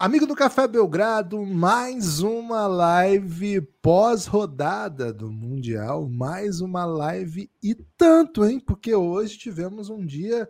[0.00, 8.46] Amigo do Café Belgrado, mais uma live pós-rodada do Mundial, mais uma live e tanto,
[8.46, 8.58] hein?
[8.58, 10.48] Porque hoje tivemos um dia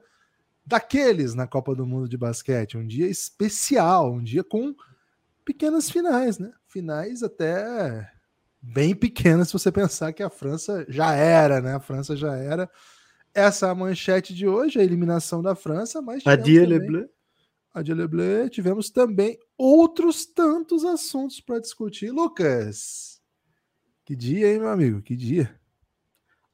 [0.64, 4.73] daqueles na Copa do Mundo de Basquete, um dia especial, um dia com
[5.45, 6.52] pequenas finais, né?
[6.68, 8.09] Finais até
[8.62, 11.74] bem pequenas, se você pensar que a França já era, né?
[11.74, 12.70] A França já era.
[13.34, 17.10] Essa é a manchete de hoje, a eliminação da França, mas Adieu, Le Bleu
[17.73, 22.10] a de Leblé, tivemos também outros tantos assuntos para discutir.
[22.10, 23.21] Lucas,
[24.04, 25.01] que dia, hein, meu amigo?
[25.01, 25.54] Que dia.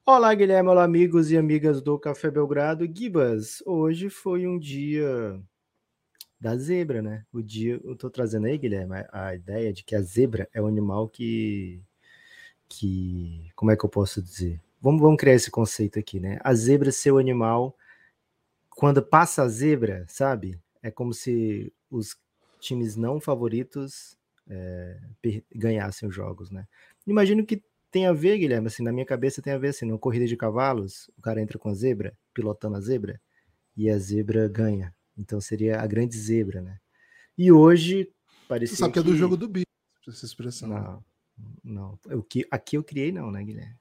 [0.05, 2.87] Olá, Guilherme, olá, amigos e amigas do Café Belgrado.
[2.87, 5.41] Gibas, hoje foi um dia
[6.39, 7.25] da zebra, né?
[7.33, 10.61] O dia, eu tô trazendo aí, Guilherme, a, a ideia de que a zebra é
[10.61, 11.81] um animal que,
[12.69, 14.61] que, como é que eu posso dizer?
[14.79, 16.39] Vamos, vamos criar esse conceito aqui, né?
[16.43, 17.75] A zebra ser o animal,
[18.69, 20.61] quando passa a zebra, sabe?
[20.81, 22.17] É como se os
[22.59, 24.17] times não favoritos
[24.49, 24.99] é,
[25.53, 26.67] ganhassem os jogos, né?
[27.05, 27.61] Imagino que
[27.91, 30.35] tem a ver, Guilherme, assim, na minha cabeça tem a ver, assim, numa corrida de
[30.35, 33.19] cavalos, o cara entra com a zebra, pilotando a zebra,
[33.75, 34.93] e a zebra ganha.
[35.17, 36.79] Então seria a grande zebra, né?
[37.37, 38.11] E hoje
[38.47, 39.65] parecia Você sabe que, que é do jogo do bicho,
[40.07, 40.69] essa expressão.
[40.69, 41.05] Não,
[41.63, 41.99] não.
[42.07, 43.75] Eu, que, aqui eu criei não, né, Guilherme?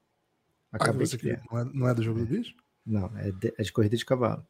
[0.72, 1.42] Acabei de criar.
[1.50, 2.24] Não é, não é do jogo é.
[2.24, 2.54] do bicho?
[2.84, 4.46] Não, é de, é de corrida de cavalo.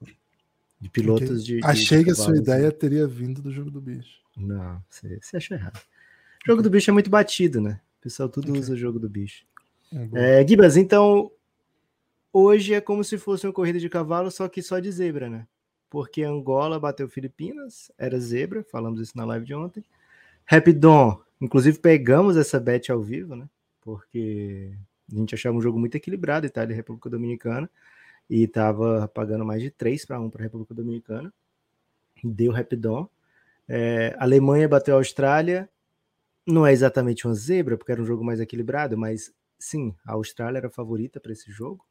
[0.81, 1.67] De pilotos de, de.
[1.67, 4.21] Achei que a sua ideia teria vindo do jogo do bicho.
[4.37, 5.79] Não, você, você achou errado.
[6.45, 7.81] O jogo do bicho é muito batido, né?
[7.99, 8.61] O pessoal tudo okay.
[8.61, 9.45] usa o jogo do bicho.
[10.15, 11.31] É, é, Gibas, então.
[12.33, 15.47] Hoje é como se fosse uma corrida de cavalo, só que só de zebra, né?
[15.89, 19.83] Porque Angola bateu Filipinas, era zebra, falamos isso na live de ontem.
[20.45, 23.49] Rapidon, inclusive pegamos essa bet ao vivo, né?
[23.81, 24.71] Porque
[25.11, 27.71] a gente achava um jogo muito equilibrado, Itália e República Dominicana
[28.29, 31.33] e estava pagando mais de 3 para 1 para a República Dominicana.
[32.23, 33.09] Deu rapidão.
[33.69, 35.69] É, Alemanha bateu a Austrália.
[36.47, 40.59] Não é exatamente uma zebra, porque era um jogo mais equilibrado, mas sim, a Austrália
[40.59, 41.85] era a favorita para esse jogo.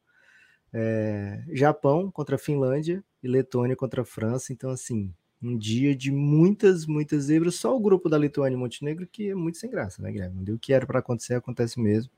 [0.73, 4.51] É, Japão contra a Finlândia e Letônia contra a França.
[4.53, 7.55] Então, assim, um dia de muitas, muitas zebras.
[7.55, 10.51] Só o grupo da Lituânia e Montenegro que é muito sem graça, né, Guilherme?
[10.51, 12.11] O que era para acontecer, acontece mesmo.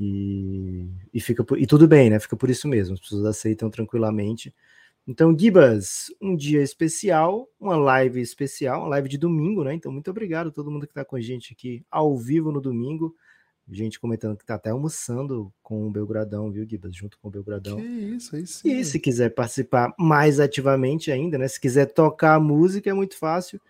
[0.00, 2.18] E, e, fica por, e tudo bem, né?
[2.18, 4.54] Fica por isso mesmo, as pessoas aceitam tranquilamente.
[5.06, 9.74] Então, Gibas, um dia especial, uma live especial, uma live de domingo, né?
[9.74, 12.62] Então, muito obrigado a todo mundo que está com a gente aqui ao vivo no
[12.62, 13.14] domingo.
[13.70, 16.96] Gente comentando que está até almoçando com o Belgradão, viu, Gibas?
[16.96, 17.76] Junto com o Belgradão.
[17.76, 18.72] Que isso, aí sim.
[18.72, 21.46] E se quiser participar mais ativamente ainda, né?
[21.46, 23.60] Se quiser tocar a música, é muito fácil.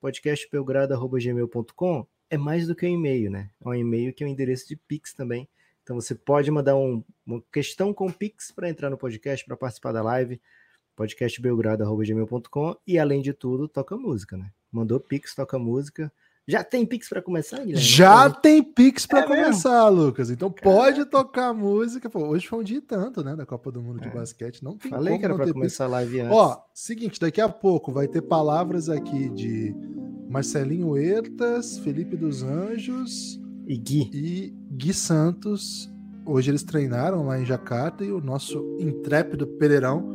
[0.00, 3.50] podcastbelgrado.gmail.com é mais do que um e-mail, né?
[3.60, 5.48] É um e-mail que é um endereço de Pix também.
[5.90, 9.90] Então você pode mandar um, uma questão com Pix para entrar no podcast, para participar
[9.90, 10.40] da live,
[10.94, 14.52] podcastbelgrado.gmail.com e além de tudo, toca música, né?
[14.70, 16.12] Mandou Pix, toca música.
[16.46, 17.80] Já tem Pix para começar, Guilherme?
[17.80, 18.30] Já é.
[18.30, 20.00] tem Pix para é começar, mesmo?
[20.04, 20.30] Lucas.
[20.30, 20.62] Então Caraca.
[20.62, 22.08] pode tocar música.
[22.08, 23.34] Pô, hoje foi um dia tanto, né?
[23.34, 24.08] Da Copa do Mundo é.
[24.08, 24.62] de basquete.
[24.62, 26.36] Não tem Falei que era para começar a live antes.
[26.36, 29.74] Ó, seguinte, daqui a pouco vai ter palavras aqui de
[30.28, 34.08] Marcelinho Hertas, Felipe dos Anjos, e Gui.
[34.12, 35.92] E Gui Santos.
[36.24, 40.10] Hoje eles treinaram lá em Jacarta e o nosso intrépido Pereirão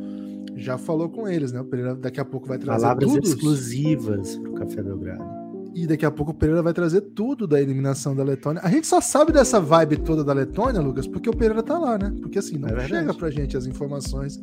[0.56, 1.60] já falou com eles, né?
[1.60, 3.24] O Pereira daqui a pouco vai trazer Palavras tudo.
[3.24, 5.24] exclusivas para o Café Belgrado.
[5.72, 8.60] E daqui a pouco o Pereira vai trazer tudo da eliminação da Letônia.
[8.64, 11.96] A gente só sabe dessa vibe toda da Letônia, Lucas, porque o Pereira tá lá,
[11.96, 12.12] né?
[12.20, 14.40] Porque assim, não é chega pra gente as informações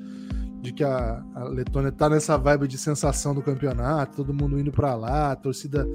[0.61, 4.71] de que a, a Letônia tá nessa vibe de sensação do campeonato, todo mundo indo
[4.71, 5.85] para lá, a torcida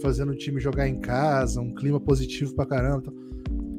[0.00, 3.02] fazendo o time jogar em casa, um clima positivo pra caramba.
[3.02, 3.33] Então,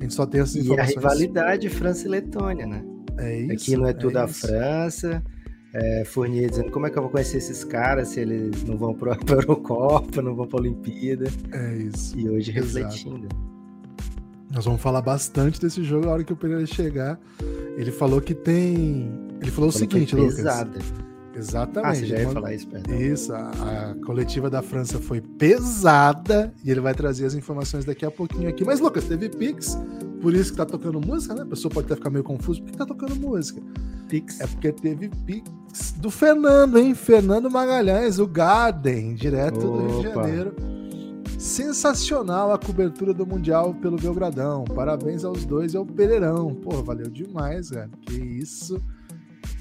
[0.05, 0.89] gente só tem essas informações.
[0.89, 2.83] E a rivalidade França e Letônia, né?
[3.17, 3.51] É isso.
[3.51, 5.23] Aqui não é tudo é a França.
[5.73, 8.93] É, Fournier dizendo como é que eu vou conhecer esses caras se eles não vão
[8.93, 11.25] para a Eurocopa, não vão para a Olimpíada.
[11.51, 12.17] É isso.
[12.17, 13.27] E hoje refletindo.
[14.53, 17.19] Nós vamos falar bastante desse jogo a hora que o Pereira chegar.
[17.77, 19.11] Ele falou que tem.
[19.41, 20.35] Ele falou, falou o seguinte, Lucas.
[20.35, 20.79] Pesada.
[21.35, 21.91] Exatamente.
[21.91, 22.95] Ah, você já ia falar isso, perdão.
[22.95, 28.05] Isso, a, a, coletiva da França foi pesada e ele vai trazer as informações daqui
[28.05, 28.63] a pouquinho aqui.
[28.63, 29.77] Mas, Lucas, teve Pix,
[30.21, 31.41] por isso que tá tocando música, né?
[31.41, 33.61] A pessoa pode até ficar meio confuso, por que tá tocando música?
[34.07, 34.39] Pix.
[34.39, 36.95] É porque teve Pix do Fernando, hein?
[36.95, 39.65] Fernando Magalhães, o Garden, direto Opa.
[39.65, 40.55] do Rio de Janeiro.
[41.37, 44.63] Sensacional a cobertura do Mundial pelo Belgradão.
[44.63, 46.55] Parabéns aos dois e ao Pereirão.
[46.55, 47.89] Pô, valeu demais, cara.
[48.01, 48.81] Que isso.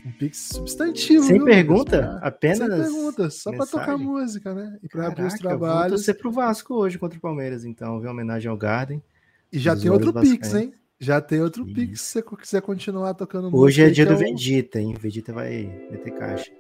[0.05, 1.25] Um Pix substantivo.
[1.25, 2.19] Sem viu, pergunta?
[2.23, 2.59] Apenas.
[2.59, 4.79] Sem pergunta, só para tocar música, né?
[4.83, 6.05] E para abrir os trabalhos.
[6.05, 9.03] Você pro Vasco hoje contra o Palmeiras, então, ver homenagem ao Garden.
[9.51, 10.75] E já tem outro Pix, hein?
[11.01, 11.75] Já tem outro Isso.
[11.75, 13.59] Pix se você quiser continuar tocando música.
[13.59, 14.95] Hoje é dia do Vegeta, hein?
[14.99, 16.53] Vegeta vai meter caixa.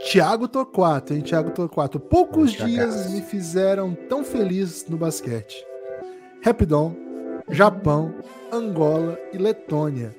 [0.00, 1.20] Tiago Torquato, hein?
[1.20, 2.00] Tiago Torquato.
[2.00, 5.64] Poucos dias me fizeram tão feliz no basquete.
[6.44, 6.94] Rapidon,
[7.50, 8.14] Japão,
[8.52, 10.14] Angola e Letônia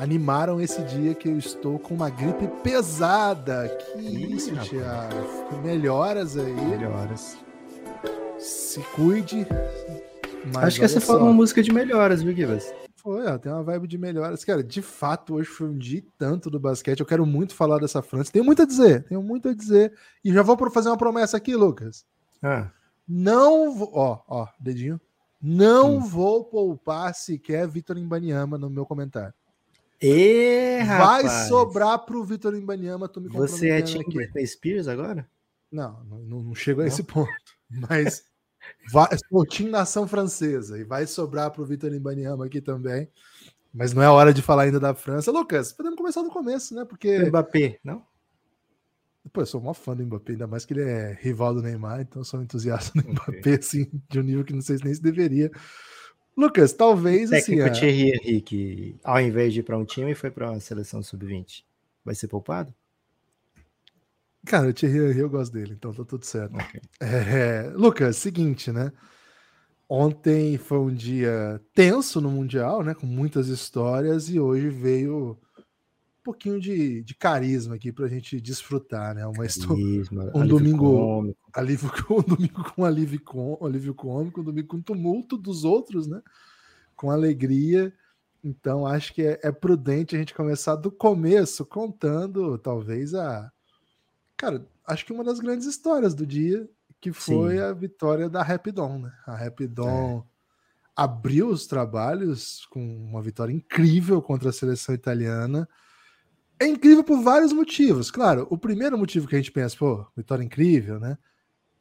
[0.00, 3.68] animaram esse dia que eu estou com uma gripe pesada.
[3.68, 5.60] Que Ih, isso, Tiago?
[5.62, 6.52] Melhoras aí.
[6.52, 7.36] Melhoras.
[8.38, 9.46] Se cuide.
[10.56, 11.14] Acho que essa só.
[11.14, 12.72] foi uma música de melhoras, viu, Gibas?
[12.96, 14.44] Foi, ó, tem uma vibe de melhoras.
[14.44, 17.00] Cara, de fato, hoje foi um dia tanto do basquete.
[17.00, 18.32] Eu quero muito falar dessa França.
[18.32, 19.92] Tenho muito a dizer, tenho muito a dizer.
[20.24, 22.04] E já vou fazer uma promessa aqui, Lucas.
[22.42, 22.70] Ah.
[23.06, 23.90] Não vou.
[23.92, 25.00] Ó, ó, dedinho.
[25.40, 26.00] Não hum.
[26.00, 29.34] vou poupar sequer Vitor Imbaniama no meu comentário.
[30.00, 31.48] E, Vai rapaz.
[31.48, 35.28] sobrar pro Vitor Imbaniama, tô me Você é Tim Britney Spears agora?
[35.70, 37.28] Não, não, não chego a esse ponto.
[37.68, 38.22] Mas
[38.92, 43.08] vai, sou Tim Nação Francesa e vai sobrar pro Vitor Imbaniama aqui também.
[43.72, 45.30] Mas não é hora de falar ainda da França.
[45.30, 46.84] Lucas, podemos começar do começo, né?
[46.84, 47.18] Porque.
[47.26, 48.02] Mbappé, não?
[49.32, 52.00] Pô, eu sou uma fã do Mbappé, ainda mais que ele é rival do Neymar,
[52.00, 53.54] então eu sou um entusiasta do Mbappé, okay.
[53.56, 55.50] assim, de um nível que não sei nem se deveria.
[56.38, 57.30] Lucas, talvez.
[57.30, 60.60] O técnico assim, Thierry Henrique, ao invés de ir para um time, foi para uma
[60.60, 61.64] seleção sub-20.
[62.04, 62.72] Vai ser poupado?
[64.46, 66.54] Cara, o Thierry Henry eu gosto dele, então tá tudo certo.
[66.54, 66.80] Okay.
[67.00, 68.92] É, Lucas, seguinte, né?
[69.88, 72.94] Ontem foi um dia tenso no Mundial, né?
[72.94, 75.36] Com muitas histórias, e hoje veio
[76.28, 79.26] pouquinho de, de carisma aqui para a gente desfrutar, né?
[79.26, 84.82] Uma carisma, um domingo alívio, um domingo com alívio, com alívio cômico, um domingo com
[84.82, 86.20] tumulto dos outros, né?
[86.94, 87.90] Com alegria.
[88.44, 93.50] Então acho que é, é prudente a gente começar do começo contando, talvez a,
[94.36, 96.68] cara, acho que uma das grandes histórias do dia
[97.00, 97.62] que foi Sim.
[97.62, 99.12] a vitória da Rapidon, né?
[99.26, 100.22] A Rapidon é.
[100.94, 105.66] abriu os trabalhos com uma vitória incrível contra a seleção italiana
[106.60, 108.10] é incrível por vários motivos.
[108.10, 111.16] Claro, o primeiro motivo que a gente pensa, pô, vitória incrível, né?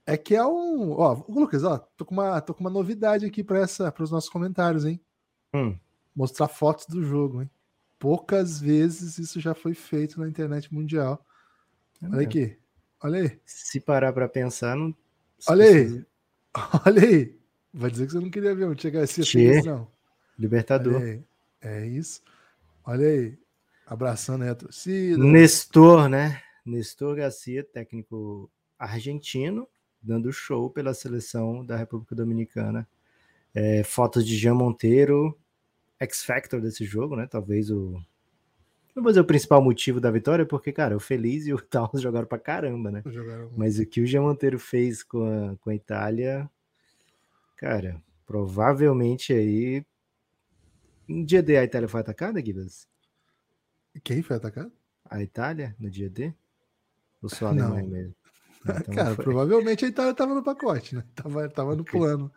[0.06, 0.92] É que é um.
[0.92, 3.66] Ó, Lucas, ó, tô com uma, tô com uma novidade aqui para
[4.00, 5.02] os nossos comentários, hein?
[5.54, 5.78] Hum.
[6.16, 7.50] Mostrar fotos do jogo, hein?
[8.00, 11.26] Poucas vezes isso já foi feito na internet mundial.
[12.02, 12.58] Olha aqui.
[13.02, 13.40] Olha aí.
[13.44, 14.96] Se parar para pensar, não.
[15.48, 16.06] Olha aí.
[16.86, 17.38] Olha aí.
[17.74, 19.22] Vai dizer que você não queria ver um chegar assim,
[19.66, 19.88] não.
[20.38, 21.02] Libertador.
[21.62, 22.22] É isso.
[22.86, 23.38] Olha aí.
[23.88, 25.18] Abraçando aí a torcida.
[25.18, 26.42] Nestor, né?
[26.66, 29.66] Nestor Garcia, técnico argentino,
[30.02, 32.86] dando show pela seleção da República Dominicana.
[33.56, 35.40] É, fotos de Jean Monteiro,
[36.02, 37.28] X-Factor desse jogo, né?
[37.28, 37.94] Talvez o.
[38.94, 42.02] Não vou dizer o principal motivo da vitória, porque, cara, o Feliz e o Taos
[42.02, 43.02] jogaram pra caramba, né?
[43.06, 43.50] Jogaram.
[43.56, 46.50] Mas o que o Jean Monteiro fez com a, com a Itália,
[47.56, 49.86] cara, provavelmente aí.
[51.08, 52.70] Um dia D a Itália foi atacada, Guilherme?
[54.04, 54.72] Quem foi atacado?
[55.10, 56.34] A Itália, no dia D?
[57.22, 57.90] Ou só a Alemanha Não.
[57.90, 58.16] mesmo?
[58.64, 61.04] Então Cara, provavelmente a Itália estava no pacote, né?
[61.16, 62.00] Tava, tava no okay.
[62.00, 62.32] plano.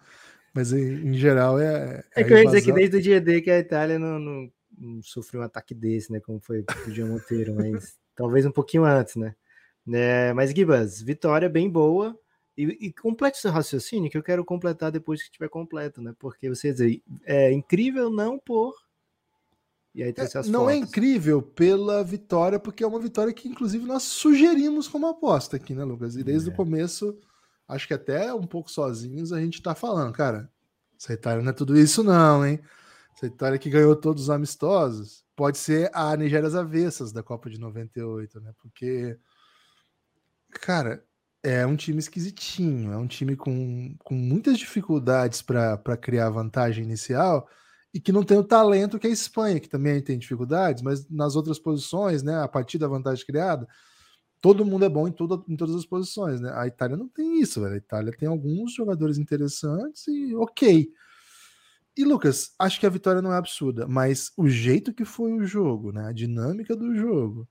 [0.54, 2.04] Mas em, em geral é.
[2.14, 4.18] É, é que eu ia dizer que desde o dia D que a Itália não,
[4.18, 6.20] não, não sofreu um ataque desse, né?
[6.20, 9.34] Como foi o Jean Monteiro, mas talvez um pouquinho antes, né?
[9.92, 12.18] É, mas Gibas, vitória bem boa.
[12.56, 16.14] E, e complete seu raciocínio, que eu quero completar depois que estiver completo, né?
[16.18, 18.74] Porque você dizer, é incrível não por
[19.94, 20.74] e aí é, não é fotos.
[20.74, 25.74] é incrível pela vitória, porque é uma vitória que, inclusive, nós sugerimos como aposta aqui,
[25.74, 26.16] né, Lucas?
[26.16, 26.52] E desde é.
[26.52, 27.18] o começo,
[27.66, 30.50] acho que até um pouco sozinhos, a gente tá falando, cara,
[30.98, 32.60] essa Itália não é tudo isso, não, hein?
[33.16, 37.50] Essa Itália que ganhou todos os amistosos pode ser a Nigéria às avessas da Copa
[37.50, 38.52] de 98, né?
[38.58, 39.18] Porque,
[40.52, 41.04] cara,
[41.42, 47.48] é um time esquisitinho, é um time com, com muitas dificuldades para criar vantagem inicial
[47.92, 51.34] e que não tem o talento que a Espanha, que também tem dificuldades, mas nas
[51.34, 53.66] outras posições, né, a partir da vantagem criada,
[54.40, 56.50] todo mundo é bom em, tudo, em todas as posições, né?
[56.54, 57.74] A Itália não tem isso, velho.
[57.74, 60.88] A Itália tem alguns jogadores interessantes e ok.
[61.96, 65.44] E Lucas, acho que a vitória não é absurda, mas o jeito que foi o
[65.44, 66.06] jogo, né?
[66.06, 67.46] A dinâmica do jogo,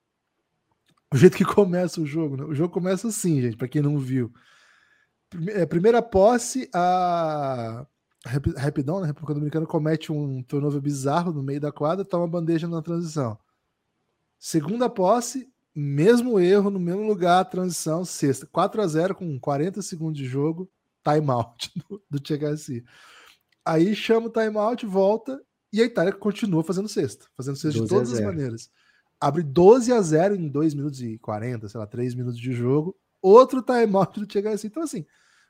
[1.13, 2.43] o jeito que começa o jogo, né?
[2.43, 4.33] O jogo começa assim, gente, para quem não viu.
[5.49, 7.85] É, primeira posse, a
[8.25, 12.81] Rapidão, na República Dominicana, comete um turnover bizarro no meio da quadra, toma bandeja na
[12.81, 13.37] transição.
[14.37, 18.45] Segunda posse, mesmo erro, no mesmo lugar, transição, sexta.
[18.47, 20.69] 4 a 0 com 40 segundos de jogo,
[21.03, 22.83] timeout do, do Che Garcia.
[23.63, 28.11] Aí chama o timeout, volta, e a Itália continua fazendo sexta, fazendo sexta de todas
[28.11, 28.69] as maneiras.
[29.19, 32.97] abre 12 a 0 em 2 minutos e 40, sei lá, 3 minutos de jogo.
[33.21, 34.67] Outro timeout do Chega assim.
[34.67, 35.05] Então, assim,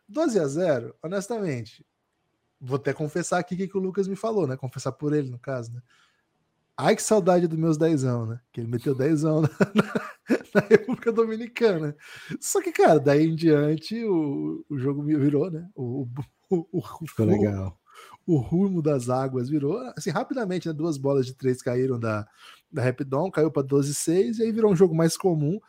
[0.07, 1.85] 12 a 0, honestamente,
[2.59, 4.57] vou até confessar aqui o que, que o Lucas me falou, né?
[4.57, 5.81] Confessar por ele, no caso, né?
[6.81, 8.39] Ai, que saudade dos meus dezão, né?
[8.53, 11.93] Que ele meteu dezão na, na, na República Dominicana.
[12.39, 15.69] Só que, cara, daí em diante o, o jogo virou, né?
[15.75, 16.07] O,
[16.49, 17.77] o, o, Ficou legal.
[18.25, 19.77] O, rumo das águas virou.
[19.97, 20.73] Assim, rapidamente, né?
[20.73, 22.25] Duas bolas de três caíram da,
[22.71, 25.59] da Rapidon, caiu para 12-6 e aí virou um jogo mais comum.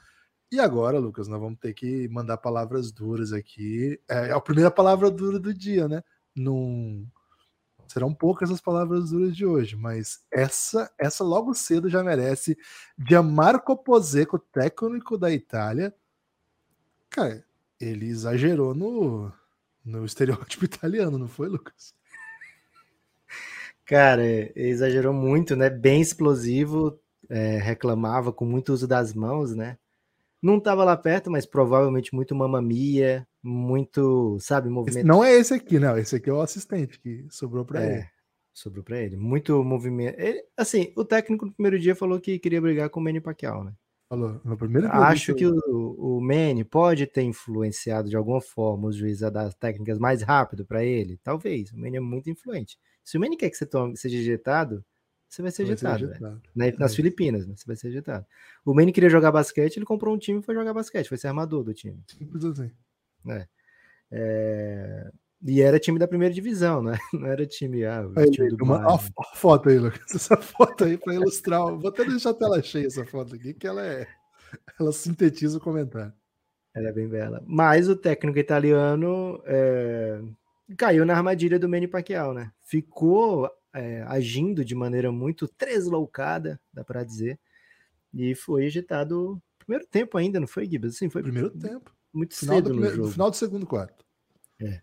[0.52, 4.00] E agora, Lucas, nós vamos ter que mandar palavras duras aqui.
[4.09, 6.04] É, é a primeira palavra dura do dia, né?
[6.34, 7.06] Num
[7.90, 12.56] Serão poucas as palavras duras de hoje, mas essa essa logo cedo já merece.
[12.96, 15.92] Gianmarco Poseco, técnico da Itália.
[17.10, 17.44] Cara,
[17.80, 19.32] ele exagerou no,
[19.84, 21.92] no estereótipo italiano, não foi, Lucas?
[23.84, 24.22] Cara,
[24.54, 25.68] exagerou muito, né?
[25.68, 26.96] Bem explosivo,
[27.28, 29.76] é, reclamava com muito uso das mãos, né?
[30.42, 35.06] Não estava lá perto, mas provavelmente muito mamamia, muito, sabe, movimento.
[35.06, 35.99] não é esse aqui, não.
[35.99, 38.06] Esse aqui é o assistente que sobrou para é, ele.
[38.52, 39.16] Sobrou para ele.
[39.16, 40.18] Muito movimento.
[40.18, 43.64] Ele, assim, o técnico no primeiro dia falou que queria brigar com o Manny Pacquiao,
[43.64, 43.73] né?
[44.09, 44.40] Falou.
[44.44, 44.99] No primeiro dia.
[44.99, 49.52] Acho que o, o Manny pode ter influenciado de alguma forma os juízes a dar
[49.54, 51.18] técnicas mais rápido para ele.
[51.23, 51.70] Talvez.
[51.70, 52.76] O Manny é muito influente.
[53.04, 54.85] Se o Manny quer que você tome, seja ejetado,
[55.30, 56.08] você vai ser ejetado.
[56.56, 56.96] Vai ser nas é.
[56.96, 57.54] Filipinas, né?
[57.56, 58.26] Você vai ser ejetado.
[58.64, 61.28] O Manny queria jogar basquete, ele comprou um time e foi jogar basquete, foi ser
[61.28, 62.02] armador do time.
[62.08, 62.72] Simples assim.
[63.28, 63.46] É.
[64.10, 65.10] é...
[65.46, 66.99] E era time da primeira divisão, né?
[67.14, 67.84] Não era time.
[67.84, 68.99] Ah, aí, time do uma, ó,
[69.37, 70.00] foto aí, Lucas.
[70.12, 71.62] Essa foto aí para ilustrar.
[71.76, 74.08] Vou até deixar a tela cheia essa foto aqui, que ela é.
[74.80, 76.12] Ela sintetiza o comentário.
[76.75, 77.40] Ela é bem bela.
[77.46, 80.20] Mas o técnico italiano é...
[80.76, 82.50] caiu na armadilha do Manny Pacquiao, né?
[82.64, 87.38] Ficou é, agindo de maneira muito tresloucada, dá para dizer,
[88.12, 90.96] e foi agitado primeiro tempo ainda, não foi, Gibbs?
[90.96, 91.94] Sim, foi primeiro tempo.
[92.12, 93.12] Muito final cedo primeiro, no jogo.
[93.12, 94.04] final do segundo quarto.
[94.60, 94.80] É.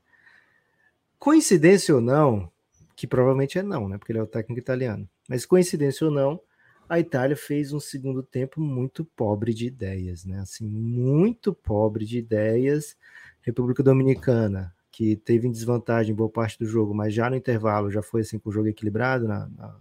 [1.20, 2.50] Coincidência ou não,
[2.96, 3.98] que provavelmente é não, né?
[3.98, 5.10] Porque ele é o técnico italiano.
[5.28, 6.40] Mas coincidência ou não,
[6.88, 10.40] a Itália fez um segundo tempo muito pobre de ideias, né?
[10.40, 12.96] Assim, muito pobre de ideias.
[13.42, 18.02] República Dominicana que teve em desvantagem boa parte do jogo, mas já no intervalo já
[18.02, 19.76] foi assim com o jogo equilibrado na, na,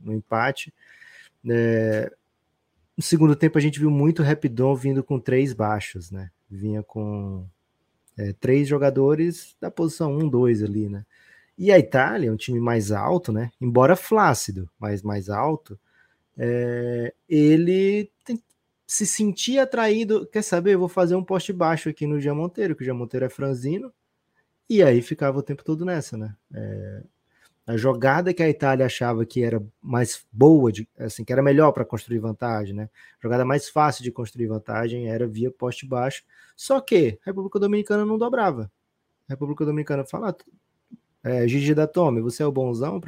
[0.00, 0.72] no empate.
[1.46, 2.10] É,
[2.96, 6.30] no segundo tempo a gente viu muito Rapidon vindo com três baixos, né?
[6.50, 7.46] Vinha com
[8.16, 11.04] é, três jogadores da posição 1, 2 ali, né?
[11.58, 13.50] E a Itália, um time mais alto, né?
[13.60, 15.78] Embora flácido, mas mais alto,
[16.38, 18.42] é, ele tem,
[18.86, 20.26] se sentia atraído.
[20.26, 20.72] Quer saber?
[20.72, 23.28] Eu vou fazer um poste baixo aqui no Jean Monteiro, que o Jean Monteiro é
[23.28, 23.92] franzino,
[24.68, 26.34] e aí ficava o tempo todo nessa, né?
[26.52, 27.02] É,
[27.66, 31.72] a jogada que a Itália achava que era mais boa, de, assim, que era melhor
[31.72, 32.90] para construir vantagem, né?
[33.18, 36.22] A jogada mais fácil de construir vantagem era via poste baixo.
[36.54, 38.70] Só que a República Dominicana não dobrava.
[39.28, 40.36] A República Dominicana fala:
[41.22, 43.00] é, Gigi da Tome, você é o bonzão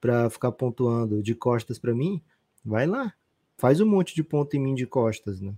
[0.00, 2.20] para ficar pontuando de costas para mim?
[2.64, 3.14] Vai lá,
[3.56, 5.54] faz um monte de ponto em mim de costas, né?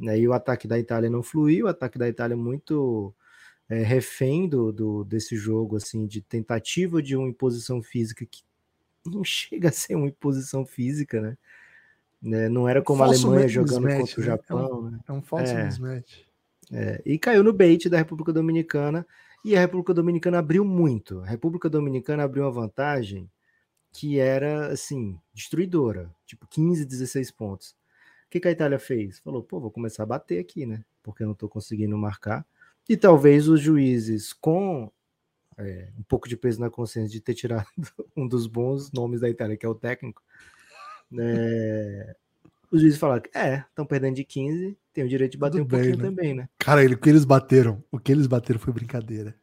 [0.00, 3.14] E o ataque da Itália não fluiu, o ataque da Itália muito
[3.68, 8.42] é, refém do, do, desse jogo, assim, de tentativa de uma imposição física que
[9.06, 11.38] não chega a ser uma imposição física, né?
[12.20, 12.48] né?
[12.48, 14.58] Não era como a Alemanha jogando mismatch, contra o Japão.
[14.58, 14.68] Né?
[14.68, 15.00] É, um, né?
[15.08, 16.24] é um falso é, mismatch.
[16.72, 19.06] É, e caiu no bait da República Dominicana,
[19.44, 21.20] e a República Dominicana abriu muito.
[21.20, 23.30] A República Dominicana abriu uma vantagem
[23.92, 27.70] que era, assim, destruidora, tipo 15, 16 pontos.
[28.26, 29.18] O que, que a Itália fez?
[29.20, 30.84] Falou, pô, vou começar a bater aqui, né?
[31.02, 32.44] Porque eu não tô conseguindo marcar.
[32.88, 34.90] E talvez os juízes, com
[35.58, 37.66] é, um pouco de peso na consciência de ter tirado
[38.16, 40.22] um dos bons nomes da Itália, que é o técnico,
[41.10, 42.14] né,
[42.70, 45.64] os juízes falaram que é, estão perdendo de 15, tem o direito de bater Tudo
[45.64, 46.08] um bem, pouquinho né?
[46.08, 46.48] também, né?
[46.58, 49.34] Cara, ele, o que eles bateram, o que eles bateram foi brincadeira.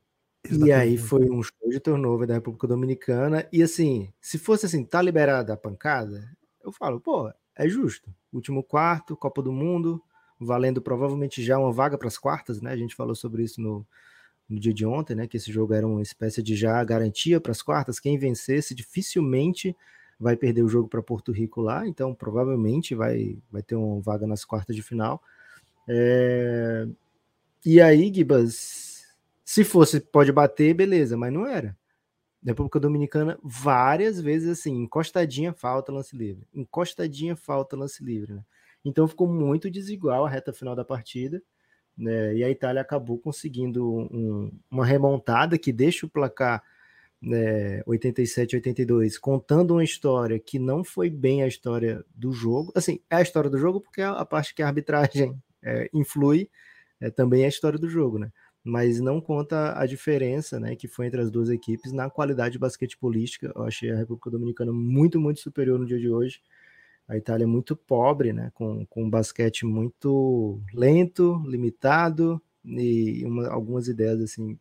[0.44, 1.06] Eles e aí muito.
[1.06, 3.48] foi um show de turnover da República Dominicana.
[3.52, 6.30] E assim, se fosse assim, tá liberada a pancada,
[6.64, 8.14] eu falo, pô, é justo.
[8.32, 10.02] Último quarto, Copa do Mundo,
[10.40, 12.72] valendo provavelmente já uma vaga para as quartas, né?
[12.72, 13.86] A gente falou sobre isso no,
[14.50, 15.28] no dia de ontem, né?
[15.28, 18.00] Que esse jogo era uma espécie de já garantia para as quartas.
[18.00, 19.76] Quem vencesse dificilmente
[20.20, 24.26] vai perder o jogo para Porto Rico lá, então provavelmente vai, vai ter uma vaga
[24.26, 25.22] nas quartas de final.
[25.88, 26.88] É...
[27.66, 29.04] E aí, Gibas,
[29.44, 31.76] se fosse pode bater, beleza, mas não era.
[32.46, 38.44] República Dominicana, várias vezes assim, encostadinha falta lance livre, encostadinha falta lance livre, né?
[38.86, 41.42] Então ficou muito desigual a reta final da partida.
[41.98, 42.36] Né?
[42.36, 46.64] E a Itália acabou conseguindo um, uma remontada que deixa o placar
[47.22, 52.72] né, 87, 82, contando uma história que não foi bem a história do jogo.
[52.76, 56.50] Assim, é a história do jogo porque é a parte que a arbitragem é, influi
[57.02, 58.32] é, também é a história do jogo, né?
[58.64, 63.52] Mas não conta a diferença, né, que foi entre as duas equipes na qualidade basquetebolística.
[63.56, 66.42] Eu achei a República Dominicana muito, muito superior no dia de hoje.
[67.08, 73.48] A Itália é muito pobre, né, com, com um basquete muito lento, limitado e uma,
[73.48, 74.58] algumas ideias assim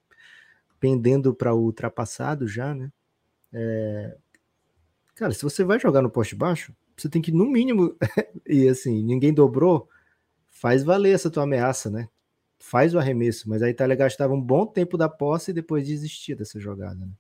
[0.79, 2.93] pendendo para o ultrapassado já, né?
[3.51, 4.17] É...
[5.15, 7.97] Cara, se você vai jogar no poste baixo, você tem que, no mínimo,
[8.47, 9.89] e assim, ninguém dobrou,
[10.51, 12.09] faz valer essa tua ameaça, né?
[12.59, 16.37] Faz o arremesso, mas a Itália gastava um bom tempo da posse e depois desistia
[16.37, 17.13] dessa jogada, né?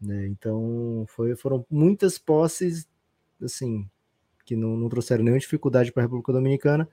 [0.00, 0.26] né?
[0.26, 2.88] Então, foi, foram muitas posses,
[3.42, 3.88] assim,
[4.50, 6.88] que não, não trouxeram nenhuma dificuldade para a República Dominicana,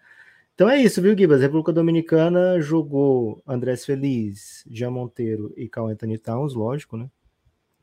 [0.54, 1.42] então é isso, viu, Gibas?
[1.42, 7.10] República Dominicana jogou Andrés Feliz, Jean Monteiro e Carl Anthony Towns, lógico, né?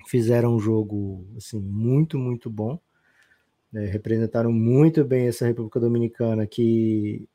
[0.06, 2.78] Fizeram um jogo assim muito, muito bom.
[3.72, 3.86] Né?
[3.86, 7.28] Representaram muito bem essa República Dominicana que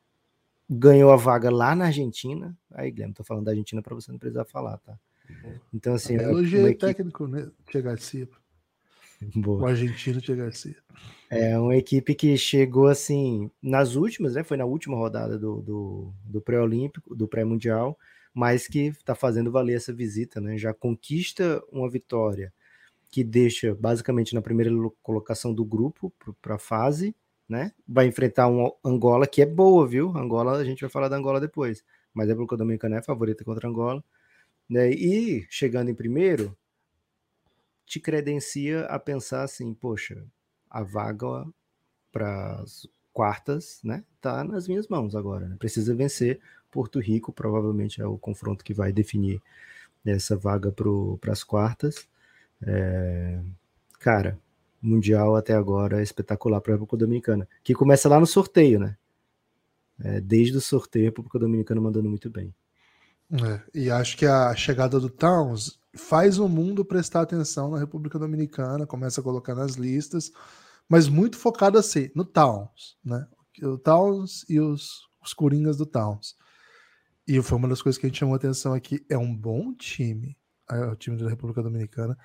[0.68, 2.56] ganhou a vaga lá na Argentina.
[2.70, 4.98] Aí, Guilherme, tô falando da Argentina para você não precisar falar, tá?
[5.72, 6.16] Então, assim.
[6.16, 7.50] Elogiei o técnico, né?
[7.70, 8.28] Che Garcia.
[9.36, 9.62] Boa.
[9.62, 10.76] O argentino Tia Garcia.
[11.28, 14.42] É uma equipe que chegou assim nas últimas, né?
[14.42, 17.98] Foi na última rodada do, do, do pré-olímpico, do pré-mundial,
[18.34, 20.56] mas que está fazendo valer essa visita, né?
[20.58, 22.52] Já conquista uma vitória
[23.10, 24.70] que deixa basicamente na primeira
[25.02, 27.14] colocação do grupo para a fase,
[27.48, 27.72] né?
[27.86, 30.16] Vai enfrentar uma Angola que é boa, viu?
[30.16, 31.84] Angola, a gente vai falar da Angola depois,
[32.14, 34.02] mas é porque o Dominicana é favorita contra a Angola.
[34.68, 34.90] Né?
[34.92, 36.56] E chegando em primeiro,
[37.90, 40.24] te credencia a pensar assim, poxa,
[40.70, 41.44] a vaga
[42.12, 45.48] para as quartas, né, tá nas minhas mãos agora.
[45.48, 45.56] Né?
[45.58, 49.42] Precisa vencer Porto Rico, provavelmente é o confronto que vai definir
[50.06, 52.06] essa vaga para as quartas.
[52.62, 53.40] É...
[53.98, 54.38] Cara,
[54.80, 58.96] mundial até agora é espetacular para a República Dominicana, que começa lá no sorteio, né?
[59.98, 62.54] É, desde o sorteio, a República Dominicana mandando muito bem.
[63.32, 68.18] É, e acho que a chegada do Towns faz o mundo prestar atenção na República
[68.18, 70.32] Dominicana, começa a colocar nas listas,
[70.88, 73.26] mas muito focado assim, no Towns, né?
[73.62, 76.34] O Towns e os, os Coringas do Towns.
[77.26, 79.04] E foi uma das coisas que a gente chamou atenção aqui.
[79.08, 80.36] É um bom time,
[80.68, 82.18] é, o time da República Dominicana.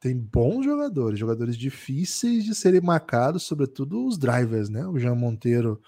[0.00, 4.86] Tem bons jogadores, jogadores difíceis de serem marcados, sobretudo os drivers, né?
[4.86, 5.82] O Jean Monteiro,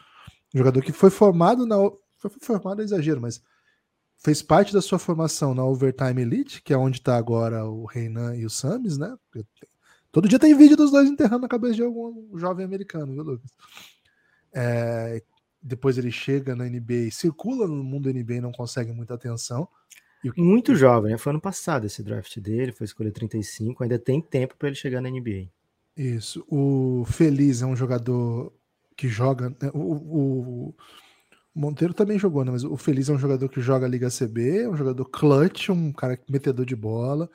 [0.55, 1.77] jogador que foi formado na.
[2.19, 3.41] Foi formado, é exagero, mas
[4.23, 8.37] fez parte da sua formação na Overtime Elite, que é onde está agora o Reinan
[8.37, 9.17] e o Samis, né?
[10.13, 13.51] Todo dia tem vídeo dos dois enterrando a cabeça de algum jovem americano, viu, Lucas?
[14.53, 15.23] É,
[15.63, 19.69] depois ele chega na NBA, circula no mundo NBA e não consegue muita atenção.
[20.23, 21.19] E Muito jovem, né?
[21.19, 25.01] foi ano passado esse draft dele, foi escolher 35, ainda tem tempo para ele chegar
[25.01, 25.49] na NBA.
[25.97, 26.45] Isso.
[26.47, 28.53] O Feliz é um jogador
[28.97, 29.49] que joga.
[29.49, 29.71] Né?
[29.73, 30.75] O, o,
[31.61, 32.51] Monteiro também jogou, né?
[32.51, 35.69] Mas o Feliz é um jogador que joga a Liga CB, é um jogador clutch,
[35.69, 37.29] um cara metedor de bola.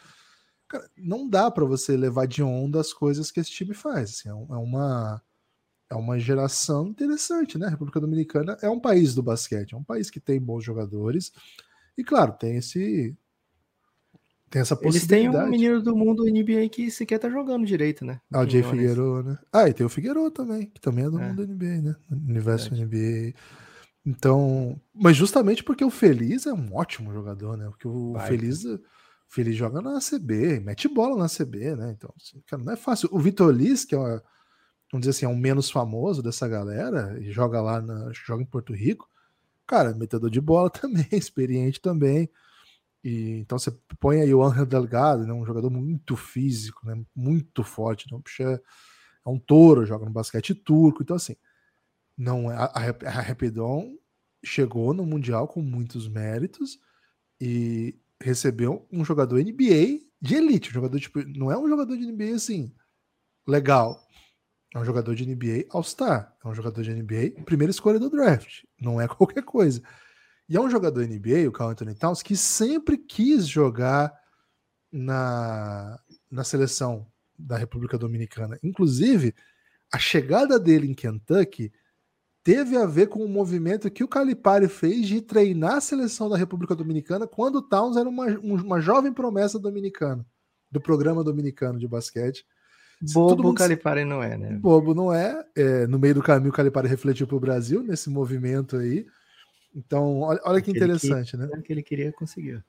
[0.67, 4.09] Cara, não dá para você levar de onda as coisas que esse time faz.
[4.09, 5.21] Assim, é, é uma
[5.91, 7.67] é uma geração interessante, né?
[7.67, 11.31] A República Dominicana é um país do basquete, é um país que tem bons jogadores.
[11.95, 13.15] E claro, tem esse
[14.49, 15.21] tem essa possibilidade.
[15.21, 18.19] Eles têm um menino do mundo NBA que sequer tá jogando direito, né?
[18.33, 19.38] Ah, o Jay Figueiredo, né?
[19.53, 21.27] Ah, e tem o Figueiredo também, que também é do é.
[21.27, 21.95] mundo NBA, né?
[22.09, 23.29] Universo Verdade.
[23.31, 23.33] NBA.
[24.05, 27.65] Então, mas justamente porque o Feliz é um ótimo jogador, né?
[27.69, 28.63] Porque o Vai, Feliz,
[29.27, 31.91] Feliz joga na ACB, mete bola na ACB, né?
[31.91, 33.09] Então, assim, cara, não é fácil.
[33.11, 34.23] O Vitor Liz, que é, uma,
[34.91, 38.45] vamos dizer assim, é o menos famoso dessa galera, e joga lá, na, joga em
[38.45, 39.09] Porto Rico,
[39.65, 42.29] cara, metedor de bola também, experiente também.
[43.03, 47.63] E, então você põe aí o Angel Delgado, né, um jogador muito físico, né, muito
[47.63, 51.35] forte, né, puxa, é um touro, joga no basquete turco, então assim,
[52.17, 53.97] não é, a, a Rapidon
[54.43, 56.80] chegou no Mundial com muitos méritos
[57.39, 60.69] e recebeu um jogador NBA de elite.
[60.69, 62.73] Um jogador, tipo, não é um jogador de NBA assim,
[63.47, 64.01] legal.
[64.73, 66.36] É um jogador de NBA All-Star.
[66.43, 68.63] É um jogador de NBA primeira escolha do draft.
[68.80, 69.82] Não é qualquer coisa.
[70.47, 74.13] E é um jogador NBA, o Carl Anthony Towns, que sempre quis jogar
[74.91, 75.99] na,
[76.30, 78.60] na seleção da República Dominicana.
[78.62, 79.34] Inclusive,
[79.91, 81.71] a chegada dele em Kentucky
[82.45, 86.38] teve a ver com o movimento que o Calipari fez de treinar a seleção da
[86.38, 90.23] República Dominicana quando o Towns era uma, uma jovem promessa dominicana,
[90.71, 92.45] do programa dominicano de basquete.
[93.01, 94.51] Bobo o Calipari não é, né?
[94.53, 95.43] Bobo não é.
[95.55, 99.08] é no meio do caminho, o Calipari refletiu para o Brasil nesse movimento aí.
[99.75, 101.49] Então, olha, olha que interessante, que, né?
[101.65, 102.63] que ele queria conseguir.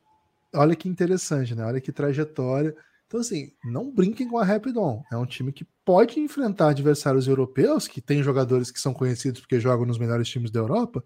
[0.54, 1.66] Olha que interessante, né?
[1.66, 2.74] Olha que trajetória.
[3.06, 5.04] Então, assim, não brinquem com a Rapidon.
[5.12, 9.60] É um time que pode enfrentar adversários europeus, que tem jogadores que são conhecidos porque
[9.60, 11.04] jogam nos melhores times da Europa,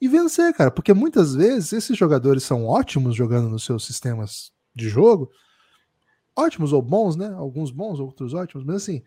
[0.00, 0.70] e vencer, cara.
[0.70, 5.30] Porque muitas vezes esses jogadores são ótimos jogando nos seus sistemas de jogo.
[6.34, 7.28] Ótimos ou bons, né?
[7.28, 9.02] Alguns bons, outros ótimos, mas assim,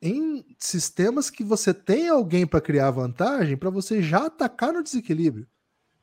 [0.00, 5.48] em sistemas que você tem alguém para criar vantagem, para você já atacar no desequilíbrio.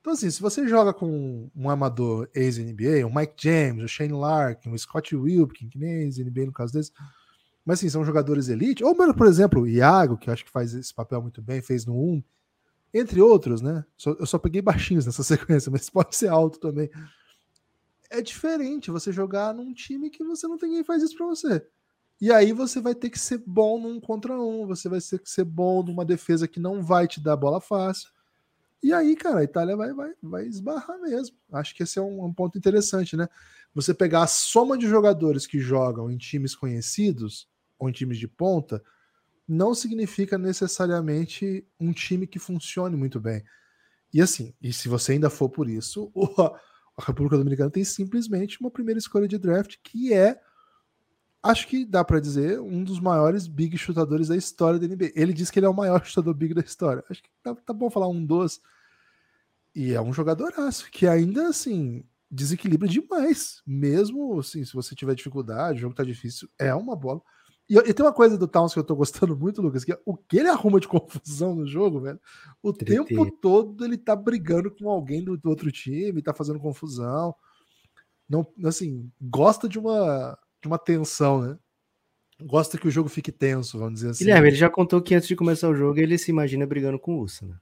[0.02, 4.72] Então, assim, se você joga com um amador ex-NBA, um Mike James, o Shane Larkin,
[4.72, 6.92] o Scott Wilkin, que nem ex-NBA no caso desse,
[7.64, 10.50] mas assim, são jogadores elite, ou mesmo, por exemplo, o Iago, que eu acho que
[10.50, 12.24] faz esse papel muito bem, fez no 1,
[12.96, 13.86] entre outros, né?
[14.20, 16.90] eu só peguei baixinhos nessa sequência, mas pode ser alto também.
[18.10, 21.66] É diferente você jogar num time que você não tem quem faz isso para você.
[22.20, 25.30] E aí você vai ter que ser bom num contra um, você vai ter que
[25.30, 28.10] ser bom numa defesa que não vai te dar bola fácil.
[28.84, 31.36] E aí, cara, a Itália vai, vai, vai esbarrar mesmo.
[31.52, 33.28] Acho que esse é um, um ponto interessante, né?
[33.74, 38.28] Você pegar a soma de jogadores que jogam em times conhecidos ou em times de
[38.28, 38.84] ponta,
[39.48, 43.44] não significa necessariamente um time que funcione muito bem.
[44.14, 46.12] E assim, e se você ainda for por isso,
[46.98, 50.40] a República Dominicana tem simplesmente uma primeira escolha de draft que é,
[51.44, 55.12] acho que dá para dizer, um dos maiores big chutadores da história da NBA.
[55.16, 57.04] Ele diz que ele é o maior chutador big da história.
[57.10, 58.62] Acho que tá, tá bom falar um dos.
[59.74, 65.80] E é um jogadoraço que ainda assim desequilibra demais, mesmo assim, se você tiver dificuldade,
[65.80, 67.22] o jogo tá difícil, é uma bola.
[67.70, 70.00] E, e, tem uma coisa do Towns que eu tô gostando muito, Lucas, que é
[70.06, 72.20] o que ele arruma de confusão no jogo, velho.
[72.62, 77.36] O tempo todo ele tá brigando com alguém do, do, outro time, tá fazendo confusão.
[78.28, 81.58] Não, assim, gosta de uma, de uma tensão, né?
[82.42, 84.26] Gosta que o jogo fique tenso, vamos dizer assim.
[84.26, 87.16] Guilherme, ele já contou que antes de começar o jogo ele se imagina brigando com
[87.16, 87.56] o Ursa, né?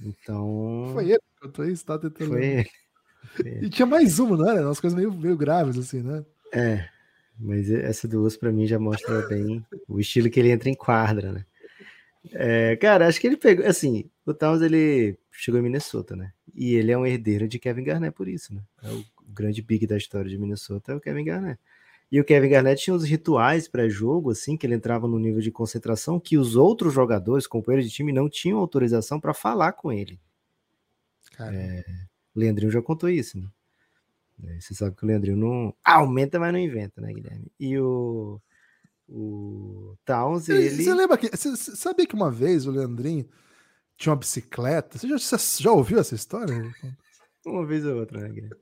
[0.00, 0.90] Então.
[0.92, 2.28] Foi ele que contou isso, tá tentando.
[2.28, 2.70] Foi ele.
[3.34, 3.66] Foi ele.
[3.66, 4.66] E tinha mais uma, não era?
[4.66, 6.24] Umas coisas meio, meio graves, assim, né?
[6.52, 6.88] É.
[7.38, 10.74] Mas essa do Urso para mim já mostra bem o estilo que ele entra em
[10.74, 11.46] quadra, né?
[12.32, 16.32] É, cara, acho que ele pegou, assim, o Towns ele chegou em Minnesota, né?
[16.54, 18.60] E ele é um herdeiro de Kevin Garnett por isso, né?
[18.82, 21.60] É o grande big da história de Minnesota é o Kevin Garnett.
[22.10, 25.52] E o Kevin Garnett tinha uns rituais pré-jogo, assim, que ele entrava no nível de
[25.52, 30.20] concentração que os outros jogadores, companheiros de time, não tinham autorização para falar com ele.
[31.38, 31.84] É,
[32.34, 33.48] Leandrinho já contou isso, né?
[34.42, 34.58] Né?
[34.60, 37.46] Você sabe que o Leandrinho não aumenta, mas não inventa, né, Guilherme?
[37.58, 38.40] E o,
[39.08, 40.70] o Towns, ele.
[40.70, 41.28] Você lembra que.
[41.28, 43.28] Você sabia que uma vez o Leandrinho
[43.96, 44.98] tinha uma bicicleta?
[44.98, 46.54] Você já, você já ouviu essa história?
[47.46, 48.56] Uma vez ou outra, né, Guilherme?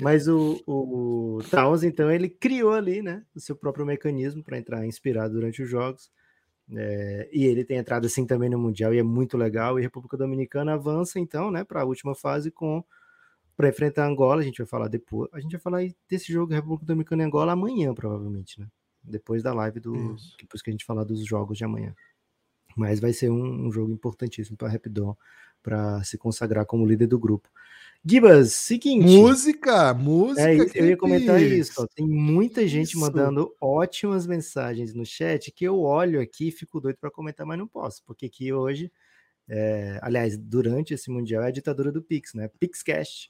[0.00, 4.86] Mas o, o Towns, então, ele criou ali, né, o seu próprio mecanismo para entrar
[4.86, 6.10] inspirado durante os jogos.
[6.70, 9.78] É, e ele tem entrado assim também no Mundial e é muito legal.
[9.78, 12.84] E a República Dominicana avança então, né, para a última fase com
[13.56, 14.40] para enfrentar Angola.
[14.40, 15.28] A gente vai falar depois.
[15.32, 18.68] A gente vai falar desse jogo República Dominicana e Angola amanhã, provavelmente, né?
[19.02, 20.14] Depois da live do.
[20.14, 20.36] Isso.
[20.38, 21.94] Depois que a gente falar dos jogos de amanhã.
[22.76, 25.16] Mas vai ser um, um jogo importantíssimo para Rapidon
[25.60, 27.50] para se consagrar como líder do grupo.
[28.10, 29.04] Gibas, seguinte.
[29.04, 30.48] Música, música.
[30.48, 31.82] É, eu ia comentar isso.
[31.82, 33.00] Ó, tem muita gente isso.
[33.00, 37.58] mandando ótimas mensagens no chat que eu olho aqui e fico doido para comentar, mas
[37.58, 38.90] não posso, porque aqui hoje,
[39.46, 42.48] é, aliás, durante esse mundial é a ditadura do Pix, né?
[42.58, 43.28] Pixcast.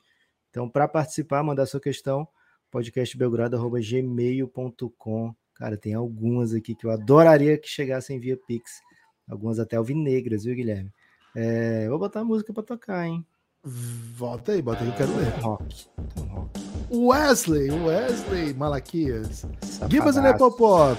[0.48, 2.28] Então, para participar, mandar sua questão,
[2.70, 5.34] podcastbelgrado.gmail.com.
[5.56, 8.80] Cara, tem algumas aqui que eu adoraria que chegassem via Pix.
[9.28, 10.92] Algumas até alvinegras, viu, Guilherme?
[11.34, 13.26] É, vou botar a música para tocar, hein?
[13.64, 15.28] Volta aí, bota aí, eu quero ler.
[15.40, 15.86] Rock.
[15.98, 16.60] Então, rock.
[16.90, 19.44] Wesley, Wesley Malaquias.
[19.90, 20.98] Gibas e Nepopop.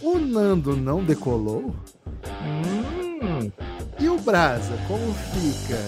[0.00, 1.74] O Nando não decolou?
[2.42, 3.50] Hum.
[3.98, 5.78] E o Brasa, como fica?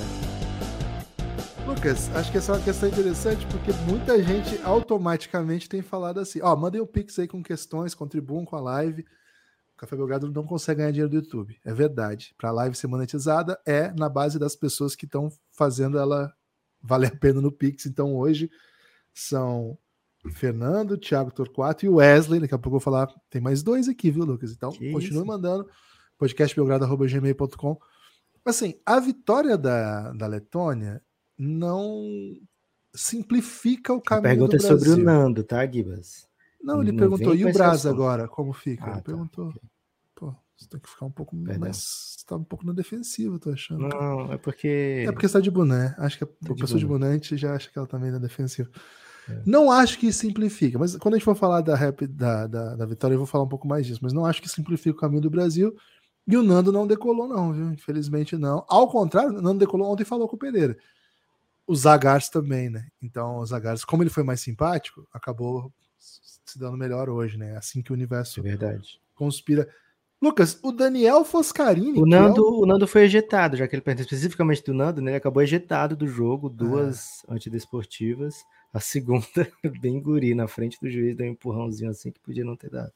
[1.66, 6.40] Lucas, acho que essa é uma questão interessante porque muita gente automaticamente tem falado assim:
[6.42, 9.06] ó, mandem o Pix aí com questões, contribuam com a live.
[9.80, 11.58] Café Belgrado não consegue ganhar dinheiro do YouTube.
[11.64, 12.34] É verdade.
[12.36, 16.30] Para a live ser monetizada é na base das pessoas que estão fazendo ela
[16.82, 17.86] valer a pena no Pix.
[17.86, 18.50] Então hoje
[19.14, 19.78] são
[20.32, 22.40] Fernando, Thiago Torquato e Wesley.
[22.40, 23.08] Daqui a pouco eu vou falar.
[23.30, 24.52] Tem mais dois aqui, viu, Lucas?
[24.52, 25.26] Então que continue isso?
[25.26, 25.66] mandando
[26.18, 27.80] podcastbelgrado.gmail.com.
[28.44, 31.02] Assim, a vitória da, da Letônia
[31.38, 32.04] não
[32.94, 34.26] simplifica o caminho.
[34.26, 36.28] A pergunta é sobre o Nando, tá, Gibas?
[36.62, 38.84] Não, ele não perguntou, e o Braz agora, como fica?
[38.84, 39.48] Ah, ele tá, perguntou.
[39.48, 39.62] Okay.
[40.14, 41.60] Pô, você tem que ficar um pouco Perdão.
[41.60, 41.76] mais.
[42.18, 43.88] Você tá um pouco na defensiva, tô achando.
[43.88, 45.04] Não, é porque.
[45.06, 45.94] É porque você tá de boné.
[45.98, 48.18] Acho que a tá pessoa de boné, a gente já acha que ela também tá
[48.18, 48.68] na defensiva.
[49.28, 49.42] É.
[49.46, 52.86] Não acho que simplifica, mas quando a gente for falar da rap da, da, da
[52.86, 54.00] vitória, eu vou falar um pouco mais disso.
[54.02, 55.74] Mas não acho que simplifica o caminho do Brasil.
[56.26, 57.72] E o Nando não decolou, não, viu?
[57.72, 58.64] Infelizmente não.
[58.68, 60.76] Ao contrário, o Nando decolou ontem e falou com o Pereira
[61.70, 62.88] o Zagars também, né?
[63.00, 67.56] Então, o Zagars, como ele foi mais simpático, acabou se dando melhor hoje, né?
[67.56, 69.00] Assim que o universo é verdade.
[69.14, 69.68] conspira.
[70.20, 71.98] Lucas, o Daniel Foscarini.
[71.98, 72.60] O Nando, é o...
[72.60, 72.66] o...
[72.66, 75.12] Nando foi ejetado, já que ele perguntou especificamente do Nando, né?
[75.12, 77.34] Ele acabou ejetado do jogo, duas é.
[77.34, 78.44] antidesportivas.
[78.72, 79.24] A segunda,
[79.80, 82.92] bem guri, na frente do juiz, deu um empurrãozinho assim que podia não ter dado.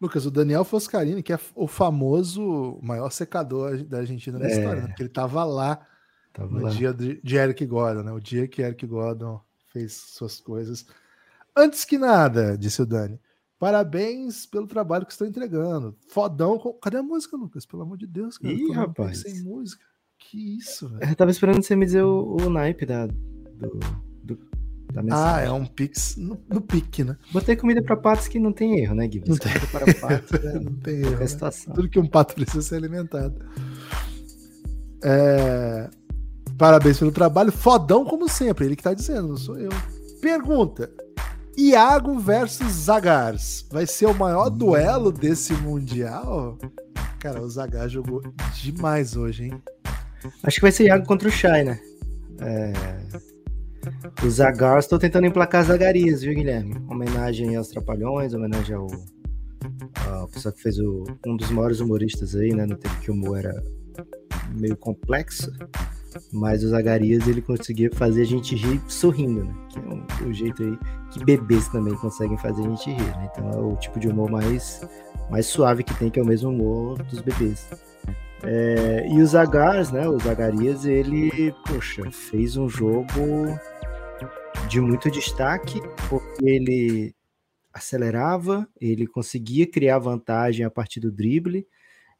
[0.00, 4.50] Lucas, o Daniel Foscarini, que é o famoso maior secador da Argentina na é.
[4.50, 4.88] história, né?
[4.88, 5.86] Porque ele tava lá
[6.32, 6.70] tava no lá.
[6.70, 8.12] dia de, de Eric Gordon, né?
[8.12, 9.40] O dia que Eric Gordon
[9.72, 10.86] fez suas coisas.
[11.56, 13.20] Antes que nada, disse o Dani.
[13.58, 15.94] Parabéns pelo trabalho que estão entregando.
[16.08, 16.58] Fodão.
[16.58, 16.72] Com...
[16.74, 17.66] Cadê a música, Lucas?
[17.66, 18.54] Pelo amor de Deus, cara.
[18.54, 19.20] Ih, rapaz.
[19.20, 19.84] Sem música.
[20.18, 21.10] Que isso, velho.
[21.10, 23.78] Eu tava esperando você me dizer o, o naipe da, do,
[24.22, 24.38] do,
[24.92, 27.18] da Ah, é um pix no, no pique, né?
[27.32, 29.22] Botei comida para patos que não tem erro, né, Gui?
[29.26, 29.52] Não tem.
[29.70, 31.20] Para patos, é, não tem erro.
[31.20, 31.50] Né?
[31.74, 33.34] Tudo que um pato precisa ser alimentado.
[35.02, 35.90] É...
[36.56, 37.52] Parabéns pelo trabalho.
[37.52, 38.64] Fodão, como sempre.
[38.64, 39.70] Ele que tá dizendo, não sou eu.
[40.20, 40.90] Pergunta:
[41.60, 43.66] Iago versus Zagars.
[43.70, 46.56] Vai ser o maior duelo desse Mundial?
[47.18, 48.22] Cara, o Zagar jogou
[48.62, 49.62] demais hoje, hein?
[50.42, 51.78] Acho que vai ser Iago contra o Shai, né?
[52.40, 52.72] É...
[54.24, 56.76] Os Zagars estão tentando emplacar Zagarias, viu, Guilherme?
[56.88, 58.86] Homenagem aos Trapalhões, homenagem ao,
[60.08, 62.64] ao pessoal que fez o, um dos maiores humoristas aí, né?
[62.64, 63.62] No tempo que o humor era
[64.54, 65.52] meio complexo.
[66.32, 69.54] Mas o Zagarias ele conseguia fazer a gente rir sorrindo, né?
[69.68, 70.78] Que é um, o jeito aí
[71.10, 73.30] que bebês também conseguem fazer a gente rir, né?
[73.32, 74.80] Então é o tipo de humor mais,
[75.30, 77.68] mais suave que tem, que é o mesmo humor dos bebês.
[78.42, 80.08] É, e o Zagars, né?
[80.08, 83.20] O Zagarias, ele, poxa, fez um jogo
[84.68, 87.14] de muito destaque, porque ele
[87.72, 91.66] acelerava, ele conseguia criar vantagem a partir do drible,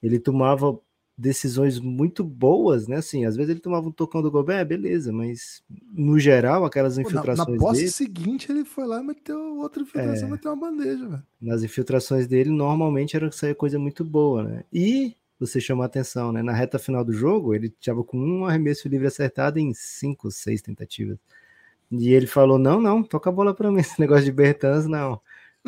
[0.03, 0.79] ele tomava
[1.21, 2.97] decisões muito boas, né?
[2.97, 7.47] Assim, às vezes ele tomava um tocão do Gobert, beleza, mas no geral, aquelas infiltrações
[7.47, 10.71] na, na posse dele, seguinte, ele foi lá e meteu outra infiltração, é, meteu uma
[10.71, 11.23] bandeja, velho.
[11.41, 14.65] Nas infiltrações dele, normalmente era sair coisa muito boa, né?
[14.73, 16.43] E você chama a atenção, né?
[16.43, 20.63] Na reta final do jogo, ele estava com um arremesso livre acertado em cinco, seis
[20.63, 21.19] tentativas.
[21.93, 25.21] E ele falou: não, não, toca a bola para mim, esse negócio de Bertans, não.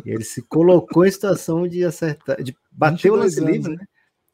[0.02, 3.86] E ele se colocou em situação de acertar, de bater o lance livre, né?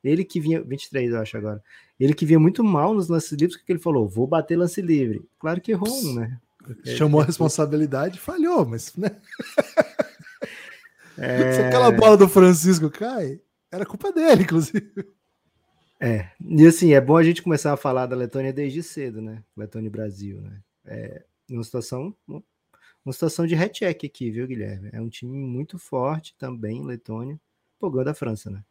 [0.02, 1.62] Ele que vinha, 23 eu acho agora,
[1.98, 4.08] ele que vinha muito mal nos lances livres, que ele falou?
[4.08, 5.22] Vou bater lance livre.
[5.38, 6.38] Claro que errou né?
[6.58, 9.10] Porque Chamou a responsabilidade falhou, mas, né?
[11.20, 11.50] É...
[11.52, 13.40] Se aquela bola do Francisco cai,
[13.72, 14.92] era culpa dele, inclusive.
[16.00, 19.42] É, e assim, é bom a gente começar a falar da Letônia desde cedo, né?
[19.56, 20.60] Letônia Brasil, né?
[20.86, 22.14] É uma situação,
[23.04, 24.90] uma situação de recheck aqui, viu, Guilherme?
[24.92, 27.38] É um time muito forte também, Letônia.
[27.80, 28.62] Pô, da França, né?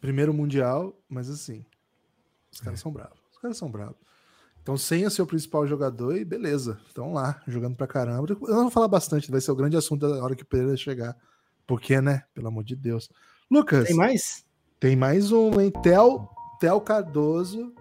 [0.00, 1.64] Primeiro mundial, mas assim,
[2.50, 2.82] os caras é.
[2.82, 3.20] são bravos.
[3.32, 3.96] Os caras são bravos.
[4.62, 6.78] Então, sem o seu principal jogador, e beleza.
[6.86, 8.26] Estão lá, jogando pra caramba.
[8.30, 10.76] Eu não vou falar bastante, vai ser o grande assunto da hora que o Pereira
[10.76, 11.16] chegar.
[11.66, 12.24] Porque, né?
[12.34, 13.08] Pelo amor de Deus.
[13.50, 13.86] Lucas.
[13.86, 14.44] Tem mais?
[14.78, 15.72] Tem mais um, hein?
[15.82, 17.72] Tel, Tel Cardoso.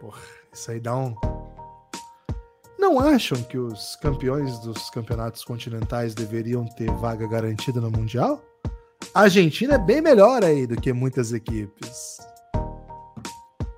[0.00, 0.20] Porra,
[0.52, 1.14] isso aí dá um.
[2.78, 8.42] Não acham que os campeões dos campeonatos continentais deveriam ter vaga garantida no Mundial?
[9.14, 12.18] A Argentina é bem melhor aí do que muitas equipes.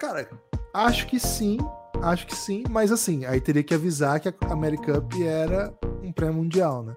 [0.01, 0.31] Cara,
[0.73, 1.59] acho que sim,
[2.01, 6.11] acho que sim, mas assim, aí teria que avisar que a American Cup era um
[6.11, 6.97] pré-mundial, né?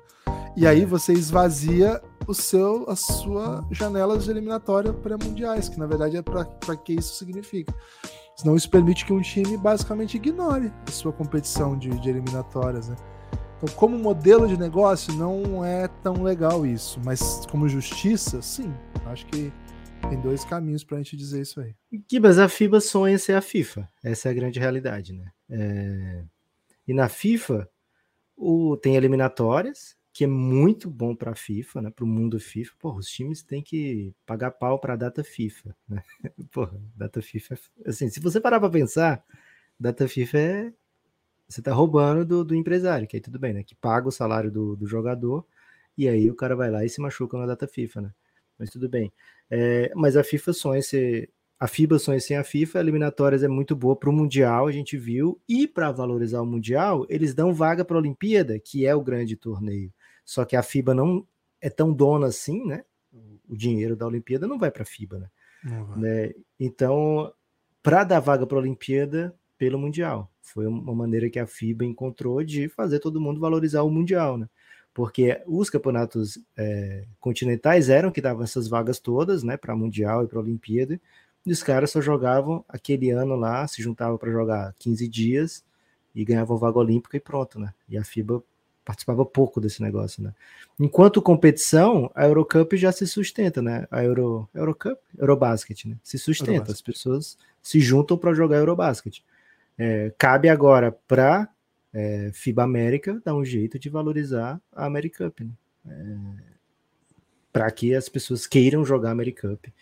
[0.55, 6.15] E aí você esvazia o seu, a sua janela de eliminatória pré-mundiais, que na verdade
[6.15, 7.75] é para que isso significa.
[8.37, 12.95] Senão isso permite que um time basicamente ignore a sua competição de, de eliminatórias, né?
[13.61, 18.73] Então, como modelo de negócio, não é tão legal isso, mas como justiça, sim.
[19.05, 19.51] Acho que
[20.09, 21.75] tem dois caminhos para a gente dizer isso aí.
[22.07, 23.89] Kibas, a FIBA sonha ser a FIFA.
[24.01, 25.29] Essa é a grande realidade, né?
[25.49, 26.23] É...
[26.87, 27.69] E na FIFA,
[28.37, 28.77] o...
[28.77, 31.89] tem eliminatórias, que é muito bom para a FIFA, né?
[31.89, 32.73] Para o mundo FIFA.
[32.79, 36.01] Porra, os times têm que pagar pau para a data FIFA, né?
[36.49, 39.21] Porra, data FIFA, é assim, se você parar para pensar,
[39.77, 40.73] data FIFA é
[41.49, 43.63] você tá roubando do, do, empresário, que aí tudo bem, né?
[43.63, 45.43] Que paga o salário do, do, jogador
[45.97, 48.13] e aí o cara vai lá e se machuca na data FIFA, né?
[48.57, 49.11] Mas tudo bem.
[49.49, 51.29] É, mas a FIFA sonha ser.
[51.59, 54.97] A FIBA sonha sem a FIFA, eliminatórias é muito boa para o Mundial, a gente
[54.97, 59.01] viu, e para valorizar o Mundial, eles dão vaga para a Olimpíada, que é o
[59.01, 59.91] grande torneio.
[60.23, 61.27] Só que a FIBA não
[61.59, 62.85] é tão dona assim, né?
[63.49, 65.29] O dinheiro da Olimpíada não vai para a FIBA, né?
[65.97, 66.33] né?
[66.57, 67.33] Então,
[67.83, 70.31] para dar vaga para a Olimpíada, pelo Mundial.
[70.41, 74.47] Foi uma maneira que a FIBA encontrou de fazer todo mundo valorizar o Mundial, né?
[74.93, 80.27] Porque os campeonatos é, continentais eram que davam essas vagas todas, né, para Mundial e
[80.27, 80.99] para Olimpíada,
[81.45, 85.63] e os caras só jogavam aquele ano lá, se juntavam para jogar 15 dias
[86.15, 87.73] e ganhavam vaga olímpica e pronto, né?
[87.87, 88.41] E a FIBA
[88.83, 90.33] participava pouco desse negócio, né?
[90.79, 93.85] Enquanto competição, a Eurocup já se sustenta, né?
[93.91, 95.97] A Euro, Eurocup, Eurobasket, né?
[96.03, 96.75] Se sustenta, Eurobasket.
[96.75, 99.23] as pessoas se juntam para jogar Eurobasket.
[99.79, 101.47] É, cabe agora para
[101.93, 105.51] é, FIBA América dar um jeito de valorizar a Americup, né?
[105.87, 106.49] É,
[107.51, 109.73] para que as pessoas queiram jogar a Americup.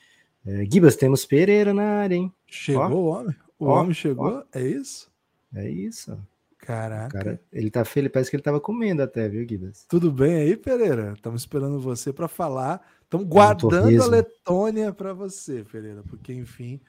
[0.46, 2.32] É, Gibas, temos Pereira na área, hein?
[2.46, 3.36] Chegou ó, o homem?
[3.58, 4.38] O ó, homem chegou?
[4.38, 4.44] Ó.
[4.54, 5.12] É isso?
[5.54, 6.18] É isso.
[6.60, 7.18] Caraca.
[7.18, 9.86] Cara, ele tá feliz, parece que ele tava comendo até, viu, Gibas?
[9.90, 11.14] Tudo bem aí, Pereira?
[11.16, 12.86] Estamos esperando você para falar.
[13.04, 16.80] Estamos guardando a Letônia para você, Pereira, porque enfim,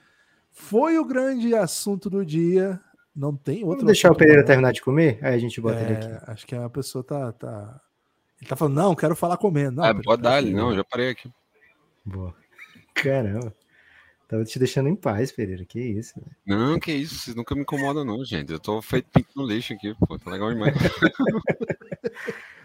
[0.51, 2.81] foi o grande assunto do dia.
[3.18, 3.78] Não tem outro.
[3.78, 5.18] Vamos deixar o Pereira terminar de comer?
[5.20, 6.31] Aí a gente bota é, ele aqui.
[6.31, 7.81] Acho que a pessoa tá, tá.
[8.40, 9.78] Ele tá falando, não, quero falar comendo.
[9.78, 11.28] Não, é, pode dar, não, já parei aqui.
[12.04, 12.33] Boa.
[12.94, 13.52] Caramba.
[14.28, 15.64] Tava te deixando em paz, Pereira.
[15.64, 16.37] Que isso, velho.
[16.46, 17.16] Não, que isso.
[17.16, 18.52] Vocês nunca me incomodam, não, gente.
[18.52, 20.16] Eu tô feito pinto no lixo aqui, pô.
[20.16, 20.74] Tá legal demais.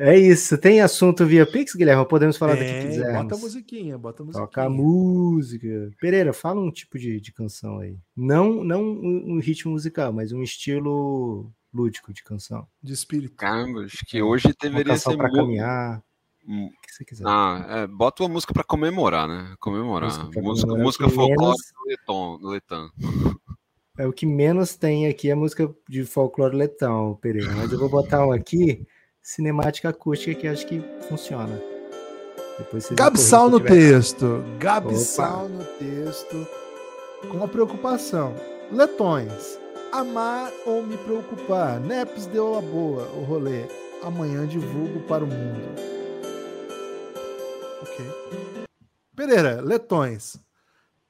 [0.00, 0.56] é isso.
[0.58, 2.06] Tem assunto via Pix, Guilherme?
[2.06, 3.22] Podemos falar Tem, do que quisermos.
[3.22, 4.46] Bota a musiquinha, bota a musiquinha.
[4.46, 5.90] Toca a música.
[6.00, 7.96] Pereira, fala um tipo de, de canção aí.
[8.16, 12.66] Não, não um, um ritmo musical, mas um estilo lúdico de canção.
[12.82, 13.36] De espírito.
[13.36, 15.16] Caramba, acho que hoje deveria ser.
[15.16, 16.02] Pra caminhar.
[16.46, 16.66] Hum.
[16.66, 17.24] O que você quiser.
[17.26, 19.54] Ah, é, bota uma música para comemorar, né?
[19.58, 20.10] Comemorar.
[20.10, 22.40] Música, música, música folclore menos...
[22.42, 22.90] letão.
[23.98, 27.52] É o que menos tem aqui é música de folclore letão, Pereira.
[27.54, 28.86] Mas eu vou botar um aqui,
[29.22, 31.60] cinemática acústica, que acho que funciona.
[32.92, 34.44] Gabsal no texto.
[34.58, 36.46] Gabsal no texto.
[37.22, 38.34] Com uma preocupação.
[38.70, 39.58] Letões.
[39.92, 41.80] Amar ou me preocupar.
[41.80, 43.64] Neps deu a boa o rolê.
[44.02, 45.90] Amanhã divulgo para o mundo.
[49.16, 50.38] Pereira, letões.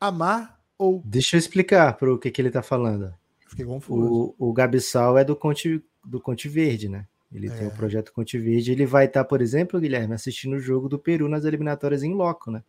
[0.01, 1.03] Amar ou.
[1.05, 3.15] Deixa eu explicar para o que, que ele está falando.
[3.47, 4.35] Fiquei confuso.
[4.39, 7.07] O, o Gabissal é do Conte, do Conte Verde, né?
[7.33, 7.51] Ele é.
[7.51, 8.73] tem o projeto Conte Verde.
[8.73, 12.13] Ele vai estar, tá, por exemplo, Guilherme, assistindo o jogo do Peru nas eliminatórias em
[12.13, 12.63] loco, né?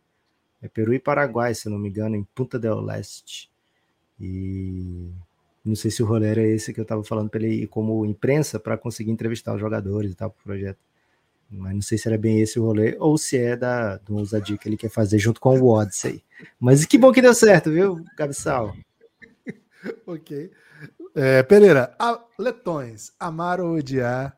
[0.60, 3.50] É Peru e Paraguai, se eu não me engano, em Punta del Leste.
[4.20, 5.10] E
[5.64, 8.06] não sei se o rolê era esse que eu estava falando para ele ir como
[8.06, 10.78] imprensa para conseguir entrevistar os jogadores e tal para o projeto.
[11.50, 14.56] Mas não sei se era bem esse o rolê ou se é da, do ousadia
[14.56, 16.24] que ele quer fazer junto com o Odyssey.
[16.58, 18.74] Mas que bom que deu certo, viu, Gabsal?
[20.06, 20.50] ok.
[21.14, 24.36] É, Pereira, a, letões, amar ou odiar.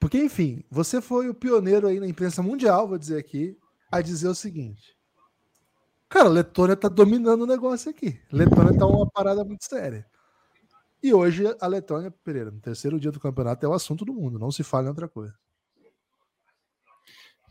[0.00, 3.56] Porque, enfim, você foi o pioneiro aí na imprensa mundial, vou dizer aqui,
[3.92, 4.96] a dizer o seguinte.
[6.08, 8.18] Cara, Letônia tá dominando o negócio aqui.
[8.32, 10.06] Letônia tá uma parada muito séria.
[11.02, 14.38] E hoje a Letônia, Pereira, no terceiro dia do campeonato, é o assunto do mundo,
[14.38, 15.34] não se fala em outra coisa.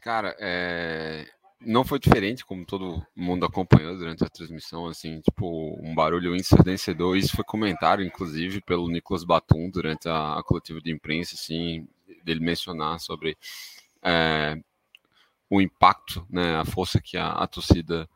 [0.02, 1.28] Cara, é...
[1.62, 7.16] não foi diferente, como todo mundo acompanhou durante a transmissão, assim, tipo, um barulho ensurdecedor.
[7.16, 11.88] Isso foi comentário, inclusive, pelo Nicolas Batum durante a, a coletiva de imprensa, assim,
[12.30, 13.38] dele mencionar sobre
[14.04, 14.56] é,
[15.50, 18.08] o impacto, né, a força que a, a torcida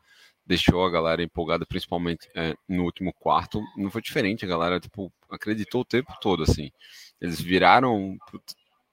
[0.46, 3.62] deixou a galera empolgada, principalmente é, no último quarto.
[3.76, 6.70] Não foi diferente, a galera tipo, acreditou o tempo todo, assim.
[7.20, 8.16] Eles viraram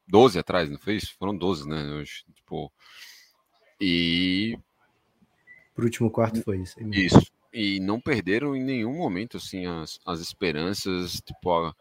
[0.07, 1.15] 12 atrás, não foi isso?
[1.19, 1.83] Foram 12, né?
[1.93, 2.71] Hoje, tipo,
[3.79, 4.57] e.
[5.73, 6.79] Pro último quarto foi isso.
[6.91, 7.31] Isso.
[7.53, 11.21] E não perderam em nenhum momento, assim, as, as esperanças.
[11.21, 11.75] Tipo, a,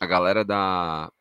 [0.00, 1.12] a galera da,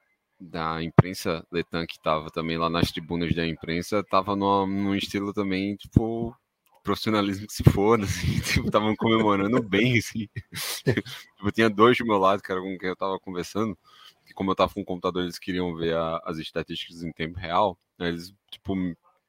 [0.42, 5.34] da imprensa Letan, que tava também lá nas tribunas da imprensa, tava no, num estilo
[5.34, 6.36] também, tipo,
[6.84, 10.28] profissionalismo que se for, assim, tipo, estavam comemorando bem, assim.
[11.38, 13.78] tipo, tinha dois do meu lado, que era com quem eu tava conversando,
[14.26, 17.38] que como eu tava com o computador, eles queriam ver a, as estatísticas em tempo
[17.38, 18.76] real, né, eles, tipo,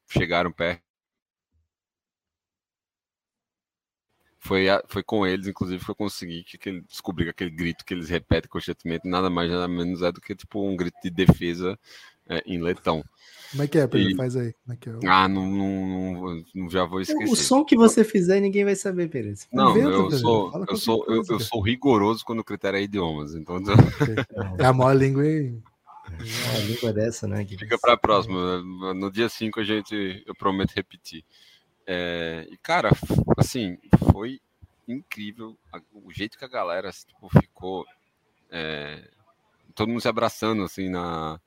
[0.09, 0.81] chegaram perto.
[4.43, 7.93] Foi, foi com eles, inclusive, que eu consegui que, que descobrir que aquele grito que
[7.93, 11.79] eles repetem constantemente nada mais nada menos é do que tipo um grito de defesa
[12.27, 13.01] é, em letão.
[13.51, 14.11] Como é que é, Pedro?
[14.11, 14.15] E...
[14.17, 14.53] Faz aí.
[14.69, 17.31] É é Ah, não, não, não, já vou esquecer.
[17.31, 19.33] O som que você fizer, ninguém vai saber, Pedro.
[19.53, 23.35] Não, eu, sou, eu, sou, eu, eu, sou rigoroso quando o critério é idiomas.
[23.35, 23.61] Então...
[24.59, 25.53] É a maior língua aí.
[26.19, 27.45] É uma língua dessa, né?
[27.45, 28.61] Fica para a próxima.
[28.93, 31.23] No dia 5 a gente, eu prometo repetir.
[31.85, 32.89] É, e, cara,
[33.37, 33.77] assim,
[34.11, 34.39] foi
[34.87, 35.57] incrível
[35.93, 37.85] o jeito que a galera tipo, ficou.
[38.49, 39.09] É,
[39.75, 41.39] todo mundo se abraçando, assim, na,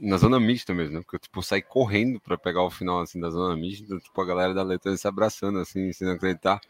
[0.00, 1.00] na zona mista mesmo, né?
[1.00, 4.26] Porque eu, tipo, saí correndo para pegar o final, assim, da zona mista, tipo, a
[4.26, 6.60] galera da Letânia se abraçando, assim, sem acreditar.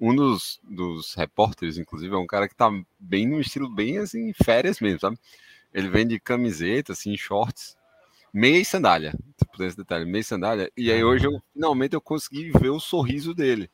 [0.00, 4.32] Um dos, dos repórteres, inclusive, é um cara que tá bem no estilo bem, assim,
[4.32, 5.18] férias mesmo, sabe?
[5.72, 7.76] Ele vende camiseta, assim, shorts,
[8.34, 9.14] meia e sandália.
[9.38, 10.72] Tipo, esse detalhe, meia e sandália.
[10.76, 13.70] E aí hoje eu finalmente eu consegui ver o sorriso dele.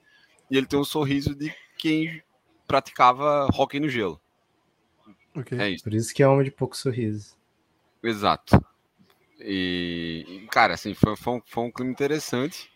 [0.50, 2.22] E ele tem um sorriso de quem
[2.66, 4.20] praticava hockey no gelo.
[5.34, 5.58] Okay.
[5.58, 5.84] É isso.
[5.84, 7.34] Por isso que é homem de pouco sorriso.
[8.02, 8.62] Exato.
[9.40, 12.70] E, cara, assim, foi, foi, um, foi um clima interessante.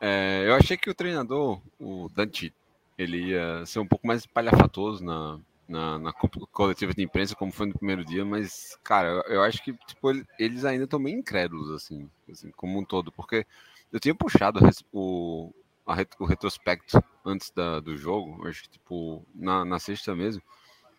[0.00, 2.54] É, eu achei que o treinador, o Dante,
[2.96, 7.66] ele ia ser um pouco mais palhafatoso na, na, na, coletiva de imprensa, como foi
[7.66, 12.08] no primeiro dia, mas, cara, eu, acho que tipo, eles ainda estão bem incrédulos, assim,
[12.30, 13.46] assim, como um todo, porque
[13.92, 14.60] eu tinha puxado
[14.92, 15.52] o,
[15.86, 20.42] a, o retrospecto antes da, do jogo, acho que, tipo, na, na sexta mesmo,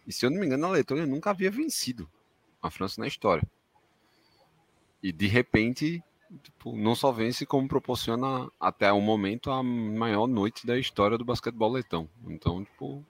[0.05, 2.09] e se eu não me engano, a Letônia nunca havia vencido
[2.61, 3.47] a França na história.
[5.01, 6.03] E de repente,
[6.43, 11.25] tipo, não só vence, como proporciona até o momento a maior noite da história do
[11.25, 12.09] basquetebol letão.
[12.27, 13.05] Então, tipo.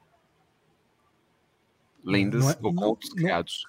[2.04, 3.64] Lendas não é, ocultos criados.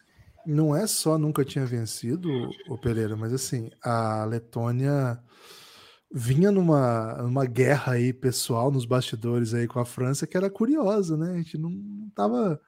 [0.46, 2.28] Não é só nunca tinha vencido
[2.68, 5.20] o Pereira, mas assim, a Letônia
[6.12, 11.16] vinha numa, numa guerra aí pessoal nos bastidores aí com a França que era curiosa,
[11.16, 11.32] né?
[11.32, 12.60] A gente não, não tava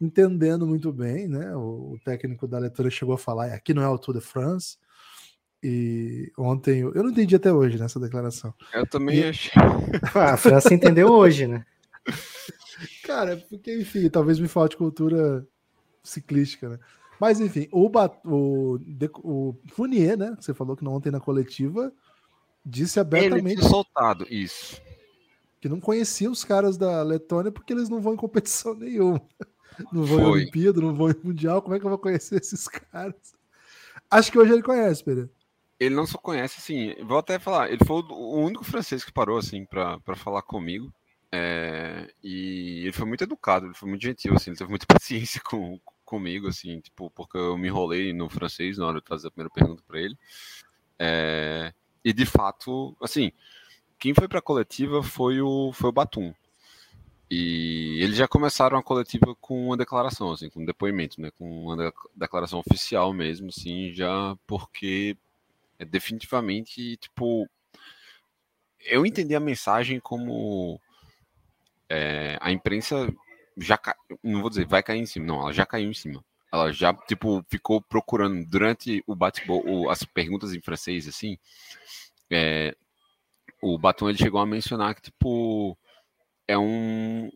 [0.00, 1.54] entendendo muito bem, né?
[1.54, 4.76] O, o técnico da Letônia chegou a falar, aqui não é o Tour de France,
[5.62, 8.54] e ontem, eu não entendi até hoje nessa declaração.
[8.72, 9.24] Eu também e...
[9.24, 9.52] achei.
[10.14, 11.64] Ah, a França entendeu hoje, né?
[13.04, 15.46] Cara, porque, enfim, talvez me falte cultura
[16.02, 16.78] ciclística, né?
[17.20, 17.90] Mas, enfim, o,
[18.24, 18.78] o,
[19.22, 20.34] o Fournier, né?
[20.40, 21.92] Você falou que ontem na coletiva
[22.64, 23.60] disse abertamente.
[23.60, 24.80] Ele soltado, isso.
[25.60, 29.20] Que não conhecia os caras da Letônia porque eles não vão em competição nenhuma.
[29.92, 30.26] Não vão Foi.
[30.26, 31.62] em Olimpíada, não vão em Mundial.
[31.62, 33.34] Como é que eu vou conhecer esses caras?
[34.10, 35.30] Acho que hoje ele conhece, Pedro
[35.80, 39.38] ele não só conhece, assim, vou até falar, ele foi o único francês que parou,
[39.38, 40.92] assim, para falar comigo.
[41.32, 45.40] É, e ele foi muito educado, ele foi muito gentil, assim, ele teve muita paciência
[45.42, 49.30] com, comigo, assim, tipo, porque eu me enrolei no francês na hora de fazer a
[49.30, 50.18] primeira pergunta para ele.
[50.98, 51.72] É,
[52.04, 53.32] e de fato, assim,
[53.98, 56.34] quem foi para a coletiva foi o, foi o Batum.
[57.30, 61.64] E eles já começaram a coletiva com uma declaração, assim, com um depoimento, né, com
[61.64, 65.16] uma declaração oficial mesmo, assim, já porque
[65.78, 67.48] é definitivamente, tipo,
[68.80, 70.80] eu entendi a mensagem como
[71.90, 73.12] é, a imprensa
[73.58, 73.96] já ca...
[74.22, 76.24] não vou dizer vai cair em cima, não, ela já caiu em cima.
[76.52, 81.36] Ela já tipo ficou procurando durante o bate-bola as perguntas em francês assim.
[82.30, 82.74] É,
[83.60, 85.76] o Batom ele chegou a mencionar que tipo
[86.48, 87.30] é um,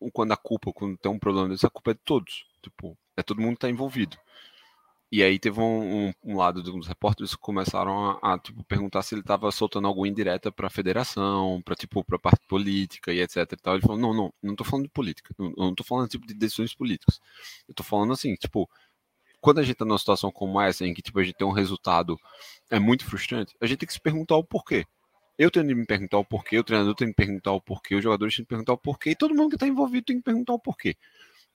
[0.00, 2.96] um quando a culpa quando tem um problema desse a culpa é de todos, tipo
[3.16, 4.16] é todo mundo que tá envolvido.
[5.12, 9.02] E aí teve um, um, um lado dos repórteres que começaram a, a tipo, perguntar
[9.02, 13.20] se ele estava soltando alguma indireta para a federação, para tipo para parte política e
[13.20, 13.36] etc.
[13.52, 13.74] E tal.
[13.74, 16.74] Ele falou: não, não, não estou falando de política, não, tô falando tipo de decisões
[16.74, 17.20] políticas.
[17.68, 18.66] Eu estou falando assim, tipo,
[19.38, 21.52] quando a gente está numa situação como essa, em que tipo a gente tem um
[21.52, 22.18] resultado
[22.70, 24.86] é muito frustrante, a gente tem que se perguntar o porquê.
[25.38, 27.94] Eu tenho de me perguntar o porquê, o treinador tem de me perguntar o porquê,
[27.96, 30.22] os jogadores têm de perguntar o porquê, e todo mundo que está envolvido tem que
[30.22, 30.96] perguntar o porquê.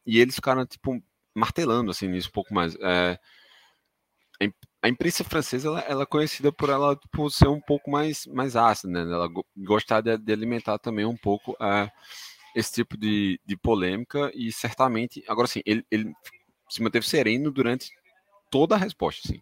[0.05, 1.01] E eles ficaram, tipo,
[1.33, 2.75] martelando assim nisso um pouco mais.
[2.81, 3.19] É,
[4.81, 8.55] a imprensa francesa ela, ela, é conhecida por ela por ser um pouco mais, mais
[8.55, 9.11] ácida, né?
[9.11, 9.27] Ela
[9.57, 11.91] gostar de, de alimentar também um pouco uh,
[12.55, 16.13] esse tipo de, de polêmica e certamente, agora sim, ele, ele
[16.69, 17.91] se manteve sereno durante
[18.51, 19.41] toda a resposta, assim.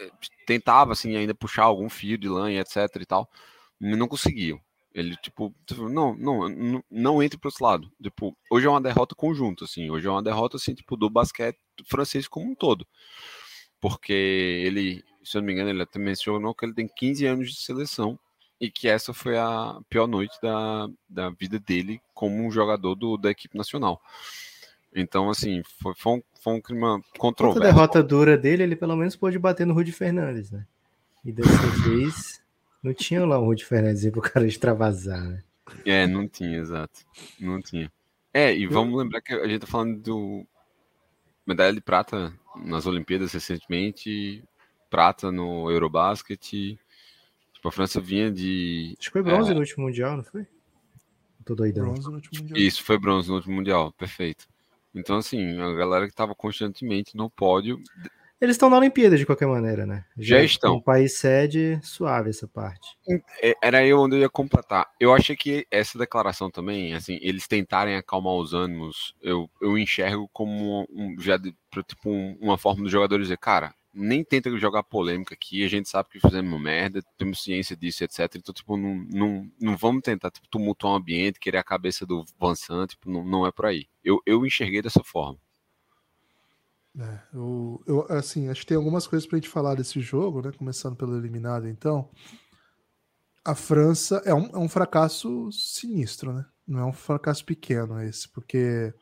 [0.00, 0.10] É,
[0.46, 3.30] tentava assim ainda puxar algum fio de lã e etc e tal,
[3.78, 4.60] mas não conseguiu.
[4.94, 5.54] Ele tipo,
[5.90, 7.92] não, não, não, não entre para esse lado.
[8.02, 9.90] Tipo, hoje é uma derrota conjunta, assim.
[9.90, 12.86] Hoje é uma derrota assim, tipo do basquete francês como um todo
[13.80, 17.50] porque ele, se eu não me engano, ele até mencionou que ele tem 15 anos
[17.50, 18.18] de seleção
[18.60, 23.16] e que essa foi a pior noite da, da vida dele como um jogador do,
[23.16, 24.00] da equipe nacional.
[24.94, 27.62] Então, assim, foi, foi, um, foi um clima controverso.
[27.62, 30.66] a derrota dura dele, ele pelo menos pôde bater no Rudy Fernandes, né?
[31.24, 31.50] E dessa
[31.84, 32.42] vez,
[32.82, 35.42] não tinha lá o Rudy Fernandes aí pro cara extravasar, né?
[35.84, 37.00] É, não tinha, exato.
[37.38, 37.92] Não tinha.
[38.32, 40.46] É, e vamos lembrar que a gente tá falando do
[41.46, 42.32] medalha de prata
[42.64, 44.42] nas Olimpíadas recentemente,
[44.90, 46.38] prata no Eurobasket.
[46.40, 48.94] Tipo, a França vinha de.
[48.98, 49.54] Acho que foi bronze é...
[49.54, 50.46] no último Mundial, não foi?
[51.44, 51.84] Tô doidão.
[51.84, 52.58] Bronze no último mundial.
[52.58, 54.48] Isso, foi bronze no último Mundial, perfeito.
[54.92, 57.80] Então, assim, a galera que estava constantemente no pódio.
[58.40, 60.04] Eles estão na Olimpíada de qualquer maneira, né?
[60.16, 60.76] Já, Já estão.
[60.76, 62.86] Um país sede, suave essa parte.
[63.42, 64.86] É, era eu onde eu ia completar.
[65.00, 70.28] Eu achei que essa declaração também, assim, eles tentarem acalmar os ânimos, eu, eu enxergo
[70.32, 71.54] como um, já de,
[71.88, 75.88] tipo um, uma forma dos jogadores dizer, cara, nem tenta jogar polêmica aqui, a gente
[75.88, 78.20] sabe que fizemos merda, temos ciência disso, etc.
[78.36, 82.22] Então, tipo, não, não, não vamos tentar tipo, tumultuar o ambiente, querer a cabeça do
[82.38, 83.86] Vansan, tipo, não, não é por aí.
[84.04, 85.38] Eu, eu enxerguei dessa forma.
[86.98, 90.40] É, eu, eu, assim, acho que tem algumas coisas para a gente falar desse jogo,
[90.40, 90.50] né?
[90.56, 92.08] Começando pelo eliminado, então.
[93.44, 96.44] A França é um, é um fracasso sinistro, né?
[96.66, 98.92] Não é um fracasso pequeno esse, porque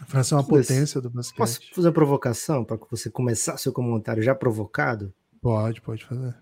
[0.00, 1.36] A França é uma potência do basquete.
[1.36, 5.12] Posso fazer uma provocação para você começar seu comentário já provocado?
[5.40, 6.34] Pode, pode fazer.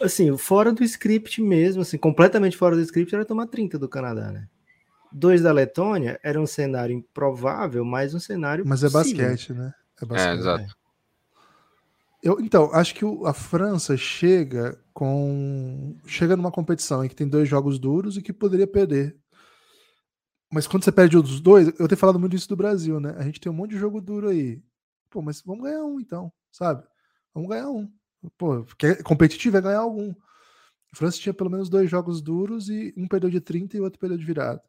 [0.00, 4.32] Assim, fora do script mesmo, assim, completamente fora do script, era tomar 30 do Canadá,
[4.32, 4.48] né?
[5.16, 8.66] Dois da Letônia era um cenário improvável, mas um cenário.
[8.66, 9.72] Mas é basquete, né?
[10.02, 10.28] É, basquete.
[10.28, 10.76] é exato.
[12.20, 15.96] Eu, então, acho que o, a França chega com.
[16.04, 19.16] Chega numa competição em que tem dois jogos duros e que poderia perder.
[20.52, 23.14] Mas quando você perde os dois, eu tenho falado muito isso do Brasil, né?
[23.16, 24.60] A gente tem um monte de jogo duro aí.
[25.10, 26.82] Pô, mas vamos ganhar um então, sabe?
[27.32, 27.88] Vamos ganhar um.
[28.36, 30.12] Pô, porque é competitivo é ganhar algum.
[30.92, 33.84] A França tinha pelo menos dois jogos duros e um perdeu de 30 e o
[33.84, 34.60] outro perdeu de virada.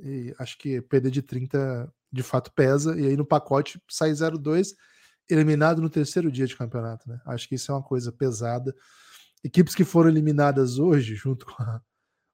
[0.00, 2.98] E acho que perder de 30 de fato pesa.
[2.98, 4.74] E aí no pacote sai 0-2,
[5.28, 7.08] eliminado no terceiro dia de campeonato.
[7.08, 7.20] Né?
[7.26, 8.74] Acho que isso é uma coisa pesada.
[9.42, 11.80] Equipes que foram eliminadas hoje, junto com a,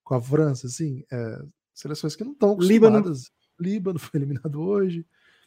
[0.04, 1.42] com a França, assim, é,
[1.72, 3.30] seleções que não estão acostumadas.
[3.58, 3.58] Líbano.
[3.60, 5.06] Líbano foi eliminado hoje.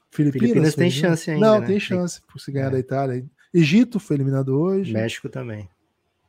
[0.09, 1.45] Filipinas, Filipinas tem chance ainda.
[1.45, 1.68] Não, né?
[1.68, 2.72] tem chance por se ganhar é.
[2.72, 3.26] da Itália.
[3.53, 4.93] Egito foi eliminado hoje.
[4.93, 5.70] México também.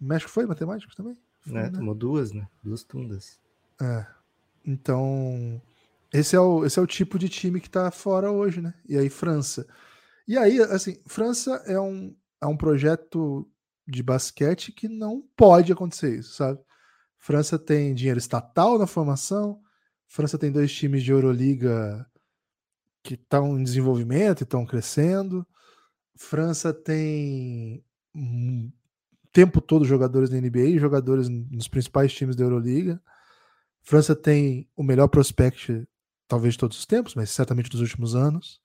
[0.00, 1.16] México foi matemático também?
[1.40, 1.70] Foi, né?
[1.70, 2.46] Tomou duas, né?
[2.62, 3.40] Duas tundas.
[3.80, 4.06] É.
[4.64, 5.60] Então,
[6.12, 8.74] esse é o, esse é o tipo de time que tá fora hoje, né?
[8.86, 9.66] E aí, França.
[10.28, 13.48] E aí, assim, França é um, é um projeto
[13.86, 16.60] de basquete que não pode acontecer isso, sabe?
[17.18, 19.60] França tem dinheiro estatal na formação,
[20.06, 22.06] França tem dois times de Euroliga
[23.02, 25.46] que estão em desenvolvimento e estão crescendo.
[26.16, 27.84] França tem
[28.14, 28.70] o
[29.32, 33.02] tempo todo jogadores da NBA, jogadores nos principais times da Euroliga.
[33.82, 35.88] França tem o melhor prospect,
[36.32, 38.58] talvez de todos os tempos, mas certamente dos últimos anos.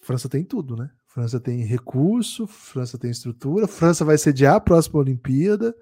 [0.00, 0.88] França tem tudo, né?
[1.08, 5.74] França tem recurso, França tem estrutura, França vai sediar a próxima Olimpíada.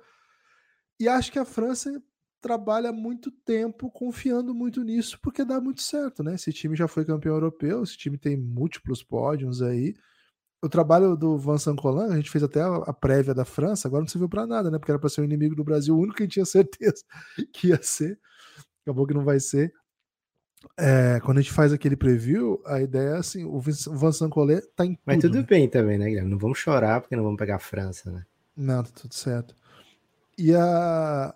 [0.98, 2.02] E acho que a França
[2.40, 6.36] trabalha muito tempo confiando muito nisso, porque dá muito certo, né?
[6.36, 9.94] Esse time já foi campeão europeu, esse time tem múltiplos pódios aí
[10.62, 14.08] o trabalho do Vincent Colin, a gente fez até a, prévia da França, agora não
[14.08, 14.78] serviu para nada, né?
[14.78, 17.04] Porque era para ser o inimigo do Brasil, o único que a gente tinha certeza
[17.52, 18.18] que ia ser.
[18.82, 19.72] Acabou que não vai ser.
[20.76, 24.84] É, quando a gente faz aquele preview, a ideia é assim: o Vincent Collet tá
[24.84, 25.02] em tudo.
[25.04, 25.46] Mas tudo né?
[25.48, 26.30] bem também, né, Guilherme?
[26.30, 28.24] Não vamos chorar porque não vamos pegar a França, né?
[28.56, 29.54] Não, tá tudo certo.
[30.36, 31.34] E a...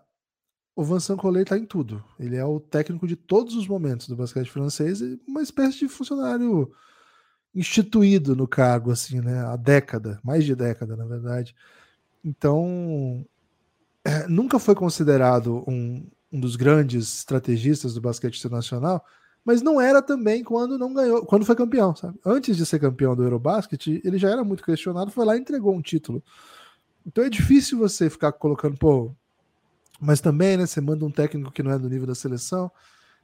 [0.74, 2.02] o Vincent Collet tá em tudo.
[2.18, 5.88] Ele é o técnico de todos os momentos do basquete francês e uma espécie de
[5.88, 6.70] funcionário
[7.54, 9.40] instituído no cargo, assim, né?
[9.40, 11.54] Há década, mais de década, na verdade.
[12.24, 13.24] Então,
[14.04, 19.04] é, nunca foi considerado um, um dos grandes estrategistas do basquete internacional,
[19.44, 22.18] mas não era também quando não ganhou, quando foi campeão, sabe?
[22.24, 25.74] Antes de ser campeão do Eurobasket, ele já era muito questionado, foi lá e entregou
[25.74, 26.22] um título.
[27.06, 29.14] Então é difícil você ficar colocando, pô,
[30.00, 32.70] mas também, né, você manda um técnico que não é do nível da seleção,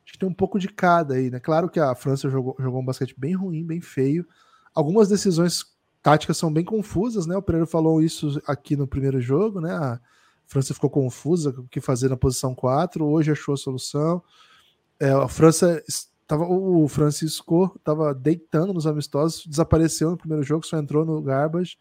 [0.07, 1.41] Acho que tem um pouco de cada aí, né?
[1.41, 4.25] Claro que a França jogou, jogou um basquete bem ruim, bem feio.
[4.73, 5.65] Algumas decisões
[6.01, 7.37] táticas são bem confusas, né?
[7.37, 9.73] O Pereira falou isso aqui no primeiro jogo, né?
[9.73, 10.01] A
[10.47, 14.23] França ficou confusa o que fazer na posição 4, hoje achou a solução.
[14.99, 20.79] É, a França estava o Francisco estava deitando nos amistosos, desapareceu no primeiro jogo, só
[20.79, 21.77] entrou no garbage.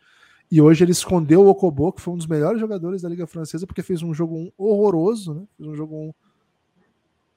[0.51, 3.65] E hoje ele escondeu o Okobo, que foi um dos melhores jogadores da Liga Francesa,
[3.65, 5.43] porque fez um jogo um horroroso, né?
[5.57, 6.13] Fez um jogo um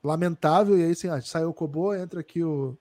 [0.03, 2.77] lamentável, e aí assim, ah, saiu o Kobo, entra aqui o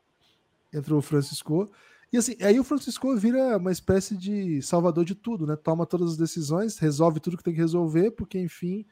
[0.74, 1.70] entra o Francisco.
[2.12, 5.56] E assim, aí o Francisco vira uma espécie de salvador de tudo, né?
[5.56, 8.86] Toma todas as decisões, resolve tudo que tem que resolver, porque enfim,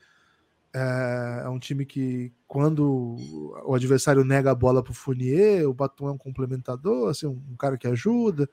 [0.73, 3.15] é, é um time que quando
[3.65, 7.55] o adversário nega a bola para o Fournier, o Batum é um complementador, assim, um,
[7.57, 8.49] cara que ajuda,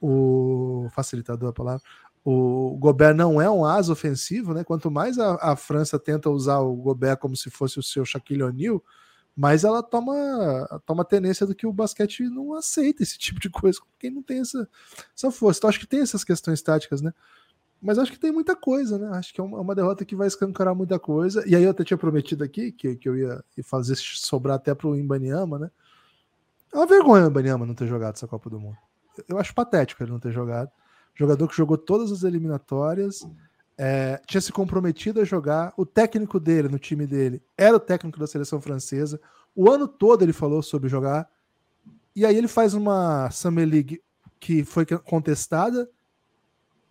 [0.00, 1.82] o facilitador a palavra.
[2.24, 4.64] O Gobert não é um as ofensivo, né?
[4.64, 8.42] Quanto mais a, a França tenta usar o Gobert como se fosse o seu Shaquille
[8.42, 8.82] O'Neal,
[9.36, 13.80] mas ela toma, toma tendência do que o basquete não aceita esse tipo de coisa,
[13.98, 14.68] quem não tem essa,
[15.16, 15.58] essa força.
[15.58, 17.12] Então acho que tem essas questões táticas, né?
[17.80, 19.08] Mas acho que tem muita coisa, né?
[19.16, 21.42] Acho que é uma, é derrota que vai escancarar muita coisa.
[21.48, 24.96] E aí eu até tinha prometido aqui que, que eu ia fazer sobrar até pro
[24.96, 25.70] Imbaniama, né?
[26.72, 28.76] É uma vergonha o Imbaniama não ter jogado essa Copa do Mundo.
[29.26, 30.70] Eu acho patético ele não ter jogado.
[31.14, 33.26] Jogador que jogou todas as eliminatórias,
[33.82, 35.72] é, tinha se comprometido a jogar.
[35.74, 39.18] O técnico dele, no time dele, era o técnico da seleção francesa.
[39.56, 41.26] O ano todo ele falou sobre jogar.
[42.14, 44.02] E aí ele faz uma Summer League
[44.38, 45.90] que foi contestada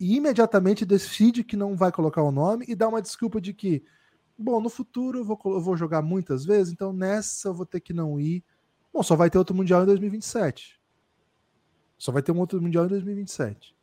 [0.00, 3.84] e imediatamente decide que não vai colocar o nome e dá uma desculpa de que,
[4.36, 7.78] bom, no futuro eu vou, eu vou jogar muitas vezes, então nessa eu vou ter
[7.78, 8.42] que não ir.
[8.92, 10.80] Bom, só vai ter outro Mundial em 2027.
[11.96, 13.78] Só vai ter um outro Mundial em 2027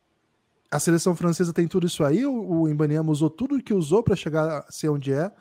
[0.70, 2.26] a seleção francesa tem tudo isso aí.
[2.26, 5.32] O, o Imbaniama usou tudo que usou para chegar a ser onde é,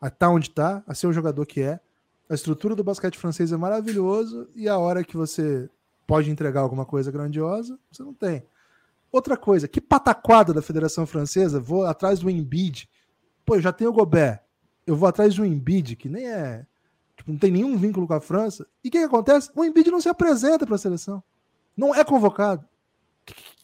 [0.00, 1.80] a estar tá onde está, a ser o jogador que é.
[2.28, 5.68] A estrutura do basquete francês é maravilhoso e a hora que você
[6.06, 8.44] pode entregar alguma coisa grandiosa, você não tem.
[9.10, 12.88] Outra coisa, que pataquada da Federação Francesa, vou atrás do Embiid.
[13.44, 14.40] Pô, eu já tenho o Gobert.
[14.86, 16.66] Eu vou atrás do Embiid, que nem é.
[17.16, 18.66] Tipo, não tem nenhum vínculo com a França.
[18.84, 19.50] E o que, que acontece?
[19.54, 21.22] O Embiid não se apresenta para a seleção.
[21.76, 22.66] Não é convocado.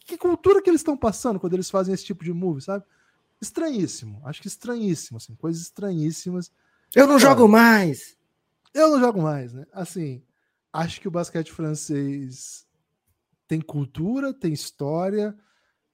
[0.05, 2.85] Que, cultura que eles estão passando quando eles fazem esse tipo de move, sabe?
[3.41, 4.21] Estranhíssimo.
[4.25, 6.51] Acho que estranhíssimo, assim, coisas estranhíssimas.
[6.95, 8.17] Eu não jogo mais!
[8.75, 9.67] Eu não jogo mais, né?
[9.73, 10.23] Assim,
[10.73, 12.67] acho que o basquete francês
[13.47, 15.37] tem cultura, tem história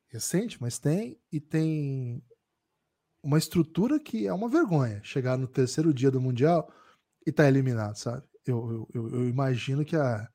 [0.06, 2.22] recente, mas tem, e tem
[3.22, 6.72] uma estrutura que é uma vergonha chegar no terceiro dia do Mundial
[7.26, 8.22] e tá eliminado, sabe?
[8.46, 10.28] Eu, eu, eu imagino que a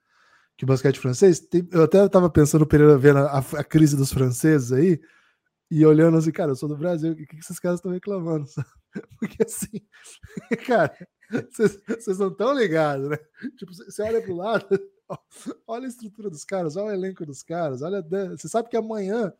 [0.58, 4.12] que o basquete francês, tem, eu até estava pensando, Pereira, vendo a, a, crise dos
[4.14, 4.99] franceses aí,
[5.70, 8.45] e olhando assim, cara, eu sou do Brasil, o que, que esses caras estão reclamando?
[9.20, 9.82] Porque assim,
[10.68, 10.95] cara,
[11.49, 13.18] vocês não estão ligados, né?
[13.58, 14.68] Tipo, você olha pro lado,
[15.68, 18.06] olha a estrutura dos caras, olha o elenco dos caras, olha.
[18.38, 19.34] Você sabe que amanhã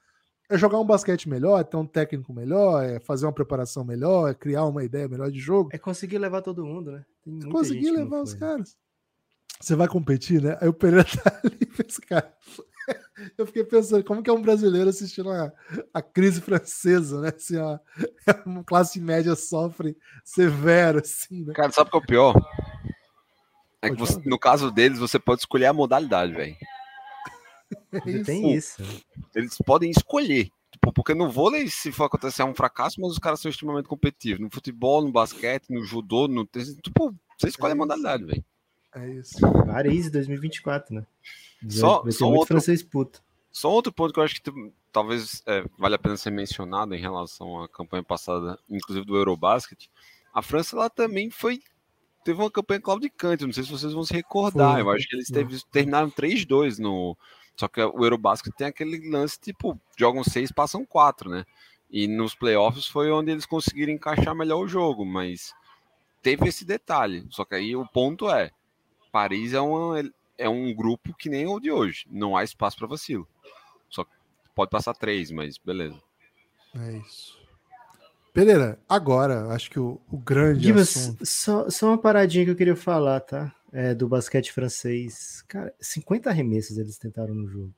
[0.50, 4.30] é jogar um basquete melhor, é ter um técnico melhor, é fazer uma preparação melhor,
[4.30, 5.70] é criar uma ideia melhor de jogo.
[5.72, 7.06] É conseguir levar todo mundo, né?
[7.28, 8.76] É conseguir levar os caras.
[9.64, 10.58] Você vai competir, né?
[10.60, 12.34] Aí o Pereira tá ali e fez, cara.
[13.38, 15.54] Eu fiquei pensando, como que é um brasileiro assistindo a,
[15.94, 17.32] a crise francesa, né?
[17.34, 17.80] Assim, a,
[18.28, 19.96] a classe média sofre
[20.26, 21.54] severo, assim, né?
[21.54, 22.36] Cara, sabe o que é o pior?
[23.82, 26.58] É que você, no caso deles, você pode escolher a modalidade, velho.
[27.94, 28.84] É Tem isso.
[29.34, 30.50] Eles podem escolher.
[30.74, 33.88] Tipo, porque no vôlei, se for acontecer, é um fracasso, mas os caras são extremamente
[33.88, 34.42] competitivos.
[34.42, 36.46] No futebol, no basquete, no judô, no.
[36.46, 38.44] Tipo, você escolhe é a modalidade, velho.
[38.96, 39.40] É isso.
[39.66, 41.06] Paris 2024, né?
[41.70, 43.24] Só, só outro, francês puto.
[43.52, 44.52] Só outro ponto que eu acho que
[44.92, 49.90] talvez é, vale a pena ser mencionado em relação à campanha passada, inclusive do Eurobasket.
[50.34, 51.62] A França ela também foi
[52.24, 54.74] teve uma campanha claudicante, não sei se vocês vão se recordar.
[54.74, 57.18] Foi, eu acho que eles teve, terminaram 3-2 no.
[57.56, 61.46] Só que o Eurobasket tem aquele lance, tipo, jogam seis, passam quatro, né?
[61.92, 65.54] E nos playoffs foi onde eles conseguiram encaixar melhor o jogo, mas
[66.24, 67.28] teve esse detalhe.
[67.30, 68.50] Só que aí o ponto é:
[69.14, 72.08] Paris é, uma, é um grupo que nem o de hoje.
[72.10, 73.28] Não há espaço para vacilo.
[73.88, 74.04] Só
[74.56, 76.02] pode passar três, mas beleza.
[76.76, 77.38] É isso.
[78.34, 81.26] Pereira, agora, acho que o, o grande Gibas, assunto...
[81.28, 83.56] Só, só uma paradinha que eu queria falar, tá?
[83.72, 85.44] É, do basquete francês.
[85.48, 87.72] Cara, 50 arremessos eles tentaram no jogo.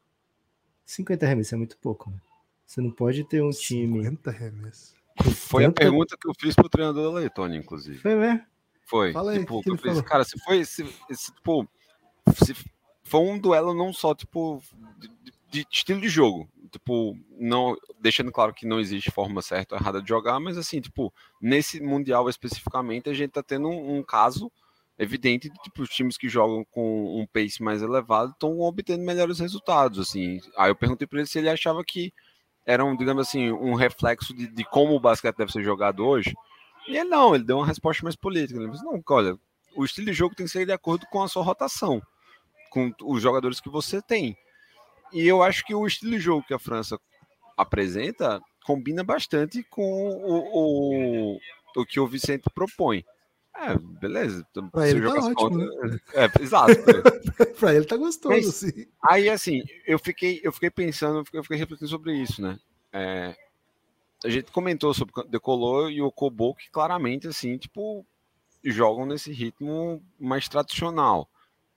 [0.85, 2.17] 50 arremessos é muito pouco, né?
[2.65, 4.03] Você não pode ter um time...
[4.03, 4.95] 50 arremessos.
[5.33, 5.81] Foi Tanta...
[5.81, 7.97] a pergunta que eu fiz pro treinador da Letônia, inclusive.
[7.97, 8.41] Foi mesmo?
[8.85, 9.11] Foi.
[9.11, 11.67] Fala aí, tipo, que que eu cara, se foi esse, esse, tipo,
[12.43, 12.55] se
[13.03, 14.61] foi um duelo não só, tipo,
[14.97, 15.09] de,
[15.51, 20.01] de, estilo de jogo, tipo, não, deixando claro que não existe forma certa ou errada
[20.01, 24.51] de jogar, mas assim, tipo, nesse Mundial especificamente, a gente tá tendo um, um caso
[24.97, 29.39] evidente de tipo, os times que jogam com um pace mais elevado estão obtendo melhores
[29.39, 30.39] resultados, assim.
[30.57, 32.13] Aí eu perguntei para ele se ele achava que
[32.65, 36.33] era um, digamos assim, um reflexo de, de como o basquete deve ser jogado hoje,
[36.87, 38.59] e ele não, ele deu uma resposta mais política.
[38.59, 39.37] Ele disse, não, olha,
[39.75, 42.01] o estilo de jogo tem que ser de acordo com a sua rotação,
[42.69, 44.37] com os jogadores que você tem.
[45.13, 46.99] E eu acho que o estilo de jogo que a França
[47.57, 51.39] apresenta combina bastante com o, o,
[51.75, 53.05] o que o Vicente propõe.
[53.57, 54.45] É, beleza.
[54.71, 55.99] Pra ele tá ótimo, né?
[56.13, 56.73] É, exato.
[57.57, 58.85] pra ele tá gostoso, Mas, sim.
[59.01, 62.59] Aí, assim, eu fiquei, eu fiquei pensando, eu fiquei refletindo sobre isso, né?
[62.91, 63.33] É,
[64.25, 68.05] a gente comentou sobre Decolor e o Kobo que claramente, assim, tipo,
[68.63, 71.29] jogam nesse ritmo mais tradicional.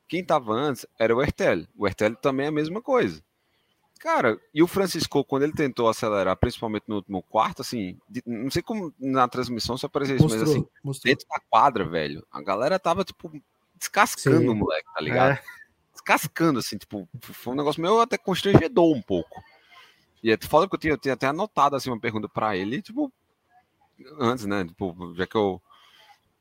[0.08, 1.66] Quem tava antes era o Ertel.
[1.76, 3.22] O Ertel também é a mesma coisa.
[4.00, 8.50] Cara, e o Francisco, quando ele tentou acelerar, principalmente no último quarto, assim, de, não
[8.50, 11.10] sei como na transmissão só apareceu isso, mostrou, mas assim, mostrou.
[11.10, 13.30] dentro da quadra, velho, a galera tava, tipo,
[13.76, 14.48] descascando Sim.
[14.48, 15.32] o moleque, tá ligado?
[15.32, 15.42] É.
[15.92, 19.42] Descascando, assim, tipo, foi um negócio meio até constrangedor um pouco.
[20.22, 22.82] E é foda que eu tinha, eu tinha até anotado assim, uma pergunta para ele,
[22.82, 23.12] tipo,
[24.18, 24.64] antes, né?
[24.64, 25.60] Tipo, já que eu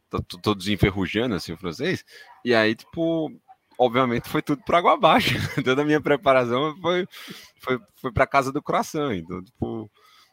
[0.09, 2.03] tô, tô, desenferrujando assim o francês,
[2.43, 3.31] e aí, tipo,
[3.77, 5.35] obviamente foi tudo para água abaixo.
[5.63, 7.07] Toda a minha preparação foi,
[7.59, 9.13] foi, foi para casa do coração.
[9.13, 9.89] Então, tipo,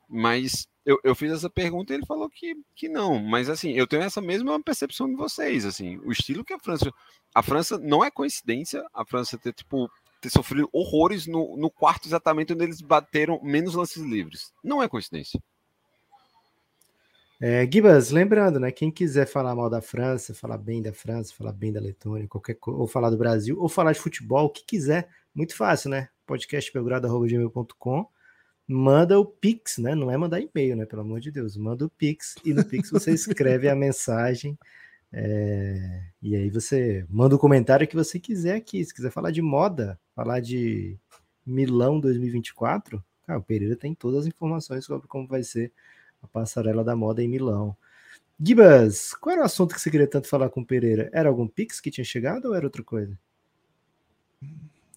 [0.08, 3.18] mas eu, eu fiz essa pergunta e ele falou que, que não.
[3.18, 5.64] Mas assim, eu tenho essa mesma percepção de vocês.
[5.64, 6.90] Assim, o estilo que a França.
[7.34, 9.90] A França não é coincidência a França ter, tipo,
[10.24, 14.52] ter sofrido horrores no, no quarto exatamente onde eles bateram menos lances livres.
[14.62, 15.38] Não é coincidência.
[17.38, 18.72] É, Gibas, lembrando, né?
[18.72, 22.56] Quem quiser falar mal da França, falar bem da França, falar bem da Letônia, qualquer
[22.66, 26.08] ou falar do Brasil, ou falar de futebol, o que quiser, muito fácil, né?
[26.26, 28.08] podcastbelgrado.gmail.com
[28.66, 29.94] manda o Pix, né?
[29.94, 30.86] Não é mandar e-mail, né?
[30.86, 34.58] Pelo amor de Deus, manda o Pix e no Pix você escreve a mensagem
[35.16, 38.84] É, e aí você manda o comentário que você quiser aqui.
[38.84, 40.98] Se quiser falar de moda, falar de
[41.46, 45.72] Milão 2024, cara, o Pereira tem todas as informações sobre como vai ser
[46.20, 47.76] a passarela da moda em Milão.
[48.40, 51.08] Gibas, qual era o assunto que você queria tanto falar com o Pereira?
[51.12, 53.16] Era algum Pix que tinha chegado ou era outra coisa?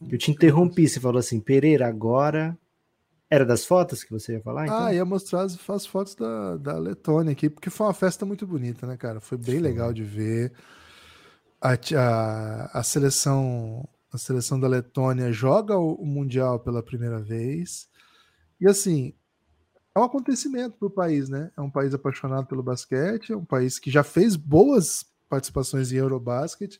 [0.09, 2.57] Eu te interrompi, você falou assim, Pereira, agora.
[3.29, 4.65] Era das fotos que você ia falar?
[4.65, 4.85] Então?
[4.85, 8.47] Ah, ia mostrar as, as fotos da, da Letônia aqui, porque foi uma festa muito
[8.47, 9.19] bonita, né, cara?
[9.19, 10.53] Foi bem legal de ver.
[11.61, 17.87] A, a, a seleção a seleção da Letônia joga o, o Mundial pela primeira vez.
[18.59, 19.13] E assim,
[19.95, 21.51] é um acontecimento para o país, né?
[21.57, 25.97] É um país apaixonado pelo basquete, é um país que já fez boas participações em
[25.97, 26.79] Eurobasket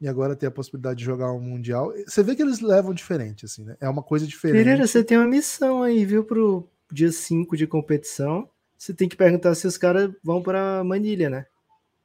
[0.00, 1.92] e agora tem a possibilidade de jogar um Mundial.
[2.06, 3.76] Você vê que eles levam diferente, assim, né?
[3.80, 4.58] É uma coisa diferente.
[4.58, 8.48] Pereira, você tem uma missão aí, viu, pro dia 5 de competição.
[8.76, 11.46] Você tem que perguntar se os caras vão para Manilha, né?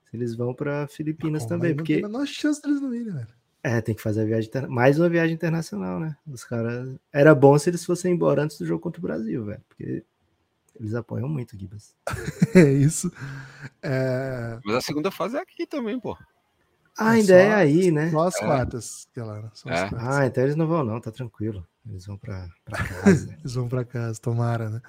[0.10, 2.02] Se eles vão para Filipinas também, porque...
[2.02, 3.28] Não tem a menor chance deles não irem, velho.
[3.62, 6.18] É, tem que fazer a viagem mais uma viagem internacional, né?
[6.28, 6.96] Os caras.
[7.14, 9.62] Era bom se eles fossem embora antes do jogo contra o Brasil, velho.
[9.70, 10.04] Porque
[10.78, 11.96] eles apoiam muito, Gibas.
[12.54, 13.10] é isso.
[13.82, 14.60] É...
[14.66, 16.18] Mas a segunda fase é aqui também, pô.
[16.98, 18.12] Ah, é ainda é, é aí, né?
[18.12, 18.40] Só as é.
[18.40, 19.52] quartas, galera.
[19.68, 19.90] É.
[19.98, 21.66] Ah, então eles não vão, não, tá tranquilo.
[21.90, 23.36] Eles vão pra, pra casa.
[23.40, 24.82] eles vão pra casa, tomara, né?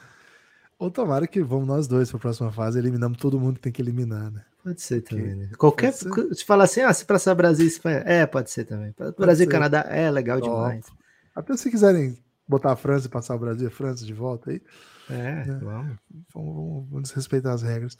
[0.78, 3.80] Ou tomara que vamos nós dois pra próxima fase, eliminamos todo mundo que tem que
[3.80, 4.44] eliminar, né?
[4.62, 5.50] Pode ser também, né?
[5.58, 5.92] Qualquer.
[5.92, 8.02] Se falar assim, ah, se passar Brasil e Espanha.
[8.06, 8.92] É, pode ser também.
[8.92, 10.50] Pode Brasil e Canadá é legal Top.
[10.50, 10.86] demais.
[11.34, 14.50] Até se quiserem botar a França e passar o Brasil e a França de volta
[14.50, 14.62] aí.
[15.10, 15.60] É, né?
[15.62, 15.96] vamos.
[16.32, 17.96] Vamos, vamos respeitar as regras.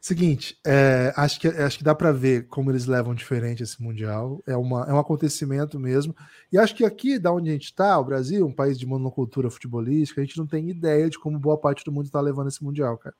[0.00, 4.42] Seguinte, é, acho, que, acho que dá para ver como eles levam diferente esse Mundial.
[4.46, 6.14] É, uma, é um acontecimento mesmo.
[6.52, 9.50] E acho que aqui, da onde a gente está, o Brasil, um país de monocultura
[9.50, 12.62] futebolística, a gente não tem ideia de como boa parte do mundo está levando esse
[12.62, 13.14] Mundial, cara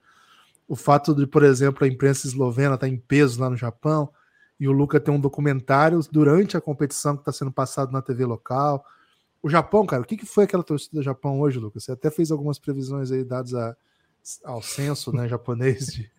[0.73, 4.11] o fato de, por exemplo, a imprensa eslovena estar tá em peso lá no Japão
[4.59, 8.25] e o Luca ter um documentário durante a competição que está sendo passado na TV
[8.25, 8.83] local.
[9.43, 11.85] O Japão, cara, o que, que foi aquela torcida do Japão hoje, Lucas?
[11.85, 13.77] Você até fez algumas previsões aí dadas a,
[14.45, 16.11] ao censo né, japonês de,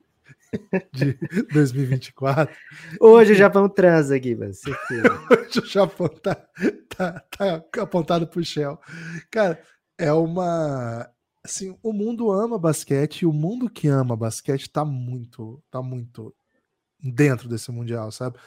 [0.92, 1.14] de
[1.54, 2.54] 2024.
[3.00, 6.36] Hoje o Japão transa aqui, mas Hoje o Japão tá,
[6.90, 8.78] tá, tá apontado pro Shell.
[9.32, 9.62] Cara,
[9.98, 11.10] é uma
[11.44, 16.34] assim, o mundo ama basquete e o mundo que ama basquete tá muito, tá muito
[17.00, 18.38] dentro desse mundial, sabe?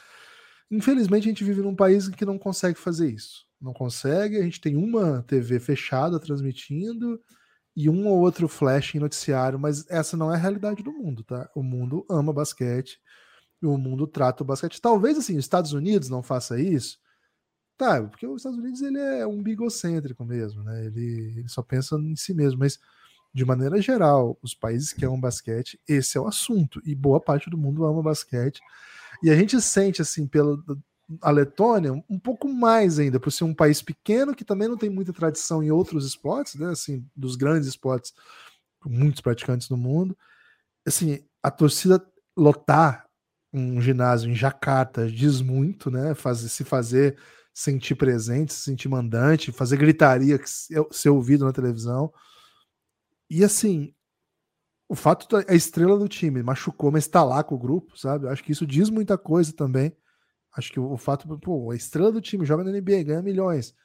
[0.69, 3.46] Infelizmente a gente vive num país que não consegue fazer isso.
[3.59, 7.19] Não consegue, a gente tem uma TV fechada transmitindo
[7.75, 11.23] e um ou outro flash em noticiário, mas essa não é a realidade do mundo,
[11.23, 11.49] tá?
[11.55, 12.99] O mundo ama basquete,
[13.61, 14.81] o mundo trata o basquete.
[14.81, 16.99] Talvez assim, os Estados Unidos não faça isso,
[17.77, 20.87] Tá, porque os Estados Unidos ele é um bigocêntrico mesmo, né?
[20.87, 22.79] Ele, ele só pensa em si mesmo, mas
[23.31, 26.81] de maneira geral, os países que amam basquete, esse é o assunto.
[26.83, 28.59] E boa parte do mundo ama basquete.
[29.21, 30.57] E a gente sente, assim, pela
[31.21, 34.89] a Letônia, um pouco mais ainda, por ser um país pequeno que também não tem
[34.89, 36.69] muita tradição em outros esportes, né?
[36.71, 38.13] Assim, dos grandes esportes,
[38.85, 40.17] muitos praticantes no mundo.
[40.85, 42.05] Assim, a torcida
[42.35, 43.07] lotar
[43.53, 46.13] um ginásio em Jacarta diz muito, né?
[46.13, 47.17] Fazer, se fazer
[47.53, 52.13] sentir presente, se sentir mandante, fazer gritaria, ser ouvido na televisão.
[53.29, 53.93] E assim,
[54.87, 58.25] o fato da a estrela do time machucou, mas está lá com o grupo, sabe?
[58.25, 59.95] Eu acho que isso diz muita coisa também.
[60.57, 63.75] Acho que o, o fato, pô, a estrela do time joga na NBA, ganha milhões.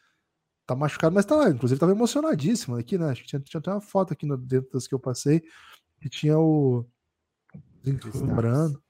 [0.66, 1.50] Tá machucado, mas tá lá.
[1.50, 3.10] Inclusive, tava emocionadíssimo aqui, né?
[3.10, 5.42] Acho que tinha, tinha até uma foto aqui no, dentro das que eu passei,
[6.00, 6.86] que tinha o.
[7.84, 8.82] Lembrando.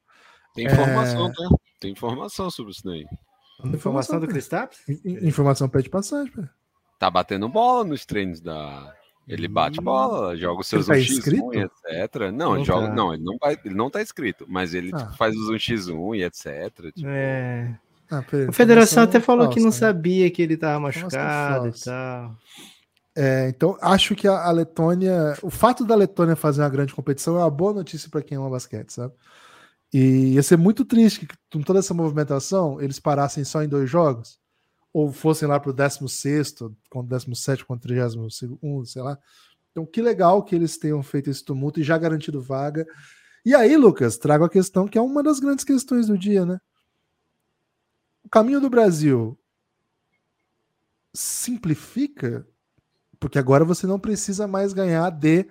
[0.55, 1.33] Tem informação, é...
[1.33, 1.57] tá?
[1.81, 3.01] Tem informação sobre isso daí.
[3.01, 4.79] Informação, informação do Kristaps?
[5.05, 6.43] Informação pede passagem, pô.
[6.99, 8.95] Tá batendo bola nos treinos da.
[9.27, 12.33] Ele bate bola, joga os seus 1x1 e etc.
[12.33, 12.95] Não, não, joga, tá.
[12.95, 15.13] não, ele não vai, ele não tá escrito, mas ele ah.
[15.13, 16.93] faz os 1x1 e etc.
[16.93, 17.09] Tipo...
[17.09, 17.79] É.
[18.11, 19.77] Ah, a federação até falou falsa, que não né?
[19.77, 22.37] sabia que ele tava machucado e tal.
[23.17, 27.37] É, então, acho que a, a, Letônia, o fato da Letônia fazer uma grande competição
[27.37, 29.15] é uma boa notícia para quem ama basquete, sabe?
[29.93, 33.89] E ia ser muito triste que com toda essa movimentação eles parassem só em dois
[33.89, 34.39] jogos,
[34.93, 36.57] ou fossem lá para o 16,
[36.91, 39.19] com 17 contra 31, sei lá.
[39.71, 42.87] Então, que legal que eles tenham feito esse tumulto e já garantido vaga.
[43.45, 46.61] E aí, Lucas, trago a questão que é uma das grandes questões do dia, né?
[48.23, 49.39] O caminho do Brasil
[51.13, 52.47] simplifica,
[53.19, 55.47] porque agora você não precisa mais ganhar de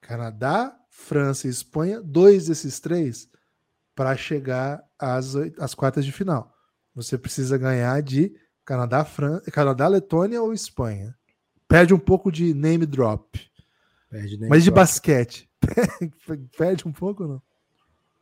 [0.00, 3.28] Canadá, França e Espanha, dois desses três
[3.94, 6.56] para chegar às, às quartas de final.
[6.94, 8.34] Você precisa ganhar de
[8.64, 9.40] Canadá, Fran...
[9.52, 11.14] Canadá, Letônia ou Espanha.
[11.66, 13.40] Perde um pouco de name drop.
[14.10, 15.48] Name Mas de basquete.
[16.56, 17.42] Perde um pouco não?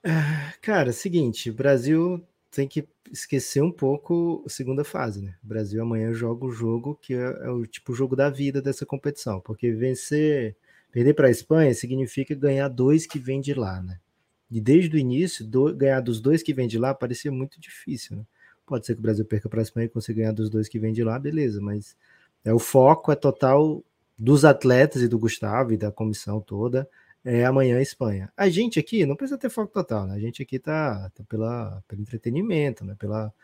[0.03, 5.35] É, cara, seguinte, o Brasil tem que esquecer um pouco a segunda fase, né?
[5.43, 8.87] O Brasil amanhã joga o jogo que é, é o tipo jogo da vida dessa
[8.87, 10.57] competição, porque vencer,
[10.91, 13.99] perder para a Espanha significa ganhar dois que vêm de lá, né?
[14.51, 18.17] E desde o início, do, ganhar dos dois que vêm de lá parecia muito difícil,
[18.17, 18.25] né?
[18.71, 20.79] Pode ser que o Brasil perca para a Espanha e consiga ganhar dos dois que
[20.79, 21.97] vêm de lá, beleza, mas
[22.45, 23.83] é o foco é total
[24.17, 26.89] dos atletas e do Gustavo e da comissão toda
[27.25, 28.33] é amanhã a Espanha.
[28.37, 30.15] A gente aqui não precisa ter foco total, né?
[30.15, 32.95] A gente aqui tá, tá pela, pelo entretenimento, né?
[32.97, 33.35] Pela,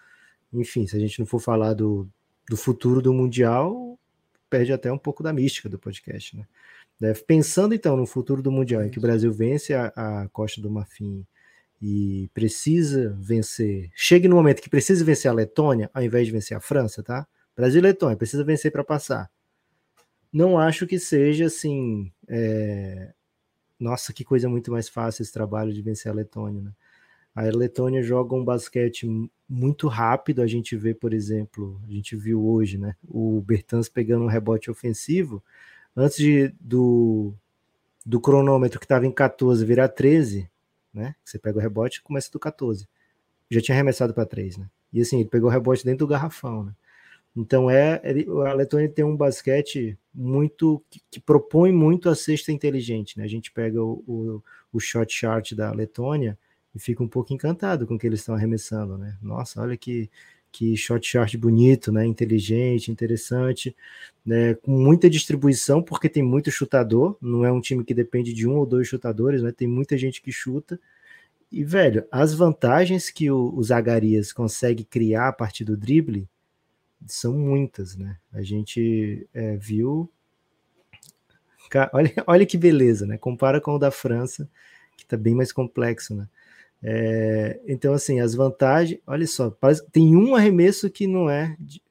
[0.52, 2.08] enfim, se a gente não for falar do,
[2.48, 3.98] do futuro do Mundial,
[4.48, 7.12] perde até um pouco da mística do podcast, né?
[7.26, 10.70] Pensando então no futuro do Mundial, em que o Brasil vence a, a Costa do
[10.70, 11.26] Marfim
[11.80, 16.56] e precisa vencer, chegue no momento que precisa vencer a Letônia, ao invés de vencer
[16.56, 17.26] a França, tá?
[17.54, 19.30] Brasil e Letônia, precisa vencer para passar.
[20.32, 22.12] Não acho que seja assim.
[22.28, 23.12] É...
[23.78, 26.72] Nossa, que coisa muito mais fácil esse trabalho de vencer a Letônia, né?
[27.34, 29.06] A Letônia joga um basquete
[29.46, 30.40] muito rápido.
[30.40, 32.96] A gente vê, por exemplo, a gente viu hoje, né?
[33.06, 35.44] O Bertans pegando um rebote ofensivo
[35.94, 37.34] antes de, do,
[38.04, 40.48] do cronômetro que estava em 14 virar 13,
[40.96, 41.14] né?
[41.24, 42.88] Você pega o rebote começa do 14.
[43.50, 44.68] Já tinha arremessado para 3, né?
[44.92, 46.74] E assim, ele pegou o rebote dentro do garrafão, né?
[47.36, 48.00] Então é
[48.48, 53.24] a Letônia tem um basquete muito que, que, propõe muito a cesta inteligente, né?
[53.24, 54.42] A gente pega o, o,
[54.72, 56.38] o shot chart da Letônia
[56.74, 59.18] e fica um pouco encantado com o que eles estão arremessando, né?
[59.20, 60.10] Nossa, olha que
[60.56, 62.06] que shot chart bonito, né?
[62.06, 63.76] Inteligente, interessante,
[64.24, 64.54] né?
[64.54, 68.56] Com muita distribuição, porque tem muito chutador, não é um time que depende de um
[68.56, 69.52] ou dois chutadores, né?
[69.52, 70.80] Tem muita gente que chuta.
[71.52, 76.26] E, velho, as vantagens que o, o Zagarias consegue criar a partir do drible
[77.06, 78.16] são muitas, né?
[78.32, 80.10] A gente é, viu.
[81.92, 83.18] Olha, olha que beleza, né?
[83.18, 84.48] Compara com o da França,
[84.96, 86.26] que está bem mais complexo, né?
[86.82, 89.54] É, então, assim, as vantagens, olha só,
[89.90, 91.56] tem um arremesso que não é.
[91.58, 91.82] De,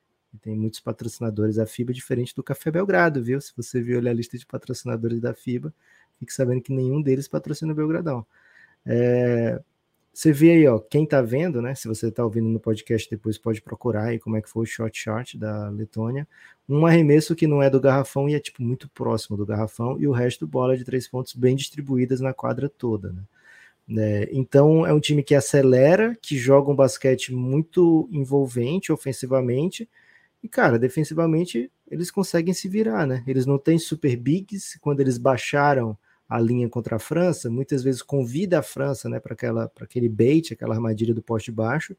[0.42, 3.42] tem muitos patrocinadores da FIBA diferente do Café Belgrado, viu?
[3.42, 5.74] Se você viu a lista de patrocinadores da FIBA,
[6.20, 8.26] fique sabendo que nenhum deles patrocina o Belgradão.
[8.86, 9.60] É,
[10.14, 11.76] você vê aí, ó, quem tá vendo, né?
[11.76, 14.66] Se você tá ouvindo no podcast, depois pode procurar aí como é que foi o
[14.66, 16.28] shot chart da Letônia.
[16.70, 20.08] Um arremesso que não é do garrafão e é tipo muito próximo do garrafão, e
[20.08, 23.24] o resto bola de três pontos bem distribuídas na quadra toda, né?
[23.90, 29.88] É, então é um time que acelera, que joga um basquete muito envolvente ofensivamente,
[30.44, 33.24] e cara, defensivamente eles conseguem se virar, né?
[33.28, 35.98] Eles não têm super bigs, quando eles baixaram
[36.30, 39.36] a linha contra a França, muitas vezes convida a França né, para
[39.82, 41.96] aquele bait, aquela armadilha do poste baixo,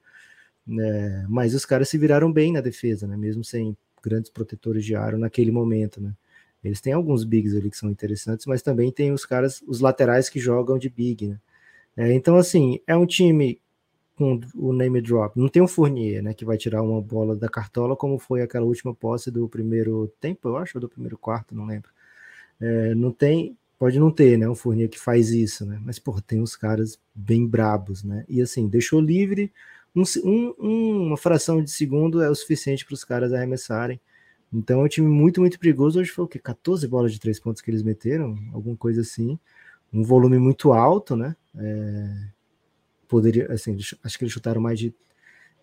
[0.66, 4.96] né, mas os caras se viraram bem na defesa, né, mesmo sem grandes protetores de
[4.96, 6.00] aro naquele momento.
[6.00, 6.12] Né.
[6.64, 10.28] Eles têm alguns bigs ali que são interessantes, mas também tem os caras, os laterais
[10.28, 11.28] que jogam de big.
[11.28, 11.38] Né.
[11.96, 13.60] É, então, assim, é um time
[14.16, 15.38] com o name drop.
[15.38, 18.66] Não tem um Fournier, né, que vai tirar uma bola da cartola, como foi aquela
[18.66, 21.90] última posse do primeiro tempo, eu acho, ou do primeiro quarto, não lembro.
[22.60, 24.48] É, não tem Pode não ter, né?
[24.48, 25.78] Um Fournier que faz isso, né?
[25.84, 28.24] Mas, porra, tem uns caras bem brabos, né?
[28.28, 29.52] E assim, deixou livre
[29.94, 30.02] um,
[30.58, 34.00] um, uma fração de segundo é o suficiente para os caras arremessarem.
[34.52, 36.00] Então é um time muito, muito perigoso.
[36.00, 36.38] Hoje foi o quê?
[36.38, 39.38] 14 bolas de três pontos que eles meteram, alguma coisa assim.
[39.92, 41.36] Um volume muito alto, né?
[41.56, 42.28] É...
[43.08, 44.92] Poderia, assim, acho que eles chutaram mais de,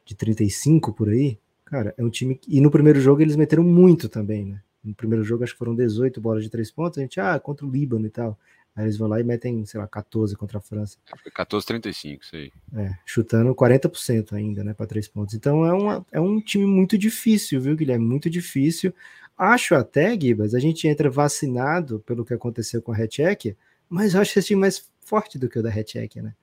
[0.05, 1.37] de 35 por aí.
[1.65, 2.39] Cara, é um time.
[2.47, 4.61] E no primeiro jogo eles meteram muito também, né?
[4.83, 6.97] No primeiro jogo, acho que foram 18 bolas de três pontos.
[6.97, 8.37] A gente, ah, contra o Líbano e tal.
[8.75, 10.97] Aí eles vão lá e metem, sei lá, 14 contra a França.
[11.33, 12.51] 14, 35, isso aí.
[12.75, 15.35] É, chutando 40% ainda, né, para três pontos.
[15.35, 18.03] Então é, uma, é um time muito difícil, viu, Guilherme?
[18.03, 18.93] Muito difícil.
[19.37, 23.55] Acho até, Gibas, a gente entra vacinado pelo que aconteceu com a Retcheck,
[23.89, 26.33] mas eu acho esse time mais forte do que o da Retcheck, né?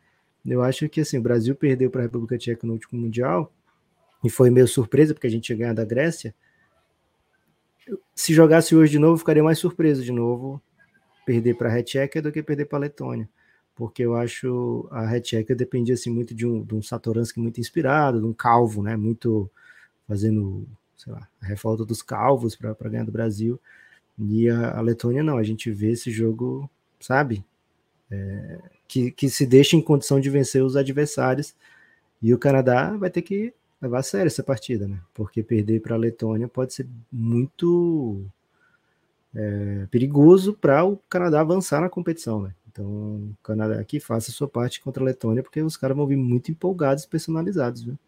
[0.44, 3.52] Eu acho que, assim, o Brasil perdeu para a República Tcheca no último Mundial
[4.24, 6.34] e foi meio surpresa, porque a gente tinha ganhado da Grécia
[8.14, 10.60] se jogasse hoje de novo, ficaria mais surpreso de novo
[11.24, 13.28] perder para a Retchecker do que perder para a Letônia.
[13.74, 18.20] Porque eu acho a Retchecker dependia assim, muito de um, de um Satoransky muito inspirado,
[18.20, 18.96] de um calvo, né?
[18.96, 19.50] Muito
[20.06, 20.66] fazendo,
[20.96, 23.58] sei lá, a revolta dos calvos para ganhar do Brasil.
[24.18, 26.68] E a, a, Letônia não, a gente vê esse jogo,
[27.00, 27.44] sabe?
[28.10, 31.54] É, que, que se deixa em condição de vencer os adversários.
[32.20, 35.00] E o Canadá vai ter que levar a sério essa partida, né?
[35.14, 38.24] Porque perder para a Letônia pode ser muito
[39.34, 42.54] é, perigoso para o Canadá avançar na competição, né?
[42.70, 46.06] Então, o Canadá aqui faça a sua parte contra a Letônia, porque os caras vão
[46.06, 47.98] vir muito empolgados, personalizados, viu?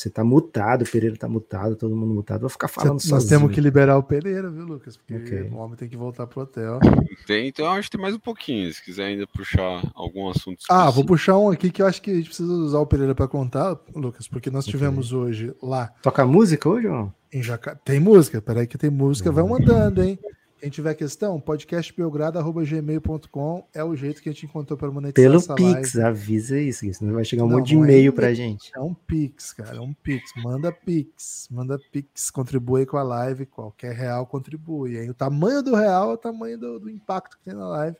[0.00, 2.40] Você tá mutado, o Pereira tá mutado, todo mundo mutado.
[2.40, 4.96] Vou ficar falando Cê, Nós temos que liberar o Pereira, viu, Lucas?
[4.96, 5.42] Porque okay.
[5.50, 6.80] o homem tem que voltar pro hotel.
[7.26, 8.72] Tem, então eu acho que tem mais um pouquinho.
[8.72, 10.64] Se quiser ainda puxar algum assunto.
[10.70, 13.14] Ah, vou puxar um aqui que eu acho que a gente precisa usar o Pereira
[13.14, 15.18] para contar, Lucas, porque nós tivemos okay.
[15.22, 15.92] hoje lá.
[16.02, 17.12] Toca música hoje, ou?
[17.30, 17.78] Em Jaca...
[17.84, 20.18] Tem música, peraí que tem música, vai mandando, hein?
[20.60, 25.54] Quem tiver questão, podcastbelgrado.gmail.com é o jeito que a gente encontrou para monetizar Pelo essa
[25.54, 26.02] Pix, live.
[26.02, 28.70] avisa isso, senão vai chegar um não, monte de e-mail é para gente.
[28.76, 30.32] É um Pix, cara, é um Pix.
[30.36, 34.98] Manda Pix, manda Pix, contribui com a live, qualquer real contribui.
[34.98, 37.96] Aí o tamanho do real é o tamanho do, do impacto que tem na live,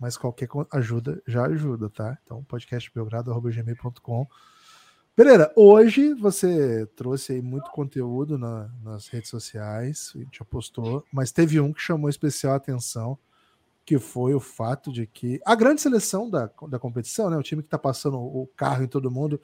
[0.00, 2.18] mas qualquer ajuda já ajuda, tá?
[2.24, 4.26] Então, podcastbelgrado.gmail.com
[5.16, 11.32] Pereira, hoje você trouxe aí muito conteúdo na, nas redes sociais, a gente apostou, mas
[11.32, 13.18] teve um que chamou especial atenção,
[13.82, 17.62] que foi o fato de que a grande seleção da, da competição, né, o time
[17.62, 19.40] que está passando o carro em todo mundo,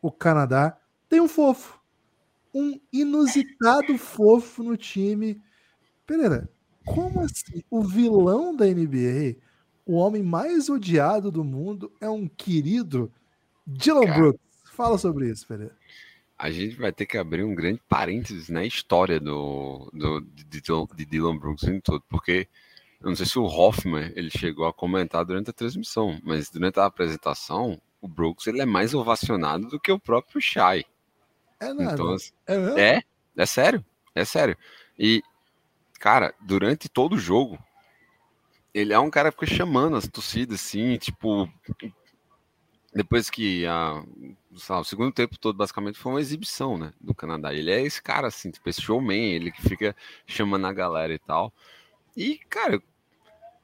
[0.00, 1.80] o Canadá, tem um fofo,
[2.54, 5.42] um inusitado fofo no time.
[6.06, 6.48] Pereira,
[6.86, 7.64] como assim?
[7.68, 9.34] O vilão da NBA,
[9.84, 13.10] o homem mais odiado do mundo, é um querido
[13.66, 14.47] Dylan Brooks.
[14.78, 15.76] Fala sobre isso, Pereira.
[16.38, 21.04] A gente vai ter que abrir um grande parênteses na história do, do de, de
[21.04, 22.46] Dylan Brooks em todo, porque
[23.00, 26.78] eu não sei se o Hoffman ele chegou a comentar durante a transmissão, mas durante
[26.78, 30.84] a apresentação, o Brooks ele é mais ovacionado do que o próprio Shai.
[31.58, 31.94] É nada.
[31.94, 33.02] Então, assim, é, é,
[33.36, 34.56] é sério, é sério.
[34.96, 35.24] E,
[35.98, 37.58] cara, durante todo o jogo,
[38.72, 41.50] ele é um cara que fica chamando as torcidas, assim, tipo,
[42.94, 44.02] depois que a,
[44.50, 47.52] o segundo tempo todo basicamente foi uma exibição, né, do Canadá.
[47.52, 49.94] Ele é esse cara assim, tipo esse showman, ele que fica
[50.26, 51.52] chamando a galera e tal.
[52.16, 52.82] E, cara,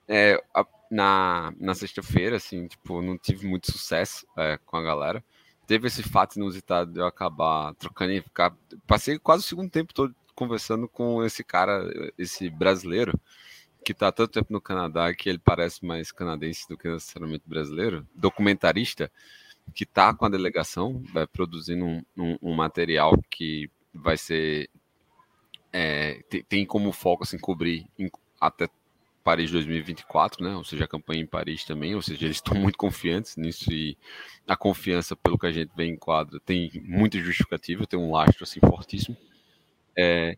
[0.07, 5.25] é, a, na, na sexta-feira, assim, tipo, não tive muito sucesso é, com a galera.
[5.67, 8.55] Teve esse fato inusitado de eu acabar trocando e ficar.
[8.87, 13.19] Passei quase o segundo tempo todo conversando com esse cara, esse brasileiro,
[13.85, 18.07] que está tanto tempo no Canadá que ele parece mais canadense do que necessariamente brasileiro,
[18.15, 19.11] documentarista,
[19.75, 24.69] que está com a delegação, vai produzindo um, um, um material que vai ser.
[25.73, 28.11] É, tem, tem, como foco assim, cobrir em,
[28.41, 28.69] até
[29.23, 30.55] Paris 2024, né?
[30.55, 33.97] Ou seja, a campanha em Paris também, ou seja, eles estão muito confiantes nisso e
[34.47, 38.45] a confiança, pelo que a gente vê em quadro, tem muita justificativa, tem um lastro
[38.45, 39.17] assim fortíssimo.
[39.97, 40.37] É,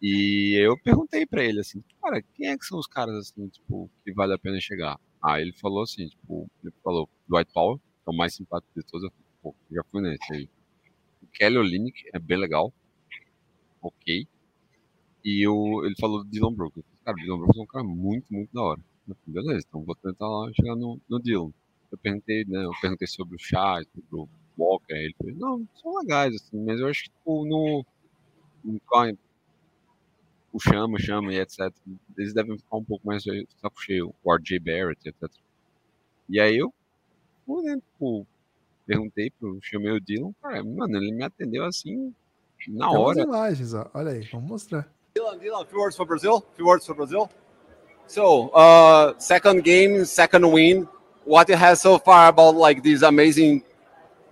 [0.00, 3.90] e eu perguntei para ele assim, cara, quem é que são os caras assim, tipo,
[4.04, 4.98] que vale a pena chegar?
[5.22, 9.04] Ah, ele falou assim, tipo, ele falou Dwight Powell, é o mais simpático de todos.
[9.04, 10.48] Eu pô, já fui nesse aí.
[11.22, 12.72] O Kelly Olynyk é bem legal.
[13.82, 14.26] Ok.
[15.24, 16.84] E o, ele falou do Dylan Brooks.
[17.04, 18.80] Cara, o Dylan Brooks é um cara muito, muito da hora.
[19.06, 21.52] Falei, beleza, então vou tentar lá chegar no, no Dylan.
[21.90, 22.64] Eu perguntei, né?
[22.64, 24.94] Eu perguntei sobre o Chá, sobre o Walker.
[24.94, 27.84] Ele falou, não, são legais, assim, mas eu acho que tipo, no,
[28.64, 28.80] no
[30.52, 31.72] o chama, chama e etc.
[32.16, 35.30] Eles devem ficar um pouco mais saco cheio, o RJ Barrett, etc.
[36.28, 36.72] E aí eu,
[37.62, 38.26] né, tipo,
[38.86, 42.12] perguntei pro, chamei o Dylan, cara, mano, ele me atendeu assim,
[42.68, 43.20] na Tem hora.
[43.20, 43.90] imagens, ó.
[43.94, 44.88] olha aí, vamos mostrar.
[45.14, 47.28] Dylan, Dylan, few words for Brazil, few words for Brazil.
[48.06, 50.88] So, uh, second game, second win.
[51.24, 53.62] What it has so far about like this amazing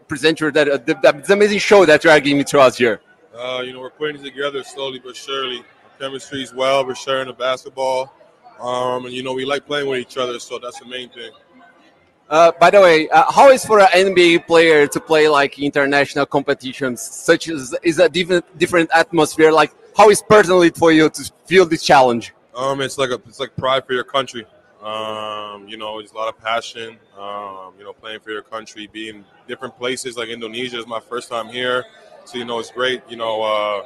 [0.09, 3.03] presenter that uh, this amazing show that you are giving to us here?
[3.35, 5.63] Uh, you know, we're putting it together slowly but surely.
[5.99, 6.87] Chemistry's well.
[6.87, 8.13] We're sharing the basketball,
[8.61, 11.31] um, and you know we like playing with each other, so that's the main thing.
[12.29, 16.27] Uh, by the way, uh, how is for an NBA player to play like international
[16.27, 19.53] competitions, such as is a different different atmosphere?
[19.53, 22.33] Like, how is personally for you to feel this challenge?
[22.55, 24.45] Um, it's like a it's like pride for your country.
[24.83, 26.97] Um, you know, it's a lot of passion.
[27.17, 31.29] Um, you know, playing for your country, being different places like Indonesia is my first
[31.29, 31.85] time here,
[32.25, 33.03] so you know it's great.
[33.09, 33.43] You know.
[33.43, 33.83] Uh,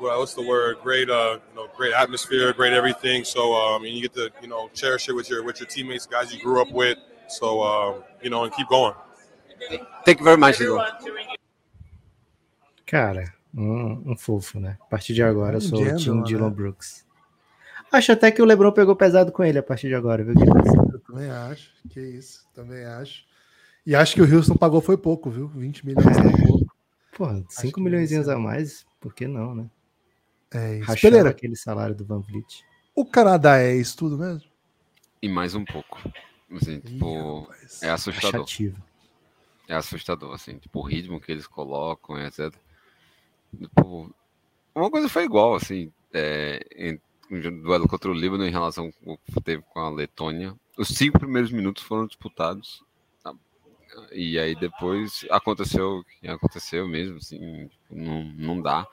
[0.00, 0.78] well, what's the word?
[0.82, 3.24] Great, uh, you know, great atmosphere, great everything.
[3.24, 6.06] So, um, and you get to, you know, cherish it with your with your teammates,
[6.06, 6.98] guys you grew up with.
[7.28, 8.94] So, um, you know, and keep going.
[10.04, 10.58] Thank you very much,
[12.86, 14.78] Cara, um, um, fofo, né?
[14.80, 16.54] A partir de agora eu sou o time Dylan né?
[16.54, 17.04] Brooks.
[17.92, 20.34] Acho até que o LeBron pegou pesado com ele a partir de agora, viu?
[20.92, 23.24] Eu também acho, que isso, também acho.
[23.84, 25.48] E acho que o Houston pagou foi pouco, viu?
[25.48, 26.66] 20 milhões é pouco.
[27.16, 29.66] Pô, 5 milhões a mais, por que não, né?
[30.52, 31.00] É isso.
[31.00, 32.64] Pereira, aquele salário do Van Vliet.
[32.94, 34.48] O Canadá é isso tudo mesmo?
[35.20, 36.00] E mais um pouco.
[36.50, 37.48] Assim, tipo,
[37.82, 38.46] é assustador.
[39.68, 42.54] É assustador, assim, tipo, o ritmo que eles colocam, etc.
[43.56, 44.10] Tipo,
[44.74, 49.18] uma coisa foi igual, assim, é, em um duelo contra o Líbano em relação ao
[49.18, 50.54] que teve com a Letônia.
[50.76, 52.82] Os cinco primeiros minutos foram disputados
[54.12, 58.86] E aí depois aconteceu o que aconteceu mesmo, assim, não, não dá.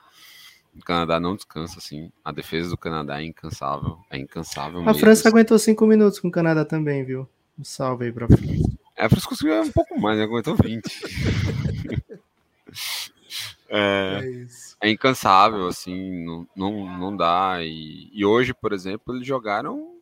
[0.78, 2.10] O Canadá não descansa, assim.
[2.24, 3.98] A defesa do Canadá é incansável.
[4.10, 5.00] É incansável A mesmo.
[5.00, 7.28] França aguentou cinco minutos com o Canadá também, viu?
[7.58, 8.76] Um salve aí pra França.
[8.96, 10.24] É, a França conseguiu um pouco mais, né?
[10.24, 10.82] Aguentou 20.
[13.68, 14.76] é, É isso.
[14.80, 17.58] é incansável, assim, não, não, não dá.
[17.62, 19.94] E, e hoje, por exemplo, eles jogaram.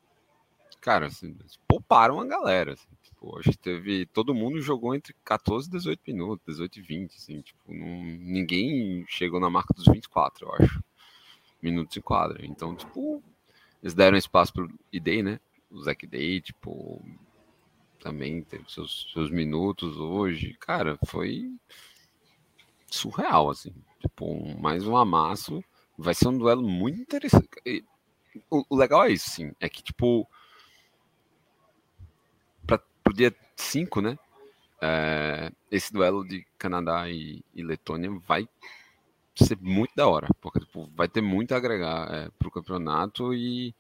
[0.81, 1.35] Cara, assim,
[1.67, 2.73] pouparam a galera.
[2.75, 2.87] assim,
[3.25, 4.07] tipo, hoje teve.
[4.07, 7.17] Todo mundo jogou entre 14 e 18 minutos, 18 e 20.
[7.17, 10.83] Assim, tipo, não- ninguém chegou na marca dos 24, eu acho.
[11.63, 12.45] Minutos em quadra.
[12.45, 13.23] Então, tipo,
[13.83, 15.41] eles deram espaço pro ID, né?
[15.71, 17.03] O Zack Day, tipo.
[18.01, 20.55] Também teve seus, seus minutos hoje.
[20.61, 21.51] Cara, foi
[22.91, 23.73] surreal, assim.
[24.01, 25.65] Tipo, mais um amasso.
[25.97, 27.49] Vai ser um duelo muito interessante.
[28.51, 29.53] O, o legal é isso, sim.
[29.61, 30.29] É que, tipo,
[33.05, 34.19] pro dia 5, né?
[34.85, 38.47] é, esse duelo de Canadá e, e Letônia vai
[39.35, 40.29] ser muito da hora.
[40.43, 43.75] Porque, tipo, vai ter muito a agregar é, pro campeonato e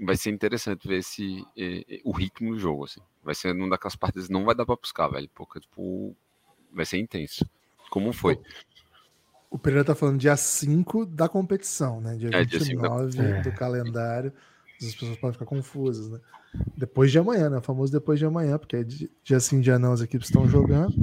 [0.00, 3.00] vai ser interessante ver esse, eh, o ritmo do jogo, assim.
[3.22, 5.28] Vai ser uma daquelas partidas que não vai dar pra buscar, velho.
[5.34, 6.14] Porque, tipo,
[6.72, 7.44] vai ser intenso.
[7.90, 8.40] Como foi?
[9.50, 12.16] O Pereira tá falando dia 5 da competição, né?
[12.16, 14.32] Dia É, dia 5 da 29 do calendário.
[14.82, 16.20] As pessoas podem ficar confusas, né?
[16.76, 17.58] Depois de amanhã, né?
[17.58, 20.46] O famoso depois de amanhã, porque é di- dia sim, dia não, as equipes estão
[20.48, 20.94] jogando.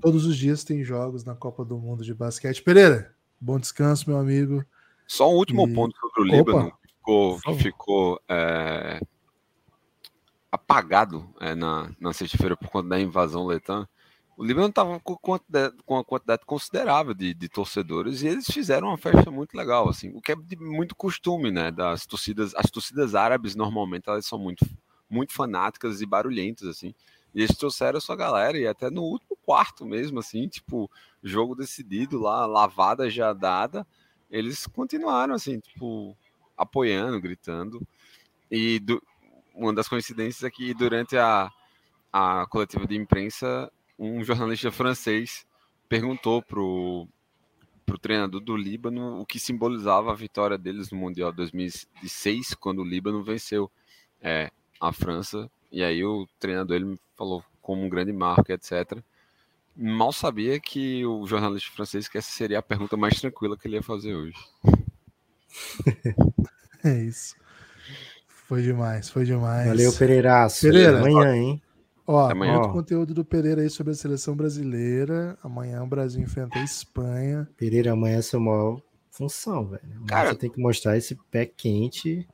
[0.00, 2.62] Todos os dias tem jogos na Copa do Mundo de basquete.
[2.62, 4.64] Pereira, bom descanso, meu amigo.
[5.06, 9.00] Só um último E- ponto sobre o Líbano, que ficou, que ficou é,
[10.50, 13.86] apagado é, na, na sexta-feira por conta da invasão letã.
[14.38, 18.96] O Líbano estava com, com uma quantidade considerável de, de torcedores e eles fizeram uma
[18.96, 21.72] festa muito legal, assim, o que é de muito costume, né?
[21.72, 24.64] Das torcidas, as torcidas árabes normalmente elas são muito,
[25.10, 26.94] muito fanáticas e barulhentas, assim.
[27.34, 30.88] E eles trouxeram a sua galera e até no último quarto mesmo, assim, tipo,
[31.20, 33.84] jogo decidido lá, lavada já dada,
[34.30, 36.16] eles continuaram assim, tipo,
[36.56, 37.84] apoiando, gritando.
[38.50, 39.02] E do-
[39.52, 41.50] uma das coincidências é que durante a,
[42.12, 45.46] a coletiva de imprensa, um jornalista francês
[45.88, 47.08] perguntou pro,
[47.84, 52.84] pro treinador do Líbano o que simbolizava a vitória deles no Mundial 2006, quando o
[52.84, 53.70] Líbano venceu
[54.20, 55.50] é, a França.
[55.72, 58.98] E aí o treinador ele me falou como um grande marco, etc.
[59.76, 63.76] Mal sabia que o jornalista francês que essa seria a pergunta mais tranquila que ele
[63.76, 64.38] ia fazer hoje.
[66.84, 67.34] É isso.
[68.28, 69.66] Foi demais, foi demais.
[69.66, 70.60] Valeu, Pereiraço.
[70.60, 71.00] Pereira.
[71.00, 71.62] Amanhã, hein?
[72.10, 72.54] Ó, Amanhã.
[72.54, 75.38] muito conteúdo do Pereira aí sobre a seleção brasileira.
[75.42, 77.46] Amanhã o Brasil enfrenta a Espanha.
[77.54, 78.80] Pereira, amanhã é sua maior
[79.10, 79.82] função, velho.
[79.84, 82.26] Amanhã Cara- você tem que mostrar esse pé quente.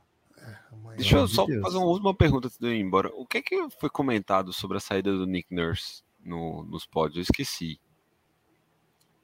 [0.70, 0.96] Amanhã.
[0.96, 1.60] Deixa eu só Deus.
[1.60, 3.10] fazer uma última pergunta antes de eu ir embora.
[3.16, 7.16] O que é que foi comentado sobre a saída do Nick Nurse no, nos pódios?
[7.16, 7.80] Eu esqueci.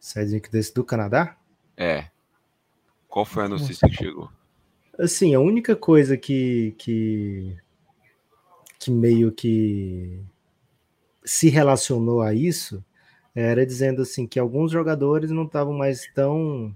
[0.01, 1.37] Sai desse do Canadá?
[1.77, 2.09] É.
[3.07, 4.29] Qual foi a notícia que chegou?
[4.99, 7.57] Assim, a única coisa que, que,
[8.81, 10.21] que meio que
[11.31, 12.85] se relacionou a isso
[13.33, 16.74] era dizendo assim que alguns jogadores não estavam mais tão.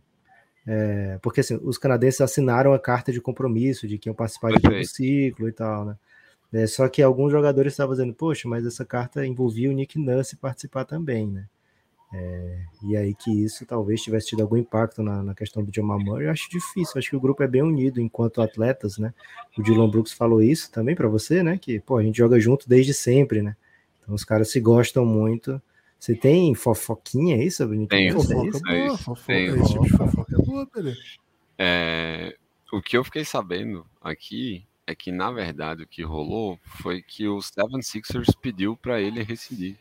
[0.65, 4.63] é, porque assim, os canadenses assinaram a carta de compromisso de que iam participar de
[4.63, 5.97] todo o ciclo e tal, né?
[6.53, 10.37] É, só que alguns jogadores estavam dizendo, poxa, mas essa carta envolvia o Nick Nurse
[10.37, 11.47] participar também, né?
[12.13, 15.99] É, e aí que isso talvez tivesse tido algum impacto na, na questão do Jamal
[15.99, 16.27] Murray.
[16.27, 19.13] Eu acho difícil, acho que o grupo é bem unido enquanto atletas, né?
[19.59, 21.59] O Dylan Brooks falou isso também para você, né?
[21.59, 23.57] Que, pô, a gente joga junto desde sempre, né?
[24.05, 25.61] Então os caras se gostam muito.
[25.99, 28.15] Você tem fofoquinha aí sobre o Nick Tenho.
[28.15, 28.33] Nurse?
[28.33, 28.69] É Fofoca isso?
[28.69, 29.27] É boa, isso, fofoca.
[29.27, 29.47] tem.
[29.47, 30.99] Esse tipo de fofoca é boa, Pereira.
[31.59, 32.37] É,
[32.73, 37.27] o que eu fiquei sabendo aqui é que, na verdade, o que rolou foi que
[37.27, 39.77] o Seven Sixers pediu para ele rescindir.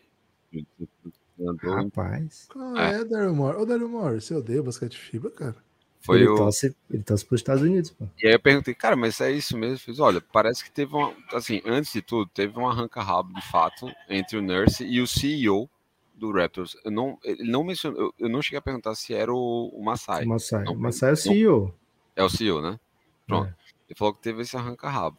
[1.61, 3.57] Rapaz, Qual é, Daryl Moore?
[3.57, 5.55] Ô, Daryl Moore, você odeia basquete FIBA, cara?
[6.05, 8.05] Foi ele, o, torce, ele torce para os Estados Unidos, pô.
[8.21, 9.79] E aí eu perguntei, cara, mas é isso mesmo?
[9.79, 11.13] Fiz, olha, parece que teve uma.
[11.31, 15.69] Assim, antes de tudo, teve um arranca-rabo de fato entre o Nurse e o CEO
[16.13, 16.75] do Raptors.
[16.83, 19.81] Eu não, ele não mencionou, eu, eu não cheguei a perguntar se era o, o
[19.81, 20.25] Masai.
[20.25, 20.63] O Masai.
[20.65, 21.21] Não, O Masai é o não.
[21.21, 21.75] CEO.
[22.17, 22.79] É o CEO, né?
[23.25, 23.47] Pronto.
[23.47, 23.55] É.
[23.87, 25.17] Ele falou que teve esse arranca-rabo.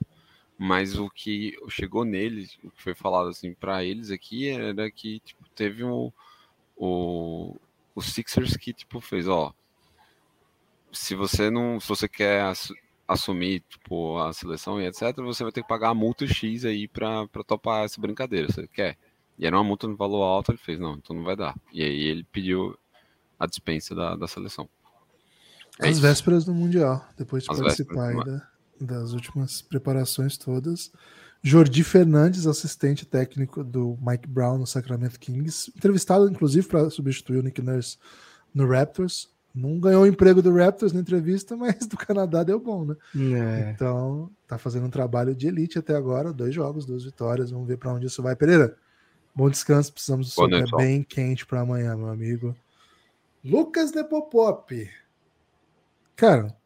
[0.59, 5.19] Mas o que chegou neles, o que foi falado assim para eles aqui era que
[5.21, 6.13] tipo, teve um,
[6.77, 7.57] o,
[7.95, 9.53] o Sixers que tipo fez, ó,
[10.95, 12.75] se você não, se você quer assu-
[13.07, 16.89] assumir tipo a seleção e etc, você vai ter que pagar a multa X aí
[16.89, 18.97] para topar essa brincadeira, você quer?
[19.39, 21.55] E era uma multa no valor alto, ele fez, não, então não vai dar.
[21.73, 22.79] E aí ele pediu
[23.39, 24.69] a dispensa da, da seleção.
[25.81, 26.01] É Às isso.
[26.03, 28.49] vésperas do Mundial, depois de Às participar da-
[28.81, 30.93] das últimas preparações todas.
[31.43, 37.43] Jordi Fernandes, assistente técnico do Mike Brown no Sacramento Kings, entrevistado inclusive para substituir o
[37.43, 37.99] Nick Nurse
[38.55, 39.29] no Raptors.
[39.55, 42.97] Não ganhou o emprego do Raptors na entrevista, mas do Canadá deu bom, né?
[43.15, 43.71] É.
[43.71, 47.53] Então, tá fazendo um trabalho de elite até agora, dois jogos, duas vitórias.
[47.53, 48.35] Vamos ver para onde isso vai.
[48.35, 48.77] Pereira,
[49.35, 52.57] bom descanso, precisamos do sono bem quente para amanhã, meu amigo.
[53.45, 54.91] Lucas Nepopop.
[56.17, 56.57] Cara,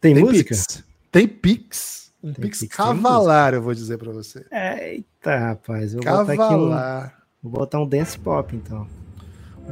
[0.00, 0.50] tem, tem música?
[0.50, 0.84] Pix.
[1.10, 2.12] Tem Pix.
[2.22, 4.44] Um tem Pix, pix cavalar, eu vou dizer para você.
[4.52, 5.94] Eita, rapaz.
[5.94, 6.26] Vou cavalar.
[6.26, 8.86] botar aqui um, Vou botar um dance pop, então.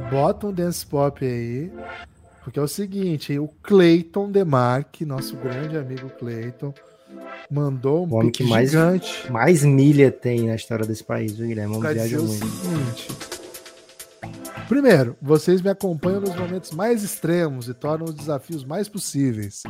[0.09, 1.71] Bota um dance pop aí.
[2.49, 6.73] Porque é o seguinte, o Clayton Demarque, nosso grande amigo Clayton,
[7.47, 9.31] mandou um o homem que mais, gigante.
[9.31, 11.75] mais milha tem na história desse país, viu, Guilherme?
[11.75, 12.43] Vamos viajar muito.
[12.43, 13.07] O seguinte,
[14.67, 19.61] Primeiro, vocês me acompanham nos momentos mais extremos e tornam os desafios mais possíveis.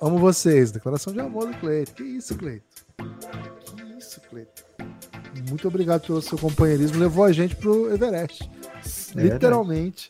[0.00, 0.70] Amo vocês.
[0.70, 1.92] Declaração de amor do Cleiton.
[1.92, 2.64] Que isso, Cleiton?
[3.76, 4.62] Que isso, Cleiton?
[5.48, 7.00] Muito obrigado pelo seu companheirismo.
[7.00, 8.48] Levou a gente pro Everest.
[9.16, 10.08] É Literalmente.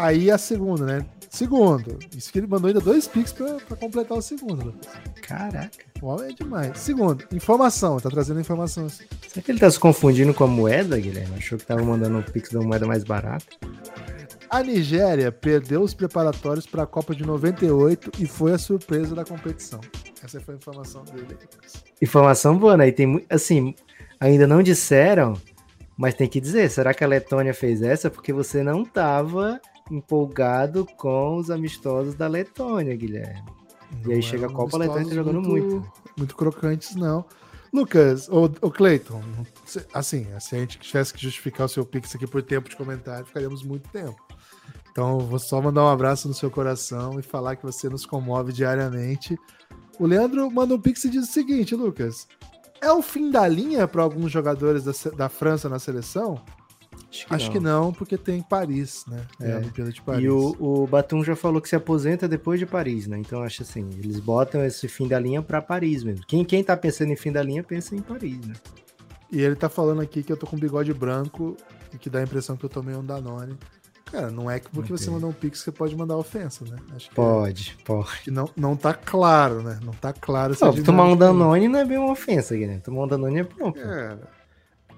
[0.00, 1.06] Aí a segunda, né?
[1.28, 1.98] Segundo.
[2.16, 4.74] Isso que ele mandou ainda dois pics pra, pra completar o segundo.
[5.20, 5.84] Caraca.
[6.00, 6.78] O homem é demais.
[6.78, 7.98] Segundo, informação.
[7.98, 8.86] Tá trazendo informação.
[8.86, 9.04] Assim.
[9.28, 11.36] Será que ele tá se confundindo com a moeda, Guilherme?
[11.36, 13.44] Achou que tava mandando um pix da moeda mais barata?
[14.48, 19.24] A Nigéria perdeu os preparatórios para a Copa de 98 e foi a surpresa da
[19.24, 19.80] competição.
[20.24, 21.36] Essa foi a informação dele.
[22.00, 22.88] Informação boa, né?
[22.88, 23.74] E tem assim,
[24.18, 25.34] ainda não disseram,
[25.96, 29.60] mas tem que dizer, será que a Letônia fez essa porque você não tava
[29.90, 33.44] empolgado com os amistosos da Letônia, Guilherme.
[34.02, 35.92] Não e aí chega a Copa, a Letônia tá jogando muito, muito.
[36.16, 37.24] Muito crocantes, não.
[37.72, 39.22] Lucas, o, o Cleiton,
[39.94, 43.26] assim, se a gente tivesse que justificar o seu pix aqui por tempo de comentário,
[43.26, 44.16] ficaríamos muito tempo.
[44.90, 48.52] Então, vou só mandar um abraço no seu coração e falar que você nos comove
[48.52, 49.38] diariamente.
[49.98, 52.26] O Leandro manda um pix e diz o seguinte, Lucas:
[52.80, 56.42] é o fim da linha para alguns jogadores da, da França na seleção?
[57.10, 57.52] Acho, que, Acho não.
[57.52, 57.92] que, não.
[57.92, 59.26] porque tem Paris, né?
[59.40, 60.24] É, a Olimpíada de Paris.
[60.24, 63.18] E o, o Batum já falou que se aposenta depois de Paris, né?
[63.18, 66.24] Então acho assim, eles botam esse fim da linha para Paris mesmo.
[66.26, 68.54] Quem, quem tá pensando em fim da linha pensa em Paris, né?
[69.32, 71.56] E ele tá falando aqui que eu tô com bigode branco
[71.92, 73.58] e que dá a impressão que eu tomei um Danone.
[74.04, 75.04] Cara, não é que porque okay.
[75.04, 76.76] você mandou um pix você pode mandar ofensa, né?
[76.96, 78.30] Acho pode, é, pode.
[78.30, 79.78] Não, não tá claro, né?
[79.84, 80.54] Não tá claro.
[80.60, 82.80] Não, tomar um Danone não é bem uma ofensa, Guilherme.
[82.80, 83.72] Tomar um Danone é bom.
[83.76, 84.18] É,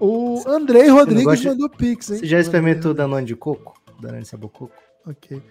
[0.05, 1.47] o Andrei Rodrigues de...
[1.47, 2.19] mandou pix, hein?
[2.19, 3.79] Você já experimentou Danone de coco?
[4.01, 4.75] Danone sabor coco?
[5.07, 5.41] Ok.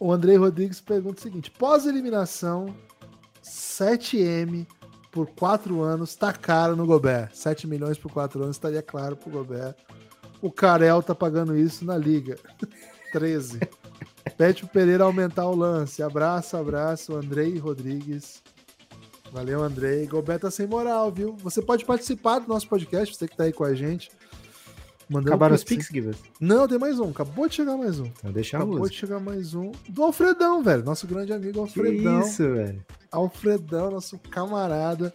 [0.00, 2.74] O Andrei Rodrigues pergunta o seguinte: pós-eliminação,
[3.42, 4.66] 7M
[5.10, 7.34] por 4 anos tá caro no Gobert.
[7.34, 9.74] 7 milhões por 4 anos estaria claro pro Gobert.
[10.40, 12.38] O Carel tá pagando isso na liga.
[13.12, 13.60] 13.
[14.36, 16.02] Pede pro Pereira aumentar o lance.
[16.02, 18.42] Abraço, abraço, Andrei Rodrigues.
[19.36, 20.06] Valeu, Andrei.
[20.06, 21.36] Gobert tá sem moral, viu?
[21.42, 24.10] Você pode participar do nosso podcast, você que tá aí com a gente.
[25.10, 26.16] Mandando Acabaram os Pix, Givas?
[26.40, 27.10] Não, tem mais um.
[27.10, 28.06] Acabou de chegar mais um.
[28.06, 29.72] Então deixa Acabou de chegar mais um.
[29.90, 30.82] Do Alfredão, velho.
[30.82, 32.22] Nosso grande amigo Alfredão.
[32.22, 32.82] Que isso, velho.
[33.12, 35.12] Alfredão, nosso camarada.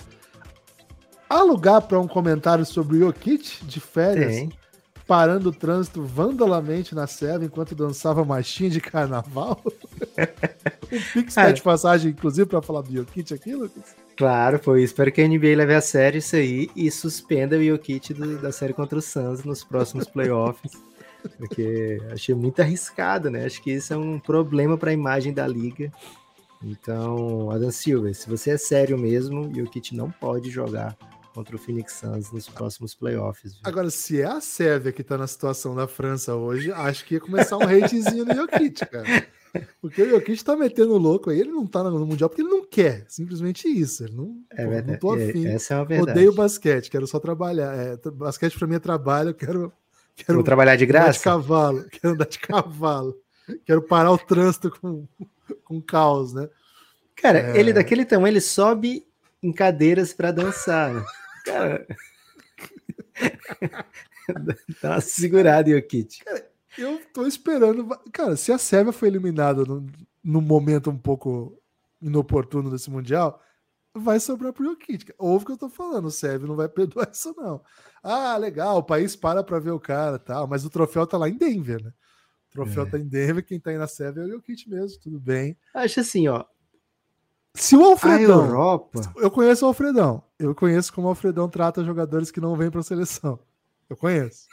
[1.27, 4.35] Há lugar para um comentário sobre o Yokit de férias?
[4.35, 4.52] Tem.
[5.07, 9.61] Parando o trânsito vandalamente na serra enquanto dançava marchinha de carnaval?
[9.65, 13.95] um Pix tá de passagem, inclusive, para falar do Yokit aqui, Lucas?
[14.15, 14.78] Claro, pô.
[14.78, 18.52] Espero que a NBA leve a sério isso aí e suspenda o Jokic do, da
[18.52, 20.72] série contra o Suns nos próximos playoffs.
[21.38, 23.45] porque achei muito arriscado, né?
[23.45, 25.91] Acho que isso é um problema para a imagem da liga.
[26.64, 30.95] Então, Adam Silva, se você é sério mesmo, o Jokic não pode jogar
[31.34, 33.53] contra o Phoenix Suns nos próximos playoffs.
[33.53, 33.62] Viu?
[33.64, 37.20] Agora, se é a Sérvia que tá na situação da França hoje, acho que ia
[37.20, 39.28] começar um hatezinho no Jokic, cara.
[39.82, 42.66] Porque o Jokic tá metendo louco aí, ele não tá no Mundial porque ele não
[42.66, 43.06] quer.
[43.08, 44.03] Simplesmente isso.
[44.03, 44.91] Ele não, é verdade.
[44.91, 45.48] não tô é, afim.
[45.48, 46.12] Essa é uma verdade.
[46.12, 47.76] Odeio basquete, quero só trabalhar.
[47.76, 49.74] É, basquete pra mim é trabalho, eu quero.
[50.16, 51.10] quero Vou trabalhar de graça?
[51.10, 51.86] Andar de cavalo.
[51.90, 53.18] Quero andar de cavalo.
[53.66, 55.06] quero parar o trânsito com,
[55.64, 56.49] com caos, né?
[57.16, 57.60] Cara, é...
[57.60, 59.06] ele daquele tamanho, ele sobe
[59.44, 61.03] em cadeiras para dançar.
[61.46, 61.88] Cara.
[64.82, 66.24] Dá uma segurada, Jokic.
[66.24, 67.88] Cara, eu tô esperando.
[68.12, 69.86] Cara, se a Sérvia foi eliminada no,
[70.24, 71.58] no momento um pouco
[72.02, 73.42] inoportuno desse Mundial,
[73.94, 75.14] vai sobrar pro Jokic.
[75.18, 77.62] Ouve o que eu tô falando, o Sérvia não vai perdoar isso, não.
[78.02, 81.30] Ah, legal, o país para pra ver o cara tal, mas o troféu tá lá
[81.30, 81.92] em Denver, né?
[82.50, 82.90] O troféu é.
[82.90, 85.58] tá em Denver, quem tá aí na Sérvia é o Jokic mesmo, tudo bem.
[85.74, 86.44] Acho assim, ó.
[87.53, 88.41] Se o Alfredão.
[88.41, 89.14] A Europa.
[89.18, 90.23] Eu conheço o Alfredão.
[90.40, 93.40] Eu conheço como o Alfredão trata jogadores que não vêm pra seleção.
[93.90, 94.48] Eu conheço.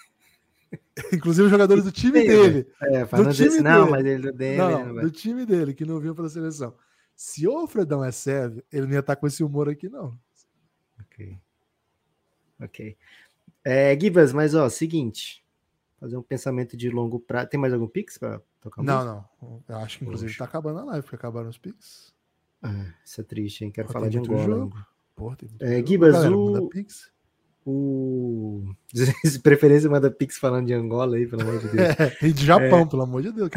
[1.12, 2.66] Inclusive os jogadores do time dele.
[2.82, 4.58] É, do time desse, não, mas ele do dele.
[4.58, 6.74] Não, do time dele, que não viu para a seleção.
[7.14, 10.18] Se o Alfredão é sérvio, ele não ia estar tá com esse humor aqui, não.
[11.00, 11.38] Ok.
[12.60, 12.96] Ok.
[13.64, 15.44] É, Gibas, mas ó, seguinte.
[15.98, 17.48] Fazer um pensamento de longo prazo.
[17.48, 19.64] Tem mais algum Pix para tocar Não, não.
[19.68, 20.38] Eu acho que inclusive Poxa.
[20.38, 22.14] tá acabando a live, porque acabaram os Pix.
[22.62, 23.70] Ah, isso é triste, hein?
[23.70, 24.44] Quero Pô, falar de Angola.
[24.44, 24.86] Jogo.
[25.36, 26.68] Tem é, Gibas, o...
[27.70, 28.74] O.
[29.43, 31.89] Preferência, manda Pix falando de Angola aí, pelo amor de Deus.
[32.01, 32.86] É, e de Japão, é...
[32.86, 33.51] pelo amor de Deus.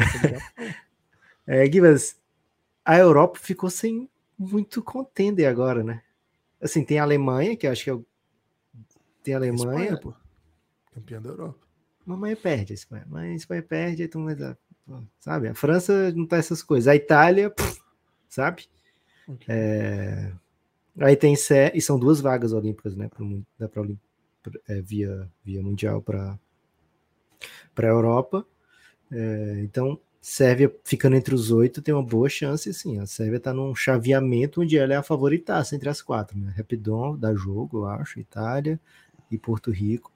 [1.46, 2.20] é, Gibas,
[2.84, 6.02] a Europa ficou sem muito contender agora, né?
[6.60, 8.04] Assim, tem a Alemanha, que eu acho que é o.
[9.22, 9.94] Tem a Alemanha.
[9.94, 10.14] Espanha, pô.
[10.92, 11.66] Campeã da Europa.
[12.04, 13.06] Mamãe perde a Espanha.
[13.08, 14.26] Mas a Espanha perde, então,
[15.20, 15.48] sabe?
[15.48, 16.88] A França não tá essas coisas.
[16.88, 17.80] A Itália, pff,
[18.28, 18.68] sabe?
[19.48, 20.32] É...
[21.00, 23.10] Aí tem Sé, e são duas vagas olímpicas, né?
[23.58, 23.82] Dá pra,
[24.68, 26.38] é, via, via mundial para
[27.74, 28.46] para a Europa.
[29.10, 32.98] É, então, Sérvia ficando entre os oito tem uma boa chance, sim.
[33.00, 36.52] A Sérvia está num chaveamento onde ela é a favoritaça entre as quatro, né?
[36.56, 38.78] Rapidon dá jogo, eu acho, Itália
[39.30, 40.12] e Porto Rico.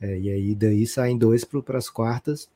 [0.00, 2.48] É, e aí daí saem dois para as quartas.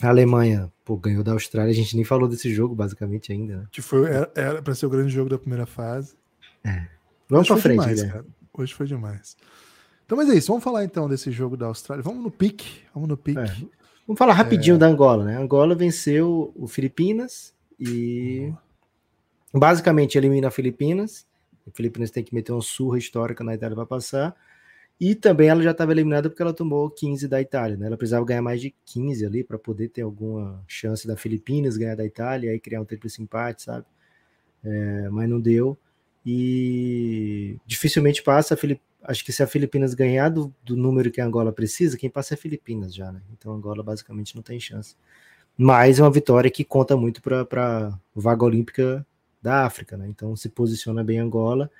[0.00, 1.70] A Alemanha, pô, ganhou da Austrália.
[1.70, 3.58] A gente nem falou desse jogo, basicamente, ainda.
[3.58, 3.66] Né?
[3.70, 6.14] Que foi, era para ser o grande jogo da primeira fase.
[6.64, 6.86] É.
[7.28, 8.24] Vamos para frente, demais, né?
[8.52, 9.36] Hoje foi demais.
[10.04, 10.48] Então, mas é isso.
[10.48, 12.02] Vamos falar então desse jogo da Austrália.
[12.02, 12.82] Vamos no pique.
[12.94, 13.38] Vamos no pique.
[13.38, 13.78] É.
[14.06, 14.78] Vamos falar rapidinho é...
[14.78, 15.36] da Angola, né?
[15.36, 18.52] Angola venceu o Filipinas e
[19.52, 19.60] uhum.
[19.60, 21.26] basicamente elimina a Filipinas.
[21.66, 24.34] O Filipinas tem que meter uma surra histórica na Itália para passar.
[25.00, 27.86] E também ela já estava eliminada porque ela tomou 15 da Itália, né?
[27.86, 31.94] Ela precisava ganhar mais de 15 ali para poder ter alguma chance da Filipinas ganhar
[31.94, 33.86] da Itália e aí criar um tríplice empate, sabe?
[34.64, 35.78] É, mas não deu
[36.26, 38.56] e dificilmente passa.
[38.56, 38.82] Filip...
[39.02, 42.34] Acho que se a Filipinas ganhar do, do, número que a Angola precisa, quem passa
[42.34, 43.22] é a Filipinas já, né?
[43.32, 44.96] Então a Angola basicamente não tem chance.
[45.56, 49.06] Mas é uma vitória que conta muito para a vaga olímpica
[49.40, 50.06] da África, né?
[50.08, 51.70] Então se posiciona bem Angola.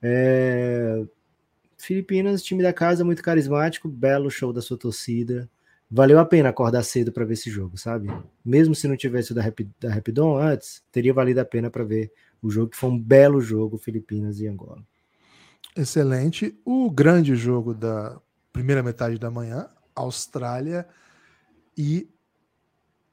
[0.00, 1.04] É...
[1.78, 5.48] Filipinas, time da casa muito carismático, belo show da sua torcida.
[5.90, 8.10] Valeu a pena acordar cedo para ver esse jogo, sabe?
[8.44, 11.84] Mesmo se não tivesse o da, Rap da Rapidon antes, teria valido a pena para
[11.84, 14.82] ver o jogo que foi um belo jogo, Filipinas e Angola.
[15.74, 16.58] Excelente.
[16.64, 18.20] O grande jogo da
[18.52, 20.86] primeira metade da manhã, Austrália
[21.76, 22.08] e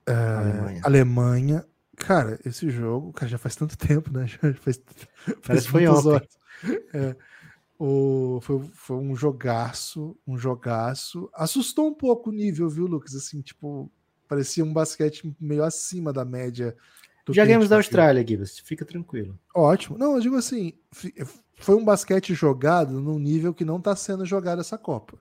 [0.08, 0.82] é, Alemanha.
[0.84, 1.66] Alemanha.
[1.96, 4.28] Cara, esse jogo, cara, já faz tanto tempo, né?
[4.42, 4.82] Já faz,
[5.42, 6.28] faz foi ontem.
[6.94, 7.16] É,
[7.78, 11.30] o, foi, foi um jogaço, um jogaço.
[11.34, 13.16] Assustou um pouco o nível, viu, Lucas?
[13.16, 13.92] Assim, tipo,
[14.28, 16.76] parecia um basquete meio acima da média
[17.34, 19.40] já ganhamos da Austrália, Gibbs, fica tranquilo.
[19.54, 19.98] Ótimo.
[19.98, 20.74] Não, eu digo assim,
[21.56, 25.18] foi um basquete jogado num nível que não está sendo jogado essa Copa.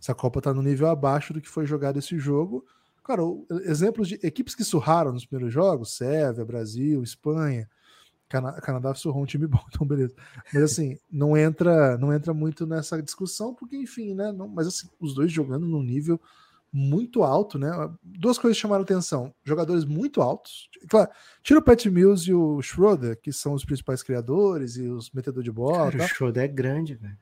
[0.00, 2.64] Essa Copa está no nível abaixo do que foi jogado esse jogo.
[3.02, 3.22] Cara,
[3.64, 7.68] exemplos de equipes que surraram nos primeiros jogos, Sérvia, Brasil, Espanha,
[8.28, 10.14] Cana Canadá surrou um time bom, então beleza.
[10.52, 14.32] Mas assim, não entra, não entra muito nessa discussão, porque enfim, né?
[14.32, 16.20] Não, mas assim, os dois jogando num nível
[16.72, 17.70] muito alto, né?
[18.02, 20.68] Duas coisas chamaram atenção: jogadores muito altos.
[20.88, 21.10] Claro,
[21.42, 25.44] tira o Pat Mills e o Schroeder, que são os principais criadores e os metedores
[25.44, 25.90] de bola.
[25.90, 26.04] Cara, tá?
[26.04, 27.16] O Schroeder é grande, velho.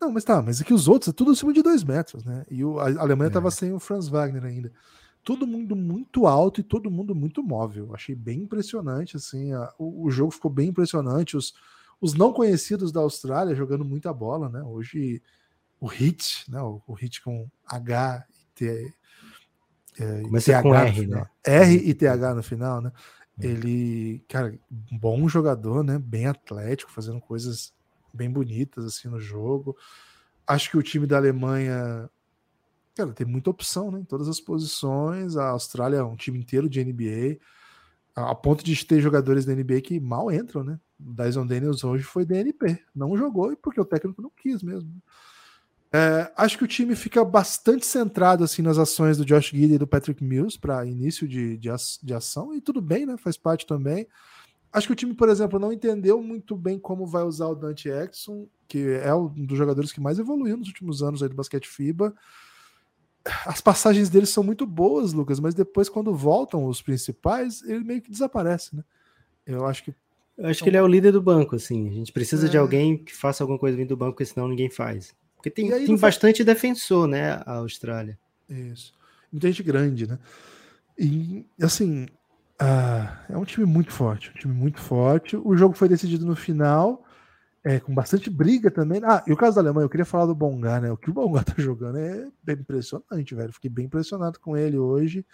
[0.00, 2.44] Não, mas tá, mas aqui os outros é tudo acima de dois metros, né?
[2.50, 3.50] E o, a Alemanha é.
[3.50, 4.70] sem o Franz Wagner ainda.
[5.26, 7.92] Todo mundo muito alto e todo mundo muito móvel.
[7.92, 9.52] Achei bem impressionante, assim.
[9.52, 11.36] A, o, o, jogo ficou bem impressionante.
[11.36, 11.52] Os,
[12.00, 14.62] os não conhecidos da Austrália jogando muita bola, né?
[14.62, 15.20] Hoje
[15.80, 16.62] o Hit, né?
[16.62, 18.24] O, o Hit com H
[18.54, 18.94] T,
[19.98, 21.26] é, Começa TH com R, né?
[21.44, 22.92] R e TH no final, né?
[23.40, 23.46] É.
[23.48, 24.56] Ele, cara,
[24.92, 25.98] bom jogador, né?
[25.98, 27.74] Bem atlético, fazendo coisas
[28.14, 29.76] bem bonitas assim no jogo.
[30.46, 32.08] Acho que o time da Alemanha,
[32.96, 34.00] cara, tem muita opção, né?
[34.00, 35.36] Em todas as posições.
[35.36, 37.38] A Austrália é um time inteiro de NBA,
[38.14, 40.80] a ponto de ter jogadores da NBA que mal entram, né?
[40.98, 44.90] O Dyson Daniels hoje foi DNP, não jogou porque o técnico não quis mesmo.
[45.92, 49.78] É, acho que o time fica bastante centrado assim nas ações do Josh Giddy e
[49.78, 51.70] do Patrick Mills para início de, de,
[52.02, 53.16] de, ação, e tudo bem, né?
[53.18, 54.06] Faz parte também.
[54.72, 57.88] Acho que o time, por exemplo, não entendeu muito bem como vai usar o Dante
[57.88, 61.68] Exxon, que é um dos jogadores que mais evoluiu nos últimos anos aí do basquete
[61.68, 62.14] FIBA.
[63.44, 68.00] As passagens dele são muito boas, Lucas, mas depois, quando voltam os principais, ele meio
[68.00, 68.84] que desaparece, né?
[69.46, 69.94] Eu acho que.
[70.36, 71.88] Eu acho que ele é o líder do banco, assim.
[71.88, 72.50] A gente precisa é...
[72.50, 75.14] de alguém que faça alguma coisa vindo do banco, porque senão ninguém faz.
[75.36, 76.46] Porque tem, tem bastante faz...
[76.46, 78.18] defensor, né, a Austrália.
[78.48, 78.92] Isso.
[79.32, 80.18] Muita gente grande, né?
[80.98, 82.04] E, assim,
[82.60, 85.36] uh, é um time muito forte, um time muito forte.
[85.36, 87.02] O jogo foi decidido no final,
[87.66, 89.00] é, com bastante briga também.
[89.02, 90.92] Ah, e o caso da Alemanha, eu queria falar do Bongar, né?
[90.92, 93.52] O que o Bongar tá jogando é bem impressionante, velho.
[93.52, 95.26] Fiquei bem impressionado com ele hoje.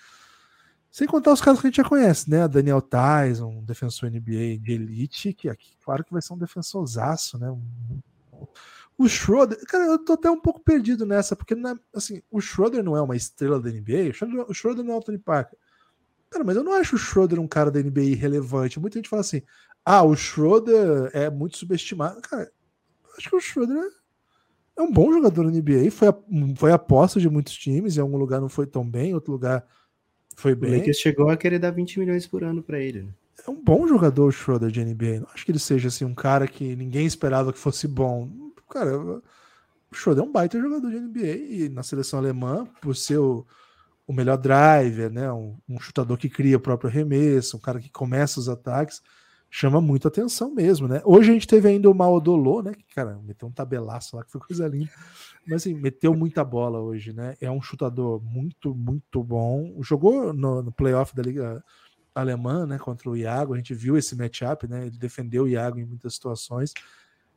[0.90, 2.48] Sem contar os caras que a gente já conhece, né?
[2.48, 7.38] Daniel Tyson, um defensor NBA de elite, que aqui, claro que vai ser um defensorzaço,
[7.38, 7.54] né?
[8.96, 11.54] O Schroeder, cara, eu tô até um pouco perdido nessa, porque
[11.94, 14.96] assim, o Schroeder não é uma estrela da NBA, o Schroeder, o Schroeder não é
[14.96, 15.58] o Tony Parker.
[16.30, 18.80] Cara, mas eu não acho o Schroeder um cara da NBA relevante.
[18.80, 19.42] Muita gente fala assim:
[19.84, 22.20] ah, o Schroeder é muito subestimado.
[22.22, 22.50] Cara,
[23.16, 25.90] acho que o Schroeder é, é um bom jogador na NBA.
[25.90, 26.14] Foi, a,
[26.56, 27.96] foi aposta de muitos times.
[27.96, 29.66] Em algum lugar não foi tão bem, em outro lugar
[30.36, 30.74] foi bem.
[30.74, 33.02] O Lakers chegou a querer dar 20 milhões por ano para ele.
[33.02, 33.10] Né?
[33.46, 35.20] É um bom jogador o Schroeder de NBA.
[35.20, 38.30] Não acho que ele seja assim um cara que ninguém esperava que fosse bom.
[38.70, 39.22] Cara, o
[39.94, 43.44] Schroeder é um baita jogador de NBA e na seleção alemã, por ser o
[44.06, 45.32] o melhor driver, né?
[45.32, 49.02] Um, um, chutador que cria o próprio arremesso, um cara que começa os ataques,
[49.54, 51.02] chama muito atenção mesmo, né?
[51.04, 52.72] Hoje a gente teve ainda o Maodolô, né?
[52.72, 54.90] Que, cara, meteu um tabelaço lá que foi coisa linda.
[55.46, 57.36] Mas assim, meteu muita bola hoje, né?
[57.38, 59.76] É um chutador muito, muito bom.
[59.82, 61.62] Jogou no, no playoff da Liga
[62.14, 62.78] Alemã, né?
[62.78, 63.52] Contra o Iago.
[63.52, 64.86] A gente viu esse matchup, né?
[64.86, 66.72] Ele defendeu o Iago em muitas situações.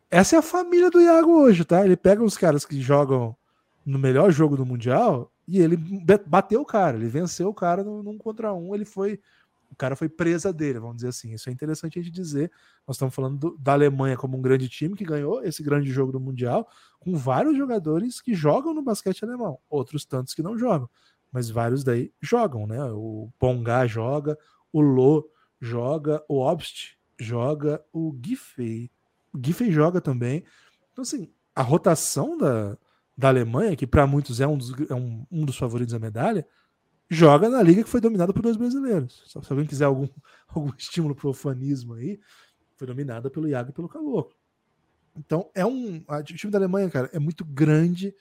[0.09, 1.83] Essa é a família do Iago hoje, tá?
[1.83, 3.35] Ele pega os caras que jogam
[3.85, 5.75] no melhor jogo do Mundial e ele
[6.25, 9.19] bateu o cara, ele venceu o cara num, num contra um, ele foi.
[9.75, 11.33] O cara foi presa dele, vamos dizer assim.
[11.33, 12.49] Isso é interessante a gente dizer.
[12.87, 16.13] Nós estamos falando do, da Alemanha como um grande time que ganhou esse grande jogo
[16.13, 16.65] do Mundial,
[16.97, 20.89] com vários jogadores que jogam no basquete alemão, outros tantos que não jogam,
[21.29, 22.81] mas vários daí jogam, né?
[22.93, 24.37] O Pongá joga,
[24.71, 25.29] o Lô
[25.59, 28.89] joga, o Obst joga, o Giffey,
[29.33, 30.45] o Giffey joga também.
[30.93, 32.77] Então, assim, a rotação da,
[33.17, 36.47] da Alemanha, que para muitos é, um dos, é um, um dos favoritos da medalha,
[37.09, 39.23] joga na liga que foi dominada por dois brasileiros.
[39.27, 40.07] Se alguém quiser algum,
[40.47, 42.19] algum estímulo para o fanismo aí,
[42.75, 44.35] foi dominada pelo Iago e pelo Caboclo.
[45.15, 46.03] Então, é um.
[46.07, 48.13] o time da Alemanha, cara, é muito grande,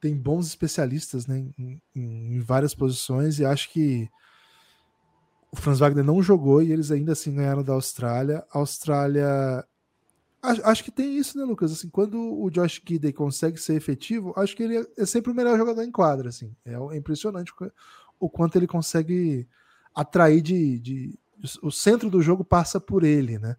[0.00, 4.08] tem bons especialistas né, em, em, em várias posições, e acho que
[5.50, 8.44] o Franz Wagner não jogou e eles ainda assim ganharam da Austrália.
[8.52, 9.64] A Austrália
[10.42, 11.72] Acho, que tem isso, né, Lucas?
[11.72, 15.58] Assim, quando o Josh Gidey consegue ser efetivo, acho que ele é sempre o melhor
[15.58, 16.28] jogador em quadra.
[16.28, 16.54] Assim.
[16.64, 17.52] É, é impressionante
[18.18, 19.46] o quanto ele consegue
[19.94, 21.18] atrair de, de,
[21.62, 23.56] O centro do jogo passa por ele, né?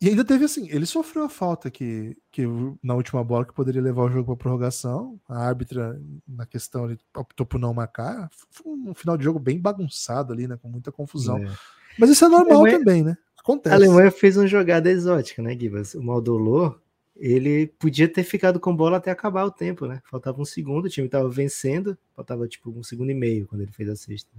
[0.00, 2.42] E ainda teve assim, ele sofreu a falta que, que
[2.82, 5.20] na última bola que poderia levar o jogo para prorrogação.
[5.28, 8.30] A árbitra, na questão, ele optou por não marcar.
[8.50, 10.56] Foi um final de jogo bem bagunçado ali, né?
[10.56, 11.36] Com muita confusão.
[11.36, 11.52] É.
[11.98, 13.14] Mas isso é normal é, também, né?
[13.38, 13.74] Acontece.
[13.74, 15.94] A Alemanha fez uma jogada exótica, né, Gibas?
[15.94, 16.80] O Maldolor,
[17.20, 20.00] ele podia ter ficado com bola até acabar o tempo, né?
[20.10, 23.72] Faltava um segundo, o time estava vencendo, faltava tipo um segundo e meio quando ele
[23.72, 24.30] fez a sexta.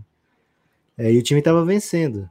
[0.97, 2.27] É, e o time estava vencendo.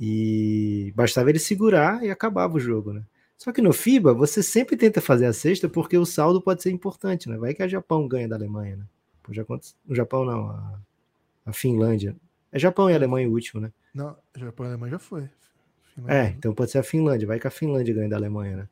[0.00, 3.04] E bastava ele segurar e acabava o jogo, né?
[3.38, 6.72] Só que no FIBA, você sempre tenta fazer a sexta porque o saldo pode ser
[6.72, 7.36] importante, né?
[7.36, 8.84] Vai que a Japão ganha da Alemanha, né?
[9.28, 10.80] O Japão não, a,
[11.46, 12.16] a Finlândia.
[12.50, 13.72] É Japão e Alemanha o último, né?
[13.94, 15.28] Não, Japão e Alemanha já foi.
[16.08, 18.68] É, então pode ser a Finlândia, vai que a Finlândia ganha da Alemanha, né?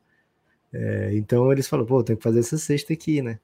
[0.73, 3.39] É, então eles falam, pô, tem que fazer essa sexta aqui, né?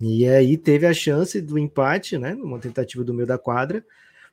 [0.00, 2.34] E aí teve a chance do empate, né?
[2.34, 3.84] Uma tentativa do meio da quadra,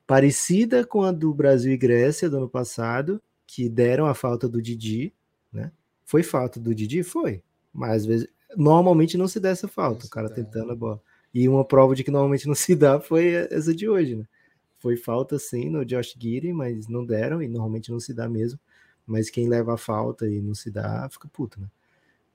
[0.06, 4.60] parecida com a do Brasil e Grécia do ano passado, que deram a falta do
[4.60, 5.12] Didi,
[5.52, 5.72] né?
[6.04, 7.02] Foi falta do Didi?
[7.02, 7.42] Foi.
[7.72, 11.00] Mas às vezes, normalmente não se dá essa falta, o cara tentando a bola.
[11.32, 14.26] E uma prova de que normalmente não se dá foi essa de hoje, né?
[14.78, 18.60] Foi falta sim no Josh Giri, mas não deram e normalmente não se dá mesmo.
[19.06, 21.66] Mas quem leva a falta e não se dá, fica puto, né?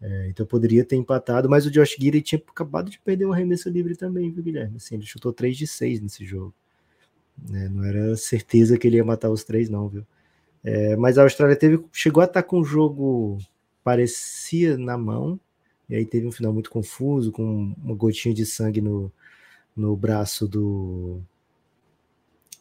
[0.02, 3.70] É, então poderia ter empatado, mas o Josh Giri tinha acabado de perder um arremesso
[3.70, 4.78] livre também, viu, Guilherme?
[4.78, 6.54] Assim, ele chutou 3 de 6 nesse jogo.
[7.54, 10.06] É, não era certeza que ele ia matar os três, não, viu?
[10.64, 13.38] É, mas a Austrália teve, chegou a estar com um jogo
[13.84, 15.40] parecia na mão,
[15.90, 19.12] e aí teve um final muito confuso, com uma gotinha de sangue no,
[19.76, 21.22] no braço do,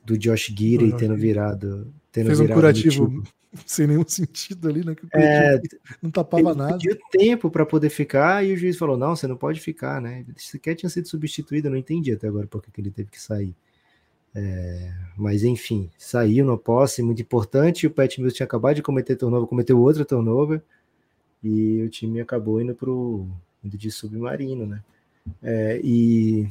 [0.04, 1.92] do Josh Giri tendo virado.
[2.10, 3.22] Tendo Fez virado um curativo
[3.66, 4.94] sem nenhum sentido ali, né?
[5.14, 5.60] É,
[6.02, 6.78] não tapava nada.
[6.78, 10.20] Pediu tempo para poder ficar e o juiz falou: não, você não pode ficar, né?
[10.20, 13.20] Ele sequer tinha sido substituído, eu não entendi até agora porque que ele teve que
[13.20, 13.54] sair.
[14.34, 17.86] É, mas enfim, saiu no posse, muito importante.
[17.86, 20.62] O Pat Mills tinha acabado de cometer turnover, cometeu outra turnover
[21.42, 23.28] e o time acabou indo para o
[23.64, 24.82] de submarino, né?
[25.42, 26.48] É, e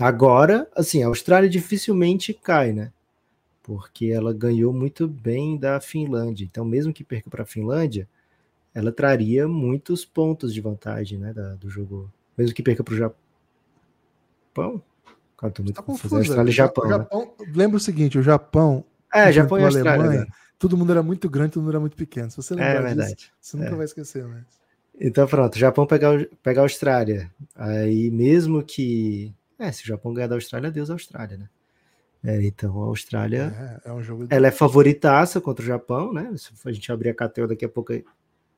[0.00, 2.90] Agora, assim, a Austrália dificilmente cai, né?
[3.70, 6.44] Porque ela ganhou muito bem da Finlândia.
[6.44, 8.08] Então, mesmo que perca para a Finlândia,
[8.74, 12.12] ela traria muitos pontos de vantagem, né, da, do jogo.
[12.36, 14.82] Mesmo que perca para o Japão.
[15.38, 16.16] Cara, tô muito tá confuso.
[16.16, 16.88] Austrália e Japão.
[16.88, 17.46] Japão né?
[17.54, 18.84] Lembra o seguinte: o Japão.
[19.14, 19.92] É, Japão e Austrália.
[19.92, 20.26] Alemanha, né?
[20.58, 22.28] todo mundo era muito grande, todo mundo era muito pequeno.
[22.28, 23.14] Se você lembrar é verdade.
[23.14, 23.76] disso, você nunca é.
[23.76, 24.44] vai esquecer, né?
[25.00, 27.30] Então, pronto, Japão pegar, pegar a Austrália.
[27.54, 31.48] Aí, mesmo que é, se o Japão ganhar da Austrália, Deus a Austrália, né?
[32.22, 36.30] É, então a Austrália é, é um jogo ela é favoritaça contra o Japão, né?
[36.36, 37.92] Se a gente abrir a KTO daqui a pouco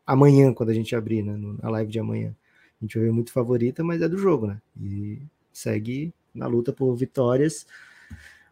[0.06, 2.34] amanhã, quando a gente abrir, né, na live de amanhã.
[2.80, 4.60] A gente vai ver muito favorita, mas é do jogo, né?
[4.80, 5.22] E
[5.52, 7.66] segue na luta por vitórias.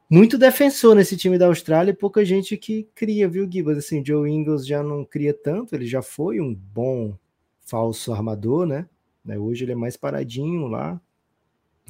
[0.08, 3.78] Muito defensor nesse time da Austrália e pouca gente que cria, viu, Gibas?
[3.78, 7.16] Assim, Joe Ingles já não cria tanto, ele já foi um bom
[7.60, 8.86] falso armador, né?
[9.24, 11.00] né hoje ele é mais paradinho lá.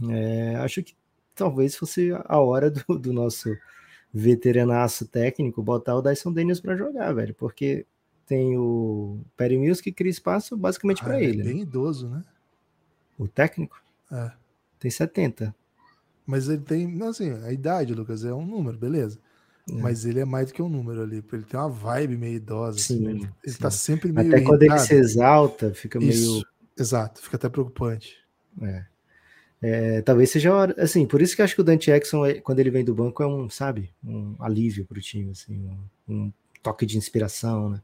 [0.08, 0.94] É, acho que
[1.40, 3.56] talvez fosse a hora do, do nosso
[4.12, 7.86] veteranaço técnico botar o Dyson Daniels para jogar, velho, porque
[8.26, 11.40] tem o Perry Mills que cria espaço basicamente ah, para ele.
[11.40, 11.60] É bem né?
[11.62, 12.22] idoso, né?
[13.18, 13.82] O técnico?
[14.12, 14.30] É.
[14.78, 15.54] Tem 70.
[16.26, 19.18] Mas ele tem, assim, a idade, Lucas, é um número, beleza.
[19.68, 19.74] É.
[19.74, 21.24] Mas ele é mais do que um número ali.
[21.32, 22.78] Ele tem uma vibe meio idosa.
[22.78, 24.28] Assim, sim, assim, ele, ele tá sempre meio.
[24.28, 24.58] Até irritado.
[24.58, 26.46] quando ele se exalta, fica Isso, meio.
[26.78, 28.16] Exato, fica até preocupante.
[28.62, 28.84] É.
[29.62, 32.60] É, talvez seja hora, assim, por isso que acho que o Dante Jackson, é, quando
[32.60, 35.68] ele vem do banco, é um, sabe, um alívio para o time, assim,
[36.08, 36.32] um, um,
[36.62, 37.80] toque de inspiração, né?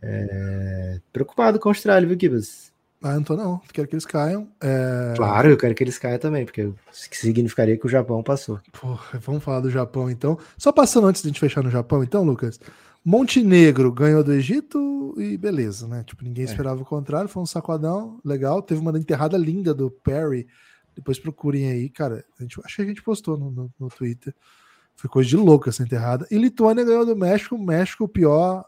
[0.00, 2.72] É, preocupado com a Austrália, viu, Gibbs?
[3.02, 4.48] Ah, não tô não, quero que eles caiam.
[4.60, 5.14] É...
[5.16, 8.60] Claro, eu quero que eles caiam também, porque significaria que o Japão passou.
[8.72, 10.38] Porra, vamos falar do Japão então.
[10.56, 12.58] Só passando antes de a gente fechar no Japão, então, Lucas.
[13.04, 16.02] Montenegro ganhou do Egito e beleza, né?
[16.04, 16.48] Tipo, ninguém é.
[16.48, 18.60] esperava o contrário, foi um sacodão legal.
[18.60, 20.48] Teve uma enterrada linda do Perry
[20.98, 22.24] depois procurem aí, cara.
[22.38, 24.34] A gente, acho que a gente postou no, no, no Twitter.
[24.96, 26.26] Foi coisa de louco essa enterrada.
[26.28, 28.64] E Lituânia ganhou do México, México o pior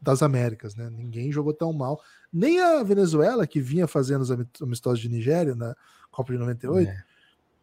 [0.00, 0.90] das Américas, né?
[0.90, 2.00] Ninguém jogou tão mal.
[2.32, 4.30] Nem a Venezuela, que vinha fazendo os
[4.60, 5.76] amistosos de Nigéria na
[6.10, 7.04] Copa de 98, é.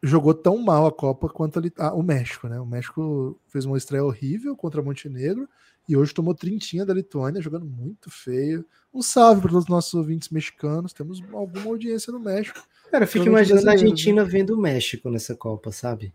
[0.01, 2.57] jogou tão mal a Copa quanto a, ah, o México, né?
[2.57, 5.49] O México fez uma estreia horrível contra Montenegro
[5.89, 8.65] e hoje tomou trintinha da Lituânia, jogando muito feio.
[8.93, 10.93] Um salve para todos os nossos ouvintes mexicanos.
[10.93, 12.65] Temos alguma audiência no México.
[12.91, 14.29] Cara, eu fico imaginando a Argentina né?
[14.29, 16.13] vendo o México nessa Copa, sabe?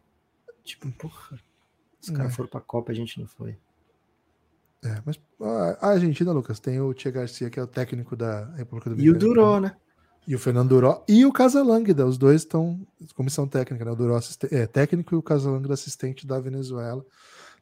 [0.65, 1.39] Tipo, porra,
[2.01, 2.35] os caras é.
[2.35, 3.57] foram pra Copa, a gente não foi.
[4.85, 5.19] É, mas
[5.81, 9.09] a Argentina, Lucas, tem o Tia Garcia, que é o técnico da República do E
[9.09, 9.75] o Duró, né?
[10.27, 12.81] E o Fernando Duró e o Casalânguida, os dois estão
[13.15, 13.91] comissão técnica, né?
[13.91, 14.19] O Duró
[14.51, 17.05] é técnico e o Casalânguida assistente da Venezuela.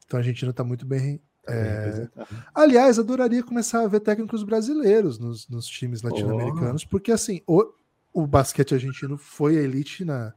[0.05, 1.21] Então a Argentina está muito bem.
[1.45, 2.09] Tá é...
[2.55, 6.89] Aliás, adoraria começar a ver técnicos brasileiros nos, nos times latino-americanos, oh.
[6.89, 7.73] porque assim, o,
[8.13, 10.35] o basquete argentino foi a elite na,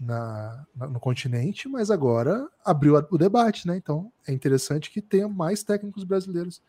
[0.00, 3.76] na, na, no continente, mas agora abriu o debate, né?
[3.76, 6.62] Então é interessante que tenha mais técnicos brasileiros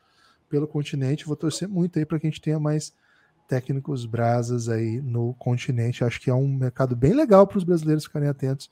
[0.49, 1.25] pelo continente.
[1.25, 2.93] Vou torcer muito aí para que a gente tenha mais
[3.47, 6.03] técnicos brasas aí no continente.
[6.03, 8.69] Acho que é um mercado bem legal para os brasileiros ficarem atentos.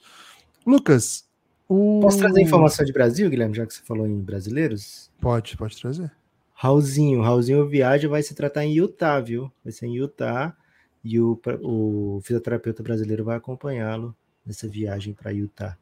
[0.65, 1.25] Lucas,
[1.67, 2.01] o...
[2.01, 5.11] posso trazer informação de Brasil, Guilherme, já que você falou em brasileiros?
[5.21, 6.11] Pode, pode trazer.
[6.53, 9.51] Raulzinho, Raulzinho viaja vai se tratar em Utah, viu?
[9.63, 10.55] Vai ser em Utah
[11.05, 15.77] e o, o fisioterapeuta brasileiro vai acompanhá-lo nessa viagem para Utah.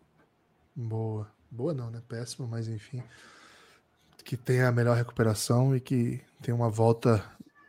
[0.75, 1.31] Boa.
[1.49, 2.01] Boa não, né?
[2.05, 3.01] Péssima, mas enfim.
[4.25, 7.23] Que tenha a melhor recuperação e que tenha uma volta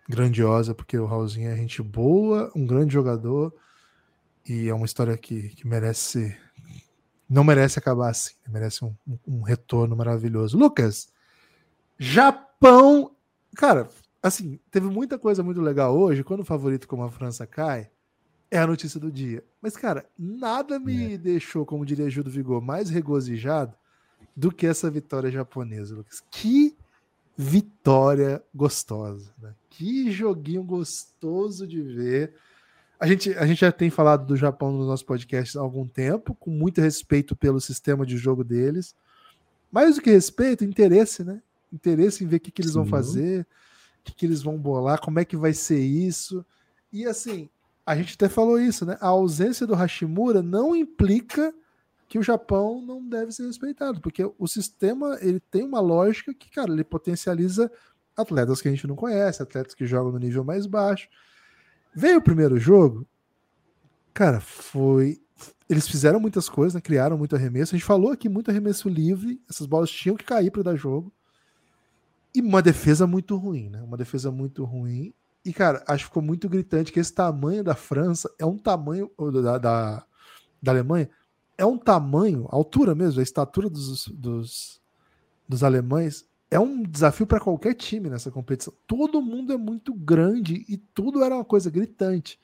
[0.08, 3.54] grandiosa, porque o Raulzinho é gente boa, um grande jogador
[4.44, 6.36] e é uma história que, que merece.
[7.30, 8.94] Não merece acabar assim, merece um,
[9.26, 10.58] um retorno maravilhoso.
[10.58, 11.08] Lucas,
[11.98, 13.14] Japão.
[13.54, 13.88] Cara,
[14.24, 16.24] assim, teve muita coisa muito legal hoje.
[16.24, 17.90] Quando o favorito como a França cai,
[18.50, 19.44] é a notícia do dia.
[19.60, 21.18] Mas, cara, nada me é.
[21.18, 23.76] deixou, como diria Gil do Vigor, mais regozijado
[24.34, 26.24] do que essa vitória japonesa, Lucas.
[26.30, 26.74] Que
[27.36, 29.54] vitória gostosa, né?
[29.68, 32.32] Que joguinho gostoso de ver.
[32.98, 36.34] A gente, a gente já tem falado do Japão nos nossos podcasts há algum tempo,
[36.34, 38.94] com muito respeito pelo sistema de jogo deles.
[39.70, 41.42] Mais do que respeito, interesse, né?
[41.70, 42.78] Interesse em ver o que, que eles Sim.
[42.78, 43.46] vão fazer
[44.04, 46.44] que, que eles vão bolar, como é que vai ser isso.
[46.92, 47.48] E assim,
[47.86, 48.96] a gente até falou isso, né?
[49.00, 51.52] A ausência do Hashimura não implica
[52.08, 56.50] que o Japão não deve ser respeitado, porque o sistema ele tem uma lógica que,
[56.50, 57.70] cara, ele potencializa
[58.16, 61.08] atletas que a gente não conhece, atletas que jogam no nível mais baixo.
[61.94, 63.06] Veio o primeiro jogo,
[64.12, 65.20] cara, foi.
[65.68, 66.80] Eles fizeram muitas coisas, né?
[66.80, 67.74] criaram muito arremesso.
[67.74, 71.12] A gente falou aqui muito arremesso livre, essas bolas tinham que cair para dar jogo.
[72.34, 73.82] E uma defesa muito ruim, né?
[73.82, 75.14] Uma defesa muito ruim.
[75.44, 79.10] E, cara, acho que ficou muito gritante que esse tamanho da França é um tamanho.
[79.42, 80.04] Da, da,
[80.62, 81.08] da Alemanha
[81.56, 84.80] é um tamanho, a altura mesmo, a estatura dos, dos,
[85.48, 88.72] dos alemães é um desafio para qualquer time nessa competição.
[88.86, 92.38] Todo mundo é muito grande e tudo era uma coisa gritante.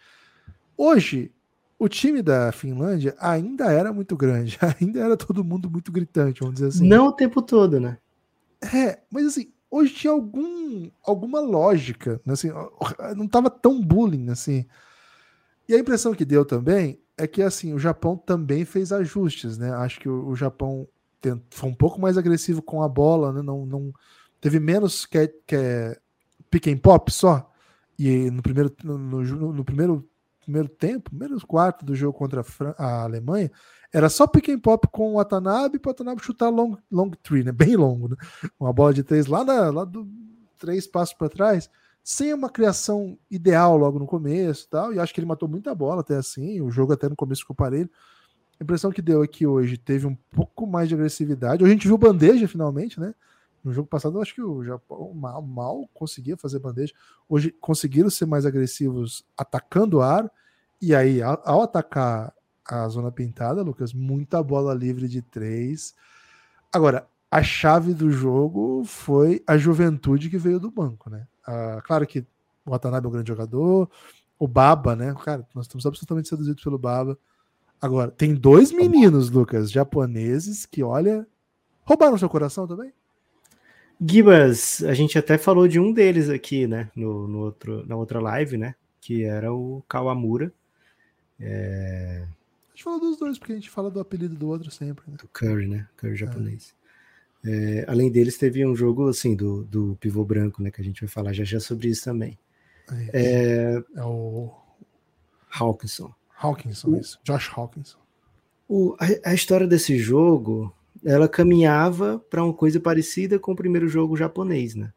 [0.76, 1.32] Hoje,
[1.78, 6.54] o time da Finlândia ainda era muito grande, ainda era todo mundo muito gritante, vamos
[6.54, 6.88] dizer assim.
[6.88, 7.98] Não o tempo todo, né?
[8.74, 12.32] É, mas assim, hoje tinha algum, alguma lógica, né?
[12.32, 12.50] assim,
[13.16, 14.66] não estava tão bullying assim.
[15.68, 19.70] E a impressão que deu também é que assim o Japão também fez ajustes, né?
[19.72, 20.88] Acho que o, o Japão
[21.50, 23.42] foi um pouco mais agressivo com a bola, né?
[23.42, 23.92] Não, não
[24.40, 26.00] teve menos que, que
[26.50, 27.48] pick and pop só.
[27.98, 30.08] E no primeiro, no, no, no primeiro,
[30.40, 32.42] primeiro tempo, primeiro quarto do jogo contra
[32.78, 33.50] a, a Alemanha,
[33.92, 37.42] era só pick and pop com o Watanabe para o Watanabe chutar long, long tree,
[37.42, 37.52] né?
[37.52, 38.16] Bem longo, né?
[38.58, 40.08] Uma bola de três lá, na, lá do
[40.58, 41.70] três passos para trás,
[42.04, 44.92] sem uma criação ideal logo no começo tal.
[44.92, 46.60] E acho que ele matou muita bola até assim.
[46.60, 47.90] O jogo até no começo ficou parelho.
[48.60, 51.64] A impressão que deu é que hoje teve um pouco mais de agressividade.
[51.64, 53.14] Hoje a gente viu bandeja finalmente, né?
[53.64, 56.94] No jogo passado, eu acho que o Japão mal, mal conseguia fazer bandeja.
[57.28, 60.30] Hoje conseguiram ser mais agressivos atacando o ar.
[60.80, 62.32] E aí, ao atacar
[62.70, 65.92] a zona pintada, Lucas, muita bola livre de três.
[66.72, 71.26] Agora, a chave do jogo foi a juventude que veio do banco, né?
[71.44, 72.20] Ah, claro que
[72.64, 73.90] o Watanabe é um grande jogador,
[74.38, 75.12] o Baba, né?
[75.24, 77.18] Cara, nós estamos absolutamente seduzidos pelo Baba.
[77.80, 81.26] Agora, tem dois meninos, Lucas, japoneses, que, olha,
[81.82, 82.92] roubaram seu coração também?
[84.00, 88.20] Gibas, a gente até falou de um deles aqui, né, no, no outro, na outra
[88.20, 90.52] live, né, que era o Kawamura.
[91.38, 92.26] É...
[92.80, 95.04] A gente falou dos dois, porque a gente fala do apelido do outro sempre.
[95.10, 95.18] Né?
[95.20, 96.16] Do Curry, né, Curry é.
[96.16, 96.74] japonês.
[97.44, 97.50] É.
[97.82, 101.02] É, além deles, teve um jogo, assim, do, do pivô branco, né, que a gente
[101.02, 102.38] vai falar já já sobre isso também.
[103.12, 104.50] É, é o...
[105.50, 106.12] Hawkinson.
[106.34, 106.96] Hawkinson, o...
[106.98, 107.20] isso.
[107.22, 107.98] Josh Hawkinson.
[108.66, 110.74] O, a, a história desse jogo
[111.04, 114.92] ela caminhava para uma coisa parecida com o primeiro jogo japonês, né?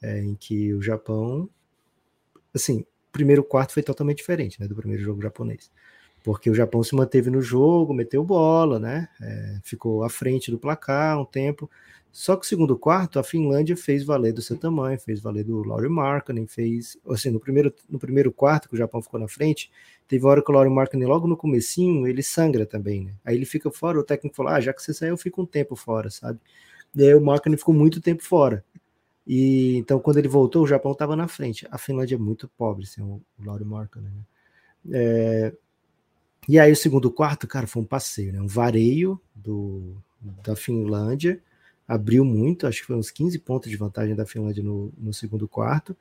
[0.00, 1.48] É, em que o Japão,
[2.54, 5.70] assim, o primeiro quarto foi totalmente diferente, né, do primeiro jogo japonês,
[6.24, 9.08] porque o Japão se manteve no jogo, meteu bola, né?
[9.20, 11.70] É, ficou à frente do placar um tempo.
[12.10, 15.90] Só que segundo quarto, a Finlândia fez valer do seu tamanho, fez valer do Laurie
[15.90, 19.70] Markkanen, fez, assim, no primeiro, no primeiro quarto que o Japão ficou na frente,
[20.08, 23.14] teve hora que o Laurie Markkanen logo no comecinho, ele sangra também, né?
[23.24, 25.46] Aí ele fica fora, o técnico falou, ah, já que você saiu, eu fico um
[25.46, 26.40] tempo fora, sabe?
[26.94, 28.64] E aí o Markkanen ficou muito tempo fora.
[29.26, 31.66] E então quando ele voltou, o Japão estava na frente.
[31.70, 34.24] A Finlândia é muito pobre, assim, o Laurie Markkanen, né?
[34.92, 35.54] É,
[36.48, 38.40] e aí o segundo quarto, cara, foi um passeio, né?
[38.40, 39.96] Um vareio do,
[40.42, 41.40] da Finlândia,
[41.86, 45.48] abriu muito, acho que foi uns 15 pontos de vantagem da Finlândia no, no segundo
[45.48, 45.96] quarto,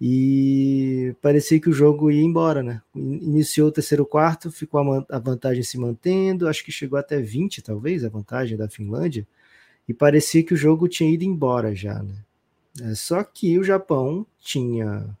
[0.00, 2.80] e parecia que o jogo ia embora, né?
[2.94, 7.62] Iniciou o terceiro quarto, ficou a, a vantagem se mantendo, acho que chegou até 20,
[7.62, 9.26] talvez, a vantagem da Finlândia,
[9.88, 12.14] e parecia que o jogo tinha ido embora já, né?
[12.80, 15.16] É, só que o Japão tinha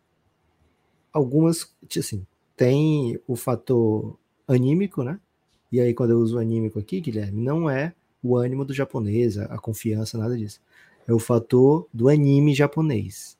[1.12, 2.24] algumas, assim,
[2.56, 4.16] tem o fator
[4.48, 5.20] anímico, né?
[5.70, 7.92] E aí, quando eu uso anímico aqui, Guilherme, não é
[8.22, 10.60] o ânimo do japonês, a confiança, nada disso.
[11.06, 13.36] É o fator do anime japonês.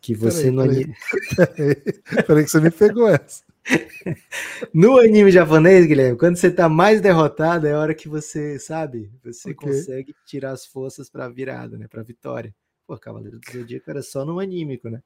[0.00, 0.94] Que você peraí, no anime.
[1.36, 1.74] Peraí,
[2.26, 3.42] peraí, que você me pegou essa.
[4.72, 9.10] no anime japonês, Guilherme, quando você tá mais derrotado, é a hora que você, sabe,
[9.22, 9.68] você okay.
[9.68, 11.86] consegue tirar as forças pra virada, né?
[11.88, 12.54] Pra vitória.
[12.86, 15.02] Pô, Cavaleiro do Zodíaco era só no anímico, né?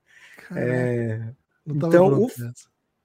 [0.54, 1.32] É...
[1.66, 2.30] Então, o,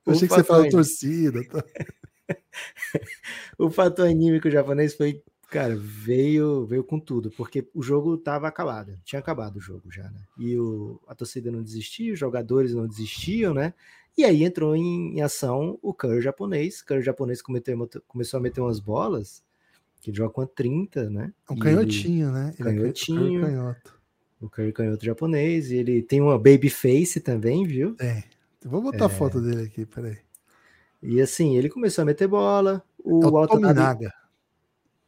[0.06, 1.44] eu achei que você falou torcida.
[1.46, 1.64] Tá?
[3.58, 9.00] o fator anímico japonês foi Cara, veio veio com tudo, porque o jogo estava acabado,
[9.04, 10.22] tinha acabado o jogo já, né?
[10.38, 13.74] E o, a torcida não desistia, os jogadores não desistiam, né?
[14.16, 16.82] E aí entrou em, em ação o Curry japonês.
[16.82, 19.44] O Curry japonês cometeu, começou a meter umas bolas,
[20.02, 21.34] que joga com a 30, né?
[21.50, 22.54] Um canhotinho, né?
[22.60, 23.44] Ele é canhotinho.
[23.44, 24.00] É canhoto.
[24.40, 25.72] O Curry canhoto japonês.
[25.72, 27.96] E ele tem uma baby face também, viu?
[28.00, 28.24] É.
[28.64, 29.08] Vou botar é...
[29.08, 30.18] a foto dele aqui, peraí.
[31.02, 32.84] E assim, ele começou a meter bola.
[33.04, 34.10] O, é o Watanabe,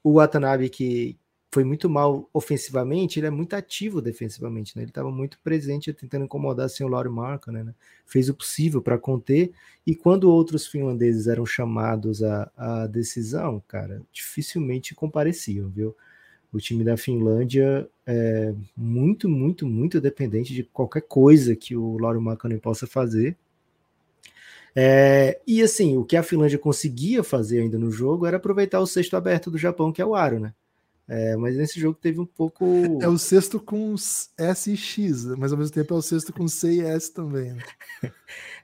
[0.04, 1.18] o Watanabe, que
[1.54, 4.84] foi muito mal ofensivamente, ele é muito ativo defensivamente, né?
[4.84, 7.76] Ele estava muito presente tentando incomodar assim, o Lauri Marco, né?
[8.06, 9.52] Fez o possível para conter.
[9.86, 15.96] E quando outros finlandeses eram chamados à, à decisão, cara, dificilmente compareciam, viu?
[16.54, 22.20] O time da Finlândia é muito, muito, muito dependente de qualquer coisa que o Lauri
[22.20, 23.38] Markkanen possa fazer.
[24.76, 28.88] É, e assim, o que a Finlândia conseguia fazer ainda no jogo era aproveitar o
[28.88, 30.53] sexto aberto do Japão, que é o Aro, né?
[31.14, 32.65] É, mas nesse jogo teve um pouco.
[33.02, 33.93] É o sexto com
[34.38, 37.53] S e X, mas ao mesmo tempo é o sexto com C e S também.
[37.53, 37.64] Né?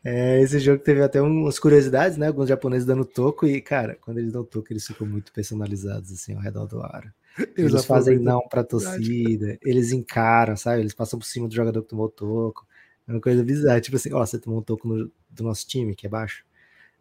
[0.06, 2.28] É, esse jogo teve até umas curiosidades, né?
[2.28, 6.34] Alguns japoneses dando toco, e, cara, quando eles dão toco, eles ficam muito personalizados assim
[6.34, 7.12] ao redor do aro.
[7.58, 10.82] Eles, eles fazem não pra torcida, eles encaram, sabe?
[10.82, 12.66] Eles passam por cima do jogador que tomou toco.
[13.06, 13.82] É uma coisa bizarra.
[13.82, 16.46] Tipo assim, ó, você tomou um toco no, do nosso time, que é baixo.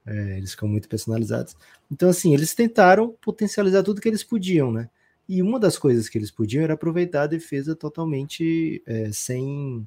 [0.07, 1.57] É, eles ficam muito personalizados.
[1.91, 4.89] Então, assim, eles tentaram potencializar tudo que eles podiam, né?
[5.29, 9.87] E uma das coisas que eles podiam era aproveitar a defesa totalmente é, sem.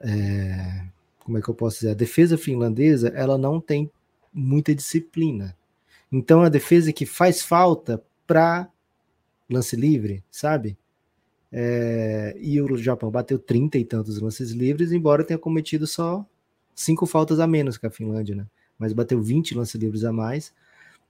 [0.00, 0.84] É,
[1.18, 1.90] como é que eu posso dizer?
[1.90, 3.90] A defesa finlandesa ela não tem
[4.32, 5.54] muita disciplina.
[6.10, 8.68] Então, a defesa que faz falta para
[9.48, 10.78] lance livre, sabe?
[11.52, 16.24] É, e o Japão bateu 30 e tantos lances livres, embora tenha cometido só
[16.80, 18.46] cinco faltas a menos que a Finlândia, né?
[18.78, 20.52] Mas bateu 20 lances livres a mais.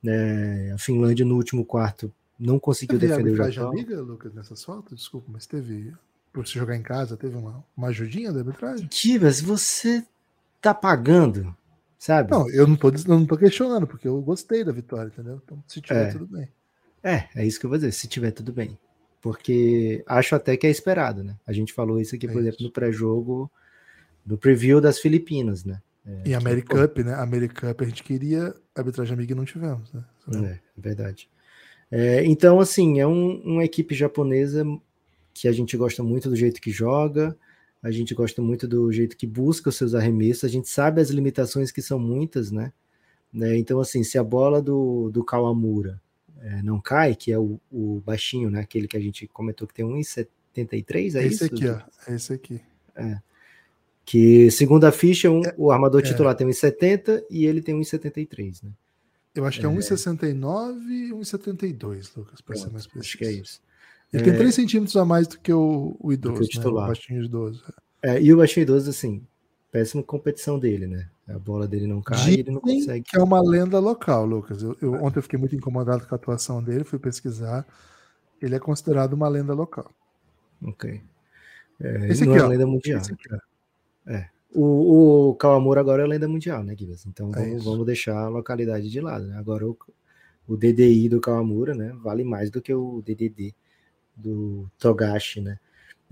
[0.04, 3.72] É, a Finlândia no último quarto não conseguiu teve defender o Japão.
[3.72, 4.98] amiga, Lucas, nessas faltas?
[4.98, 5.92] Desculpa, mas teve
[6.32, 8.86] por se jogar em casa, teve uma, uma ajudinha da arbitragem?
[8.86, 10.04] Tivas, você
[10.60, 11.54] tá pagando,
[11.98, 12.30] sabe?
[12.30, 15.40] Não, eu não tô, não tô questionando, porque eu gostei da vitória, entendeu?
[15.44, 16.12] Então, se tiver é.
[16.12, 16.48] tudo bem.
[17.02, 18.78] É, é isso que eu vou dizer, se tiver tudo bem.
[19.20, 21.36] Porque acho até que é esperado, né?
[21.46, 23.50] A gente falou isso aqui, por é exemplo, no pré-jogo,
[24.24, 25.80] no preview das Filipinas, né?
[26.06, 27.14] É, e a Americup, né?
[27.14, 30.04] A Americup a gente queria arbitragem amiga e não tivemos, né?
[30.34, 31.28] É, é verdade.
[31.90, 34.64] É, então, assim, é um, uma equipe japonesa
[35.34, 37.36] que a gente gosta muito do jeito que joga,
[37.82, 41.10] a gente gosta muito do jeito que busca os seus arremessos, a gente sabe as
[41.10, 42.72] limitações que são muitas, né?
[43.32, 43.56] né?
[43.56, 46.00] Então, assim, se a bola do, do Kawamura
[46.40, 48.60] é, não cai, que é o, o, baixinho, né?
[48.60, 51.44] Aquele que a gente comentou que tem 1,73, é, é esse isso?
[51.46, 51.80] aqui, ó.
[52.06, 52.60] É esse aqui.
[52.94, 53.18] É.
[54.04, 56.04] Que, segundo a ficha, um, é, o armador é.
[56.04, 58.70] titular tem 1,70 e ele tem 1,73, né?
[59.34, 63.08] Eu acho que é, é 1,69 e 1,72, Lucas, para ser mais preciso.
[63.08, 63.60] Acho que é isso.
[64.12, 66.82] Ele é, tem 3 centímetros a mais do que o, o idoso, que o, titular.
[66.82, 66.92] Né?
[66.92, 67.64] o baixinho idoso.
[68.02, 69.24] É, e o baixinho idoso, assim,
[69.70, 71.08] péssima competição dele, né?
[71.28, 73.04] A bola dele não cai Dizem ele não consegue.
[73.04, 74.62] Que é uma lenda local, Lucas.
[74.62, 77.64] Eu, eu, ontem eu fiquei muito incomodado com a atuação dele, fui pesquisar.
[78.42, 79.88] Ele é considerado uma lenda local.
[80.62, 81.00] Ok.
[81.80, 83.00] É, esse aqui, não é ó, lenda mundial.
[83.00, 83.28] Esse aqui,
[84.10, 84.28] é.
[84.52, 87.02] O, o Kawamura agora é lenda mundial, né, Guilherme?
[87.06, 89.26] Então é vamos, vamos, deixar a localidade de lado.
[89.26, 89.36] Né?
[89.38, 89.78] Agora o,
[90.48, 93.54] o DDI do Kawamura, né, vale mais do que o DDD
[94.16, 95.58] do Togashi, né?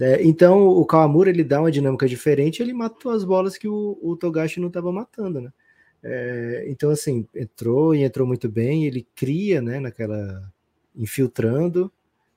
[0.00, 3.98] É, então o Kawamura ele dá uma dinâmica diferente, ele matou as bolas que o,
[4.00, 5.52] o Togashi não estava matando, né?
[6.00, 9.80] É, então assim entrou e entrou muito bem, ele cria, né?
[9.80, 10.52] Naquela
[10.94, 11.90] infiltrando,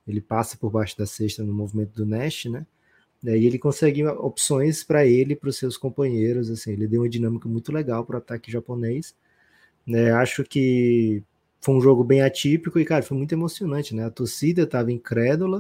[0.08, 2.66] ele passa por baixo da cesta no movimento do Nash, né?
[3.26, 7.10] É, e ele consegue opções para ele, para os seus companheiros, assim, ele deu uma
[7.10, 9.16] dinâmica muito legal para o ataque japonês.
[9.86, 10.12] Né?
[10.12, 11.24] Acho que
[11.60, 14.06] foi um jogo bem atípico e, cara, foi muito emocionante, né?
[14.06, 15.60] A torcida estava incrédula,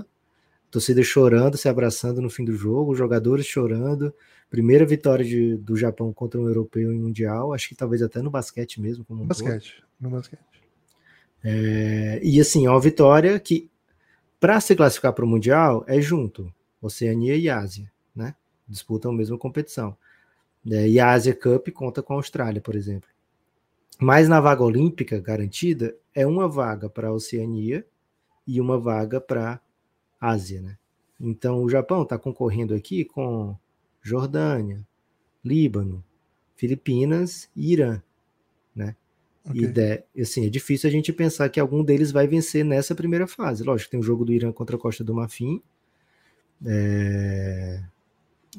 [0.67, 4.13] a torcida chorando, se abraçando no fim do jogo, os jogadores chorando.
[4.49, 8.31] Primeira vitória de, do Japão contra um europeu em mundial, acho que talvez até no
[8.31, 9.05] basquete mesmo.
[9.05, 10.41] Como um basquete, no basquete.
[11.43, 13.69] É, e assim, é uma vitória que,
[14.39, 16.51] para se classificar para o mundial, é junto
[16.81, 18.35] Oceania e Ásia, né?
[18.67, 19.95] Disputam a mesma competição.
[20.69, 23.09] É, e a Ásia Cup conta com a Austrália, por exemplo.
[23.99, 27.85] Mas na vaga olímpica garantida é uma vaga para a Oceania
[28.47, 29.61] e uma vaga para
[30.19, 30.77] a Ásia, né?
[31.19, 33.55] Então o Japão está concorrendo aqui com
[34.01, 34.85] Jordânia,
[35.45, 36.03] Líbano,
[36.55, 38.01] Filipinas e Irã,
[38.75, 38.95] né?
[39.43, 39.63] Okay.
[39.63, 43.27] E de, assim, é difícil a gente pensar que algum deles vai vencer nessa primeira
[43.27, 43.63] fase.
[43.63, 45.61] Lógico, tem o jogo do Irã contra a Costa do Marfim.
[46.65, 47.81] É,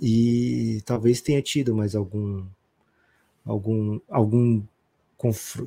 [0.00, 2.44] e talvez tenha tido mais algum
[3.44, 4.62] algum algum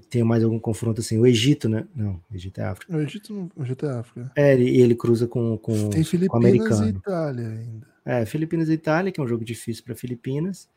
[0.09, 1.17] tenha mais algum confronto assim.
[1.17, 1.87] O Egito, né?
[1.95, 2.95] Não, o Egito é África.
[2.95, 4.31] O Egito, o Egito é África.
[4.35, 6.85] É, ele, ele cruza com, com, Tem Filipinas com o americano.
[6.85, 7.87] e Itália ainda.
[8.03, 10.67] É, Filipinas e Itália, que é um jogo difícil para Filipinas.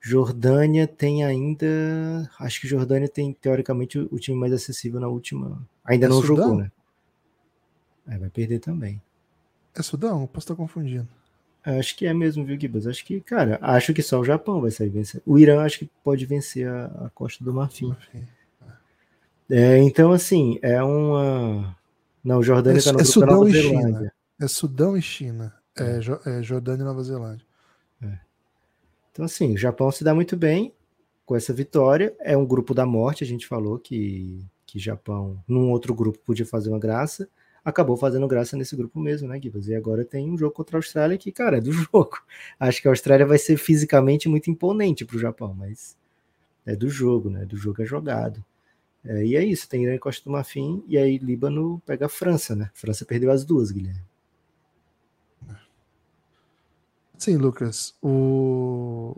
[0.00, 1.66] Jordânia tem ainda.
[2.40, 5.66] Acho que Jordânia tem, teoricamente, o, time mais acessível na última.
[5.84, 6.36] Ainda é não Sudão?
[6.36, 6.72] jogou, né?
[8.08, 9.00] É, vai perder também.
[9.74, 10.26] É Sudão?
[10.26, 11.08] Posso estar confundindo.
[11.64, 12.86] Acho que é mesmo, viu, Gibas?
[12.86, 15.22] Acho que, cara, acho que só o Japão vai sair vencer.
[15.26, 17.94] O Irã acho que pode vencer a, a Costa do Marfim.
[19.48, 21.76] É, então, assim, é uma.
[22.24, 23.78] Não, Jordânia está é, no é Sudão Nova e Zelândia.
[23.82, 24.12] China.
[24.40, 25.54] É Sudão e China.
[25.78, 27.46] É, é, é Jordânia e Nova Zelândia.
[28.02, 28.18] É.
[29.12, 30.72] Então, assim, o Japão se dá muito bem
[31.26, 32.14] com essa vitória.
[32.20, 36.46] É um grupo da morte, a gente falou que, que Japão, num outro grupo, podia
[36.46, 37.28] fazer uma graça
[37.64, 39.68] acabou fazendo graça nesse grupo mesmo, né, Gibas?
[39.68, 42.18] E agora tem um jogo contra a Austrália que, cara, é do jogo.
[42.58, 45.96] Acho que a Austrália vai ser fisicamente muito imponente para o Japão, mas
[46.66, 47.44] é do jogo, né?
[47.44, 48.44] Do jogo é jogado.
[49.04, 52.08] É, e é isso, tem Irã e Costa do Marfim, e aí Líbano pega a
[52.08, 52.70] França, né?
[52.74, 54.02] A França perdeu as duas, Guilherme.
[57.16, 57.94] Sim, Lucas.
[58.02, 59.14] O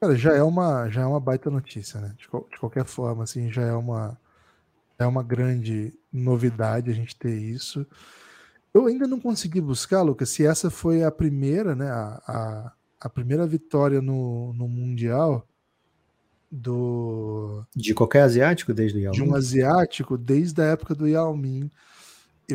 [0.00, 2.14] cara já é uma já é uma baita notícia, né?
[2.16, 4.18] De, de qualquer forma, assim, já é uma
[4.98, 7.86] é uma grande novidade a gente ter isso.
[8.72, 11.90] Eu ainda não consegui buscar, Lucas, se essa foi a primeira, né?
[11.90, 15.46] A, a, a primeira vitória no, no Mundial
[16.50, 17.64] do.
[17.74, 21.70] De qualquer asiático desde o Yao De um asiático desde a época do Yao Ming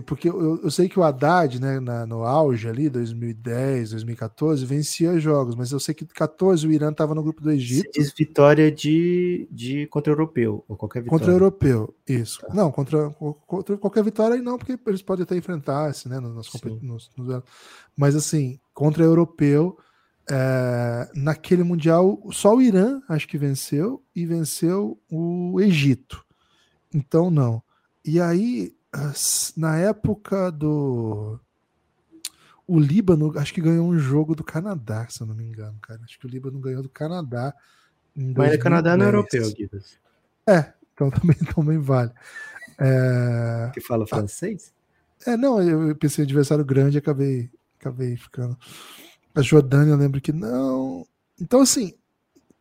[0.05, 5.19] porque eu, eu, sei que o Haddad, né, na, no auge ali, 2010, 2014, vencia
[5.19, 7.91] jogos, mas eu sei que 14 o Irã estava no grupo do Egito.
[7.91, 11.19] Você diz vitória de, de contra o europeu, ou qualquer vitória.
[11.19, 12.39] Contra o europeu, isso.
[12.41, 12.53] Tá.
[12.53, 13.09] Não, contra,
[13.47, 16.33] contra, qualquer vitória aí não, porque eles podem até enfrentar-se, né, nas,
[16.81, 17.43] nos, nos,
[17.97, 19.75] mas assim, contra o europeu,
[20.29, 26.23] é, naquele Mundial, só o Irã acho que venceu e venceu o Egito.
[26.93, 27.63] Então, não.
[28.05, 28.71] E aí,
[29.55, 31.39] na época do.
[32.67, 35.99] O Líbano, acho que ganhou um jogo do Canadá, se eu não me engano, cara.
[36.03, 37.53] Acho que o Líbano ganhou do Canadá.
[38.15, 39.81] Mas o Canadá não é europeu, Guido.
[40.47, 42.11] É, então também, também vale.
[42.77, 43.71] É...
[43.73, 44.73] Que fala francês?
[45.25, 47.49] É, não, eu pensei em adversário grande e acabei,
[47.79, 48.57] acabei ficando.
[49.35, 51.05] A Jordânia, eu lembro que não.
[51.39, 51.93] Então, assim,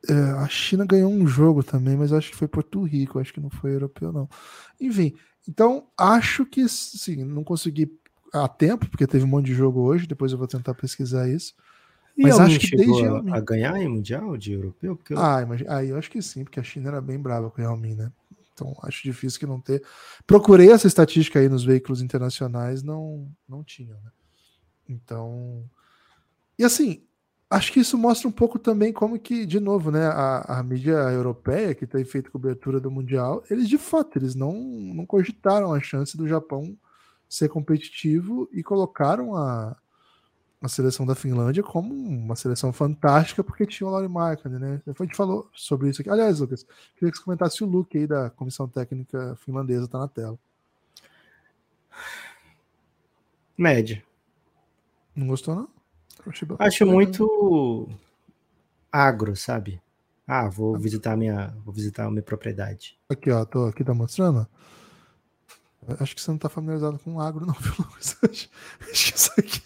[0.08, 3.40] é, a China ganhou um jogo também, mas acho que foi Porto Rico, acho que
[3.40, 4.28] não foi europeu, não.
[4.80, 5.14] Enfim,
[5.48, 7.90] então acho que sim, não consegui
[8.32, 11.54] a tempo, porque teve um monte de jogo hoje, depois eu vou tentar pesquisar isso.
[12.16, 14.96] E mas acho que desde a, a ganhar em mundial de europeu?
[14.96, 15.18] Porque eu...
[15.18, 17.76] Ah, mas aí eu acho que sim, porque a China era bem brava com o
[17.76, 18.12] Min, né?
[18.52, 19.82] Então acho difícil que não ter.
[20.26, 24.10] Procurei essa estatística aí nos veículos internacionais, não não tinha, né?
[24.88, 25.64] Então,
[26.58, 27.04] e assim,
[27.50, 30.92] acho que isso mostra um pouco também como que, de novo, né, a, a mídia
[30.92, 35.80] europeia que tem feito cobertura do Mundial, eles de fato, eles não, não cogitaram a
[35.80, 36.76] chance do Japão
[37.28, 39.76] ser competitivo e colocaram a,
[40.62, 44.82] a seleção da Finlândia como uma seleção fantástica porque tinha o Lauri Markkanen, né?
[44.86, 46.10] A gente falou sobre isso aqui.
[46.10, 46.66] Aliás, Lucas,
[46.96, 50.38] queria que você comentasse o look aí da comissão técnica finlandesa, tá na tela.
[53.56, 54.02] Média.
[55.14, 55.77] Não gostou, não?
[56.58, 57.88] Acho muito
[58.92, 59.80] agro, sabe?
[60.26, 62.98] Ah, vou visitar minha, vou visitar a minha propriedade.
[63.08, 64.46] Aqui, ó, tô aqui tá mostrando.
[65.98, 68.16] Acho que você não tá familiarizado com agro, não, viu, Lucas?
[68.22, 68.48] Acho,
[68.90, 69.62] acho que isso aqui.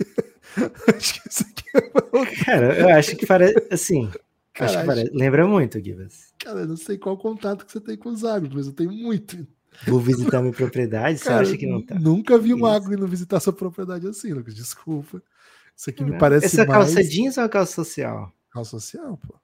[0.95, 2.45] Acho que isso aqui é...
[2.45, 4.11] Cara, eu acho que parece assim.
[4.53, 6.35] Cara, acho que parece, lembra muito, Gibas.
[6.39, 8.93] Cara, eu não sei qual contato que você tem com os agros, mas eu tenho
[8.93, 9.47] muito.
[9.87, 11.99] Vou visitar minha propriedade, cara, você acha que não tá?
[11.99, 14.55] Nunca vi um agro indo visitar sua propriedade assim, Lucas.
[14.55, 15.23] Desculpa.
[15.83, 16.71] Isso aqui me parece Essa mais...
[16.71, 18.33] calça jeans ou calça social?
[18.53, 19.35] Calça social, pô.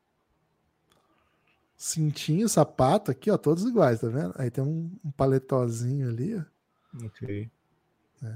[1.76, 4.32] Cintinho, sapato, aqui, ó, todos iguais, tá vendo?
[4.36, 7.06] Aí tem um, um paletózinho ali, ó.
[7.06, 7.50] Ok.
[8.22, 8.34] É.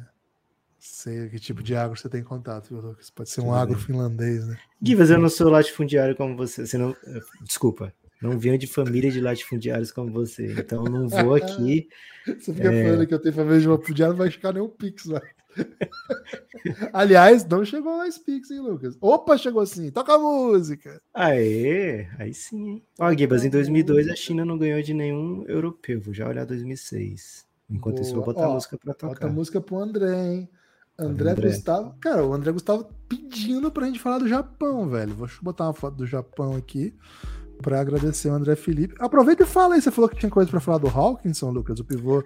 [0.80, 3.08] Sei que tipo de agro você tem contato, viu, Lucas?
[3.08, 4.58] Pode ser um agro finlandês, né?
[4.82, 6.66] Givas, eu não sou latifundiário como você.
[6.66, 6.96] você não...
[7.40, 10.52] Desculpa, não venho de família de latifundiários como você.
[10.58, 11.88] Então não vou aqui.
[12.26, 12.84] você fica é...
[12.84, 15.22] falando que eu tenho família de latifundiário, não vai ficar nenhum pix lá.
[16.92, 18.96] Aliás, não chegou mais Pix, hein, Lucas?
[19.00, 19.90] Opa, chegou sim.
[19.90, 21.00] Toca a música.
[21.12, 22.84] Aê, aí sim, hein?
[23.00, 26.00] Ó, Gibas, em 2002 a China não ganhou de nenhum europeu.
[26.00, 27.44] Vou já olhar 2006.
[27.70, 28.06] Enquanto Boa.
[28.06, 29.14] isso, vou botar Ó, a música pra tocar.
[29.14, 30.48] Bota a música pro André, hein?
[30.98, 31.94] André, André, Gustavo.
[32.00, 35.14] Cara, o André Gustavo pedindo pra gente falar do Japão, velho.
[35.14, 36.94] Vou botar uma foto do Japão aqui
[37.62, 38.94] pra agradecer o André Felipe.
[38.98, 39.80] Aproveita e fala aí.
[39.80, 42.22] Você falou que tinha coisa pra falar do Hawkinson, Lucas, o pivô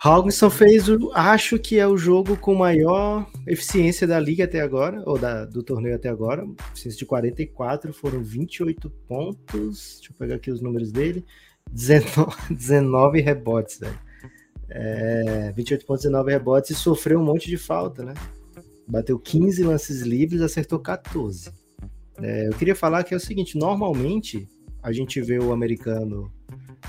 [0.00, 5.02] Hawkinson fez o, acho que é o jogo com maior eficiência da liga até agora,
[5.04, 6.46] ou da, do torneio até agora.
[6.70, 9.96] Eficiência de 44, foram 28 pontos.
[9.96, 11.24] Deixa eu pegar aqui os números dele.
[11.72, 13.98] 19, 19 rebotes, velho.
[14.70, 18.14] É, 28 pontos, 19 rebotes e sofreu um monte de falta, né?
[18.86, 21.50] Bateu 15 lances livres, acertou 14.
[22.22, 24.48] É, eu queria falar que é o seguinte: normalmente
[24.80, 26.30] a gente vê o americano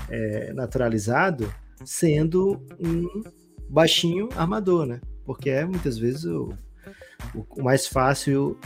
[0.08, 1.52] é, naturalizado
[1.84, 3.22] sendo um
[3.68, 5.00] baixinho armador, né?
[5.24, 6.52] Porque é muitas vezes o,
[7.34, 8.58] o mais fácil,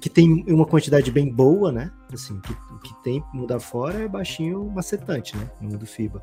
[0.00, 1.90] que tem uma quantidade bem boa, né?
[2.12, 2.54] Assim, que,
[2.84, 5.50] que tem mudar fora é baixinho macetante, né?
[5.60, 6.22] No mundo FIBA.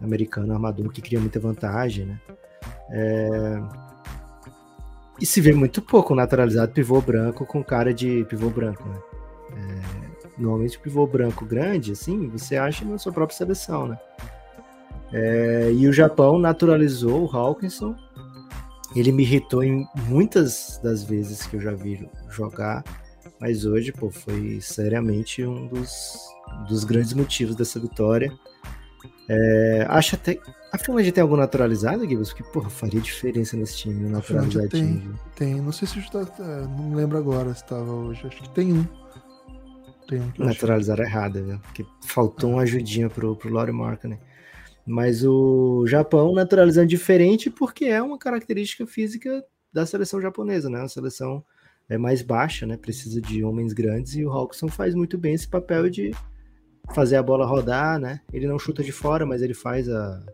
[0.00, 2.20] Americano armador que cria muita vantagem, né?
[2.90, 3.58] É...
[5.18, 8.98] E se vê muito pouco naturalizado pivô branco com cara de pivô branco, né?
[9.52, 10.06] É...
[10.38, 13.98] Normalmente pivô branco grande, assim, você acha na sua própria seleção, né?
[15.12, 17.94] É, e o Japão naturalizou o Hawkinson.
[18.94, 22.82] Ele me irritou em muitas das vezes que eu já vi jogar,
[23.40, 26.16] mas hoje, pô, foi seriamente um dos,
[26.68, 28.32] dos grandes motivos dessa vitória.
[29.28, 30.38] É, acho até.
[30.72, 32.32] A Finlândia tem algum naturalizado, Gibbs?
[32.32, 34.68] Porque, porra, faria diferença nesse time, naturalizado.
[34.68, 35.02] Tem,
[35.34, 35.60] tem.
[35.60, 36.20] Não sei se está.
[36.20, 38.26] É, não lembro agora se estava hoje.
[38.26, 38.86] Acho que tem um.
[40.08, 41.58] Tem um Naturalizaram errado, viu?
[41.58, 44.18] Porque faltou uma ajudinha pro, pro Laurie Marca, né?
[44.86, 50.80] Mas o Japão naturalizando diferente porque é uma característica física da seleção japonesa, né?
[50.80, 51.44] A seleção
[51.88, 52.76] é mais baixa, né?
[52.76, 56.12] Precisa de homens grandes e o Hawkinson faz muito bem esse papel de
[56.94, 58.20] fazer a bola rodar, né?
[58.32, 60.24] Ele não chuta de fora, mas ele faz a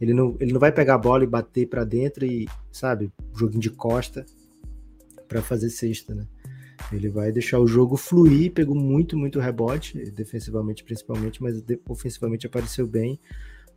[0.00, 3.60] ele não, ele não vai pegar a bola e bater para dentro e, sabe, joguinho
[3.60, 4.24] de costa
[5.26, 6.24] para fazer cesta, né?
[6.92, 12.86] Ele vai deixar o jogo fluir, pegou muito, muito rebote, defensivamente principalmente, mas ofensivamente apareceu
[12.86, 13.18] bem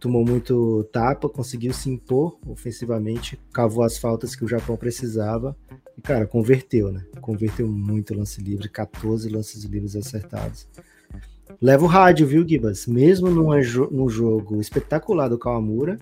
[0.02, 5.56] tomou muito tapa, conseguiu se impor ofensivamente, cavou as faltas que o Japão precisava
[5.96, 7.06] e, cara, converteu, né?
[7.22, 10.68] Converteu muito lance livre, 14 lances livres acertados.
[11.62, 12.88] Leva o rádio, viu, Gibas?
[12.88, 13.50] Mesmo num,
[13.92, 16.00] num jogo espetacular do Kawamura,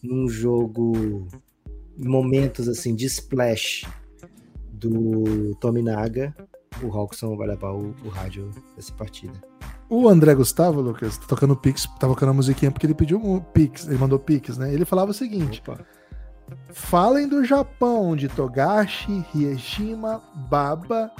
[0.00, 1.26] num jogo,
[1.98, 3.84] momentos assim de splash
[4.72, 6.32] do Tominaga,
[6.80, 9.42] o Hawkson vai levar o, o rádio dessa partida.
[9.94, 13.38] O André Gustavo, Lucas, tá tocando Pix, tá tocando a musiquinha porque ele pediu um
[13.38, 14.74] Pix, ele mandou Pix, né?
[14.74, 15.78] Ele falava o seguinte: Opa.
[16.72, 21.12] falem do Japão, de Togashi, Hieshima, Baba,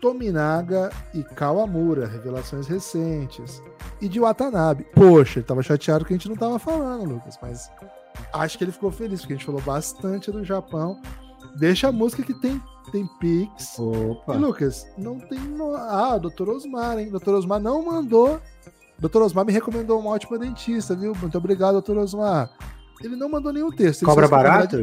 [0.00, 3.62] Tominaga e Kawamura, revelações recentes.
[4.00, 4.86] E de Watanabe.
[4.94, 7.70] Poxa, ele tava chateado que a gente não tava falando, Lucas, mas
[8.32, 10.98] acho que ele ficou feliz, porque a gente falou bastante do Japão.
[11.58, 12.58] Deixa a música que tem,
[12.90, 13.78] tem Pix.
[13.78, 14.34] Opa.
[14.34, 15.38] E, Lucas, não tem.
[15.38, 15.74] No...
[15.74, 16.48] Ah, Dr.
[16.48, 17.10] Osmar, hein?
[17.10, 17.30] Dr.
[17.30, 18.40] Osmar não mandou.
[18.98, 19.22] Dr.
[19.22, 21.14] Osmar me recomendou uma ótima dentista, viu?
[21.14, 21.98] Muito obrigado, Dr.
[21.98, 22.50] Osmar.
[23.02, 24.04] Ele não mandou nenhum texto.
[24.04, 24.76] Cobra barato,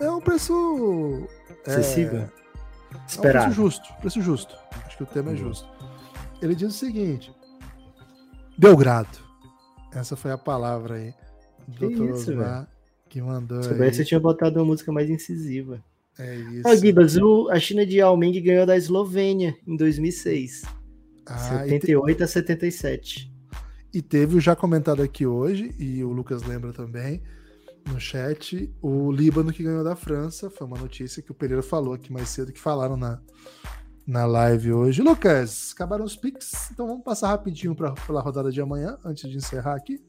[0.00, 1.28] É um preço.
[1.66, 2.20] É, Acessível.
[2.20, 2.30] É...
[3.06, 3.46] Esperado.
[3.46, 3.94] É um preço justo.
[4.00, 4.56] Preço justo.
[4.86, 5.38] Acho que o tema é uhum.
[5.38, 5.68] justo.
[6.40, 7.34] Ele diz o seguinte:
[8.56, 9.26] Belgrado.
[9.92, 11.14] Essa foi a palavra aí.
[11.66, 12.14] Do Dr.
[12.14, 12.68] Isso, Osmar
[13.08, 13.62] que mandou.
[13.62, 15.82] Se você tinha botado uma música mais incisiva.
[16.18, 16.68] É isso.
[16.68, 20.62] Ah, Gibas, o, a China de Yao Ming ganhou da Eslovênia em 2006.
[21.26, 22.22] Ah, 78 te...
[22.22, 23.32] a 77.
[23.94, 27.22] E teve o já comentado aqui hoje, e o Lucas lembra também,
[27.86, 30.50] no chat, o Líbano que ganhou da França.
[30.50, 33.20] Foi uma notícia que o Pereira falou aqui mais cedo, que falaram na,
[34.06, 35.02] na live hoje.
[35.02, 39.36] Lucas, acabaram os pics, então vamos passar rapidinho para a rodada de amanhã, antes de
[39.36, 40.02] encerrar aqui.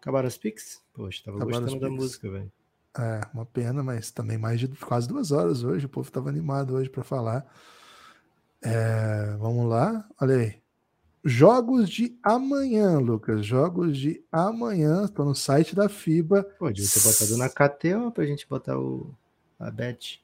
[0.00, 0.80] Acabaram os pics?
[0.94, 2.50] Poxa, tava Acabaram gostando da música, velho.
[2.98, 5.86] É, uma pena, mas também mais de quase duas horas hoje.
[5.86, 7.46] O povo tava animado hoje para falar.
[8.62, 10.60] É, vamos lá, olha aí.
[11.24, 13.44] Jogos de amanhã, Lucas.
[13.44, 15.04] Jogos de amanhã.
[15.04, 16.42] Estou no site da FIBA.
[16.58, 19.14] Pode ter botado na KTO para a gente botar o,
[19.58, 20.22] a bet.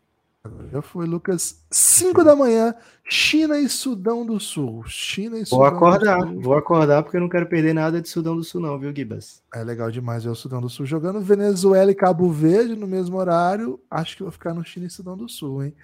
[0.73, 1.65] Já foi, Lucas.
[1.71, 2.75] 5 da manhã,
[3.09, 4.85] China e Sudão do Sul.
[4.87, 8.37] China e Sudão Vou acordar, vou acordar porque eu não quero perder nada de Sudão
[8.37, 9.43] do Sul, não, viu, Gibas?
[9.55, 13.17] É legal demais ver o Sudão do Sul jogando Venezuela e Cabo Verde no mesmo
[13.17, 13.81] horário.
[13.91, 15.75] Acho que vou ficar no China e Sudão do Sul, hein?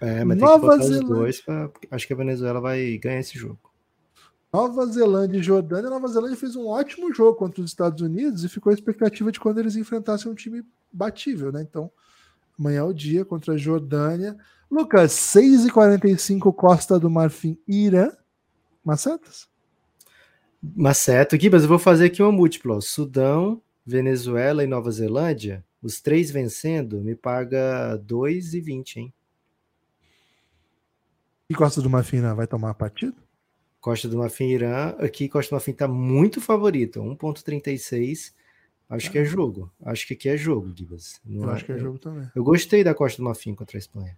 [0.00, 1.14] É, mas Nova tem que Zelândia...
[1.14, 1.70] dois pra...
[1.90, 3.58] Acho que a Venezuela vai ganhar esse jogo.
[4.52, 5.90] Nova Zelândia e Jordânia.
[5.90, 9.38] Nova Zelândia fez um ótimo jogo contra os Estados Unidos e ficou a expectativa de
[9.38, 11.60] quando eles enfrentassem um time batível, né?
[11.62, 11.90] Então,
[12.58, 14.36] Amanhã é o dia contra a Jordânia.
[14.70, 18.10] Lucas, 6h45, Costa do Marfim, Irã.
[18.84, 19.48] Macetas?
[20.62, 21.40] Maceto.
[21.40, 22.80] Gibas, eu vou fazer aqui uma múltipla.
[22.80, 29.14] Sudão, Venezuela e Nova Zelândia, os três vencendo, me paga 2,20, hein?
[31.48, 33.16] E Costa do Marfim Irã vai tomar a partida?
[33.80, 38.34] Costa do Marfim Irã, aqui Costa do Marfim está muito favorito, 1.36
[38.88, 39.70] Acho que é jogo.
[39.84, 41.20] Acho que aqui é jogo, Gibas.
[41.28, 42.30] eu é, acho que é jogo também.
[42.34, 44.16] Eu gostei da Costa do Marfim contra a Espanha.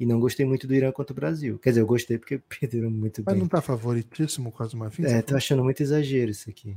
[0.00, 1.58] E não gostei muito do Irã contra o Brasil.
[1.58, 3.42] Quer dizer, eu gostei porque perderam muito Mas bem.
[3.42, 5.04] não tá favoritíssimo o Costa do Marfim?
[5.04, 6.76] É, tô achando muito exagero isso aqui.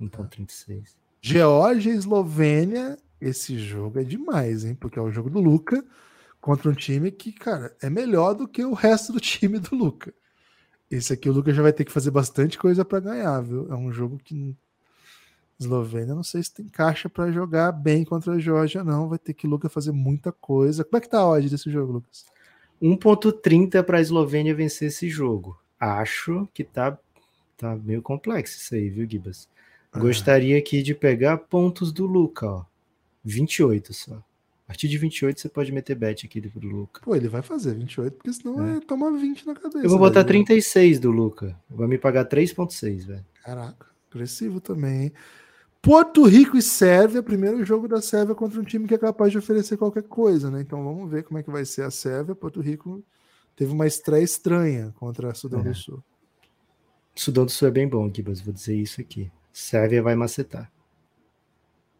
[0.00, 0.96] 1.36.
[1.20, 4.74] Geórgia e Eslovênia, esse jogo é demais, hein?
[4.74, 5.84] Porque é o jogo do Luca
[6.40, 10.14] contra um time que, cara, é melhor do que o resto do time do Luca.
[10.90, 13.70] Esse aqui o Luca já vai ter que fazer bastante coisa para ganhar, viu?
[13.70, 14.56] É um jogo que
[15.60, 19.08] Eslovênia, não sei se tem caixa para jogar bem contra a Georgia, não.
[19.08, 20.84] Vai ter que Lucas fazer muita coisa.
[20.84, 22.24] Como é que tá a odd desse jogo, Lucas?
[22.82, 25.60] 1.30 para a Eslovênia vencer esse jogo.
[25.78, 26.98] Acho que tá,
[27.58, 29.48] tá meio complexo isso aí, viu, Gibas?
[29.92, 29.98] Ah.
[29.98, 32.64] Gostaria aqui de pegar pontos do Luca, ó.
[33.22, 34.14] 28 só.
[34.14, 37.02] A partir de 28 você pode meter bet aqui do Luca.
[37.02, 38.70] Pô, ele vai fazer 28, porque senão é.
[38.70, 39.84] ele toma 20 na cabeça.
[39.84, 41.58] Eu vou botar 36 do Luca.
[41.68, 43.26] Vai me pagar 3.6, velho.
[43.42, 45.12] Caraca, agressivo também, hein?
[45.82, 49.38] Porto Rico e Sérvia, primeiro jogo da Sérvia contra um time que é capaz de
[49.38, 50.60] oferecer qualquer coisa, né?
[50.60, 52.34] Então vamos ver como é que vai ser a Sérvia.
[52.34, 53.02] Porto Rico
[53.56, 55.64] teve uma estreia estranha contra a Sudão é.
[55.64, 56.04] do Sul.
[57.14, 59.32] Sudão do Sul é bem bom, Gibas, vou dizer isso aqui.
[59.52, 60.70] Sérvia vai macetar.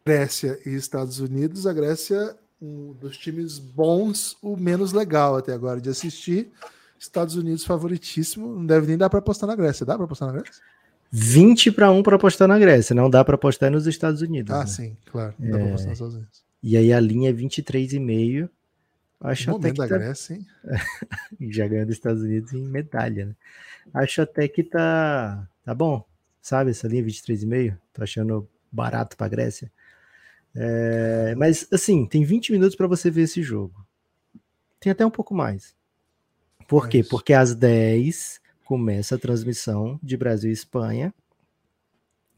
[0.04, 1.66] Grécia e Estados Unidos.
[1.66, 6.50] A Grécia, um dos times bons, o menos legal até agora de assistir.
[6.98, 8.54] Estados Unidos favoritíssimo.
[8.54, 9.86] Não deve nem dar para apostar na Grécia.
[9.86, 10.62] Dá para apostar na Grécia?
[11.10, 14.54] 20 para 1 para apostar na Grécia, não dá para apostar nos Estados Unidos.
[14.54, 14.66] Ah, né?
[14.66, 15.34] sim, claro.
[15.38, 15.60] Não dá é...
[15.60, 16.44] para apostar nos Estados Unidos.
[16.62, 18.48] E aí a linha é 23,5.
[19.20, 19.98] Acho até que da tá...
[19.98, 20.46] Grécia, hein?
[21.50, 23.36] Já ganhou dos Estados Unidos em medalha, né?
[23.92, 26.04] Acho até que tá tá bom,
[26.40, 26.70] sabe?
[26.70, 27.76] Essa linha 23,5.
[27.92, 29.70] Tô achando barato para Grécia.
[30.54, 31.34] É...
[31.36, 33.84] mas assim, tem 20 minutos para você ver esse jogo.
[34.78, 35.74] Tem até um pouco mais.
[36.66, 37.02] Por quê?
[37.02, 38.40] Porque às 10
[38.70, 41.12] começa a transmissão de Brasil e Espanha.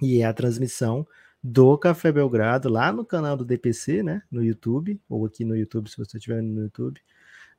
[0.00, 1.06] E é a transmissão
[1.42, 4.22] do Café Belgrado lá no canal do DPC, né?
[4.30, 7.02] No YouTube, ou aqui no YouTube, se você estiver no YouTube.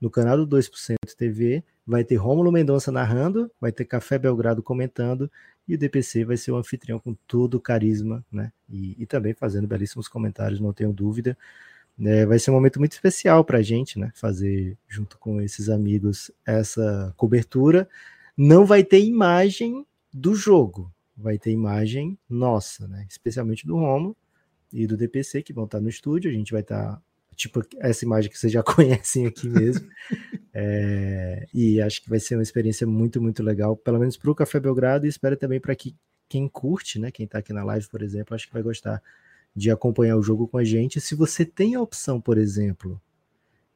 [0.01, 5.31] No canal do 2% TV, vai ter Rômulo Mendonça narrando, vai ter Café Belgrado comentando,
[5.67, 8.51] e o DPC vai ser o anfitrião com todo o carisma, né?
[8.67, 11.37] E, e também fazendo belíssimos comentários, não tenho dúvida.
[12.03, 14.11] É, vai ser um momento muito especial para a gente, né?
[14.15, 17.87] Fazer junto com esses amigos essa cobertura.
[18.37, 23.05] Não vai ter imagem do jogo, vai ter imagem nossa, né?
[23.09, 24.15] Especialmente do Romo
[24.71, 26.31] e do DPC que vão estar no estúdio.
[26.31, 27.01] A gente vai estar
[27.35, 29.87] tipo essa imagem que vocês já conhecem aqui mesmo.
[30.53, 34.35] é, e acho que vai ser uma experiência muito, muito legal, pelo menos para o
[34.35, 35.95] Café Belgrado, e espero também para que
[36.27, 37.11] quem curte, né?
[37.11, 39.01] Quem está aqui na live, por exemplo, acho que vai gostar
[39.55, 40.99] de acompanhar o jogo com a gente.
[40.99, 42.99] Se você tem a opção, por exemplo,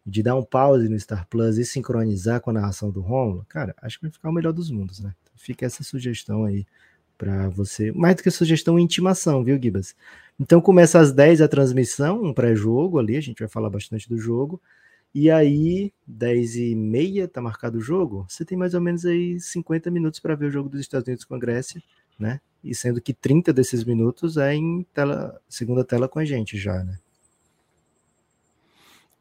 [0.08, 3.76] de dar um pause no Star Plus e sincronizar com a narração do Romulo, cara,
[3.82, 5.14] acho que vai ficar o melhor dos mundos, né?
[5.36, 6.66] Fica essa sugestão aí
[7.18, 7.92] para você.
[7.92, 9.96] Mais do que sugestão, intimação, viu, Gibas?
[10.40, 14.18] Então começa às 10 a transmissão, um pré-jogo ali, a gente vai falar bastante do
[14.18, 14.62] jogo.
[15.14, 18.26] E aí, 10 e meia, tá marcado o jogo.
[18.30, 21.26] Você tem mais ou menos aí 50 minutos para ver o jogo dos Estados Unidos
[21.26, 21.82] com a Grécia,
[22.20, 22.40] né?
[22.64, 26.84] e sendo que 30 desses minutos é em tela, segunda tela com a gente já,
[26.84, 26.98] né?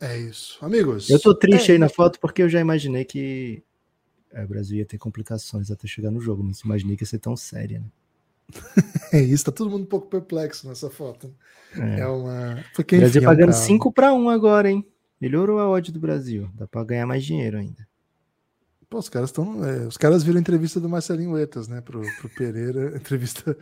[0.01, 0.59] É isso.
[0.65, 1.09] Amigos.
[1.09, 3.63] Eu tô triste é aí na foto porque eu já imaginei que
[4.33, 7.19] é, o Brasil ia ter complicações até chegar no jogo, mas imaginei que ia ser
[7.19, 7.87] tão séria, né?
[9.13, 11.35] é isso, tá todo mundo um pouco perplexo nessa foto.
[11.75, 12.63] É, é uma.
[12.75, 14.87] Porque, Brasil enfim, pagando é um 5 para 1 agora, hein?
[15.21, 16.49] Melhorou a odd do Brasil.
[16.55, 17.89] Dá para ganhar mais dinheiro ainda.
[18.89, 19.65] Pô, os caras estão.
[19.65, 21.81] É, os caras viram a entrevista do Marcelinho Etas, né?
[21.81, 22.95] Pro, pro Pereira.
[22.97, 23.57] Entrevista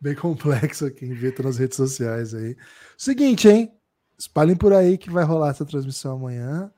[0.00, 0.90] bem complexa.
[0.90, 2.56] Quem vê tá nas redes sociais aí.
[2.98, 3.72] Seguinte, hein?
[4.18, 6.70] Espalhem por aí que vai rolar essa transmissão amanhã.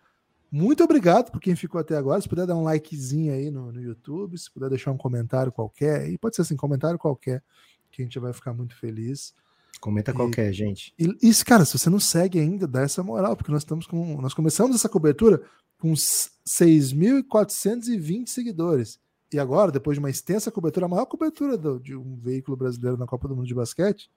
[0.51, 2.21] Muito obrigado por quem ficou até agora.
[2.21, 6.09] Se puder dar um likezinho aí no, no YouTube, se puder deixar um comentário qualquer,
[6.09, 7.43] e pode ser assim, comentário qualquer,
[7.91, 9.35] que a gente vai ficar muito feliz.
[9.81, 10.93] Comenta e, qualquer, gente.
[10.99, 14.21] E isso, cara, se você não segue ainda, dá essa moral, porque nós estamos com.
[14.21, 15.41] Nós começamos essa cobertura
[15.79, 18.99] com 6.420 seguidores.
[19.33, 22.97] E agora, depois de uma extensa cobertura, a maior cobertura do, de um veículo brasileiro
[22.97, 24.11] na Copa do Mundo de Basquete,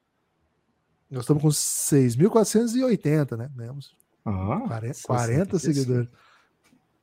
[1.11, 3.51] nós estamos com 6.480, né?
[3.55, 6.09] Ganhamos ah, 40, 40 seguidores.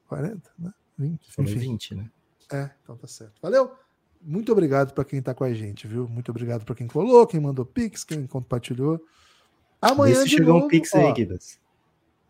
[0.09, 0.73] 40, né?
[0.99, 1.29] 20.
[1.39, 1.59] Enfim.
[1.59, 2.11] 20, né?
[2.53, 3.35] É, então tá certo.
[3.43, 3.73] Valeu!
[4.21, 6.09] Muito obrigado para quem tá com a gente, viu?
[6.09, 9.01] Muito obrigado para quem colou, quem mandou pix, quem compartilhou.
[9.81, 11.61] Amanhã de chegou novo, um pix aí, Guidas.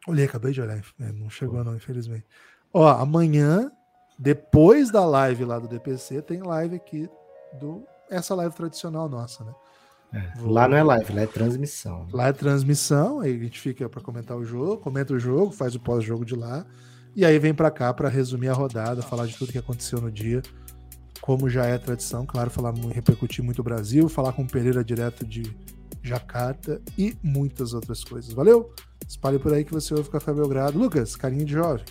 [0.06, 0.82] Olhei, acabei de olhar.
[1.00, 2.26] É, não chegou, não, infelizmente.
[2.74, 3.72] Ó, amanhã,
[4.18, 7.08] depois da live lá do DPC, tem live aqui
[7.58, 7.86] do.
[8.10, 9.54] Essa live tradicional nossa, né?
[10.12, 10.32] É.
[10.40, 12.06] Lá não é live, lá é transmissão.
[12.12, 15.74] Lá é transmissão, aí a gente fica para comentar o jogo, comenta o jogo, faz
[15.74, 16.64] o pós-jogo de lá,
[17.14, 20.10] e aí vem para cá para resumir a rodada, falar de tudo que aconteceu no
[20.10, 20.42] dia,
[21.20, 25.26] como já é tradição, claro, falar repercutir muito o Brasil, falar com o Pereira direto
[25.26, 25.42] de
[26.02, 28.32] Jacarta e muitas outras coisas.
[28.32, 28.72] Valeu?
[29.06, 30.78] Espalhe por aí que você ouve Café Belgrado.
[30.78, 31.84] Lucas, carinho de jovem.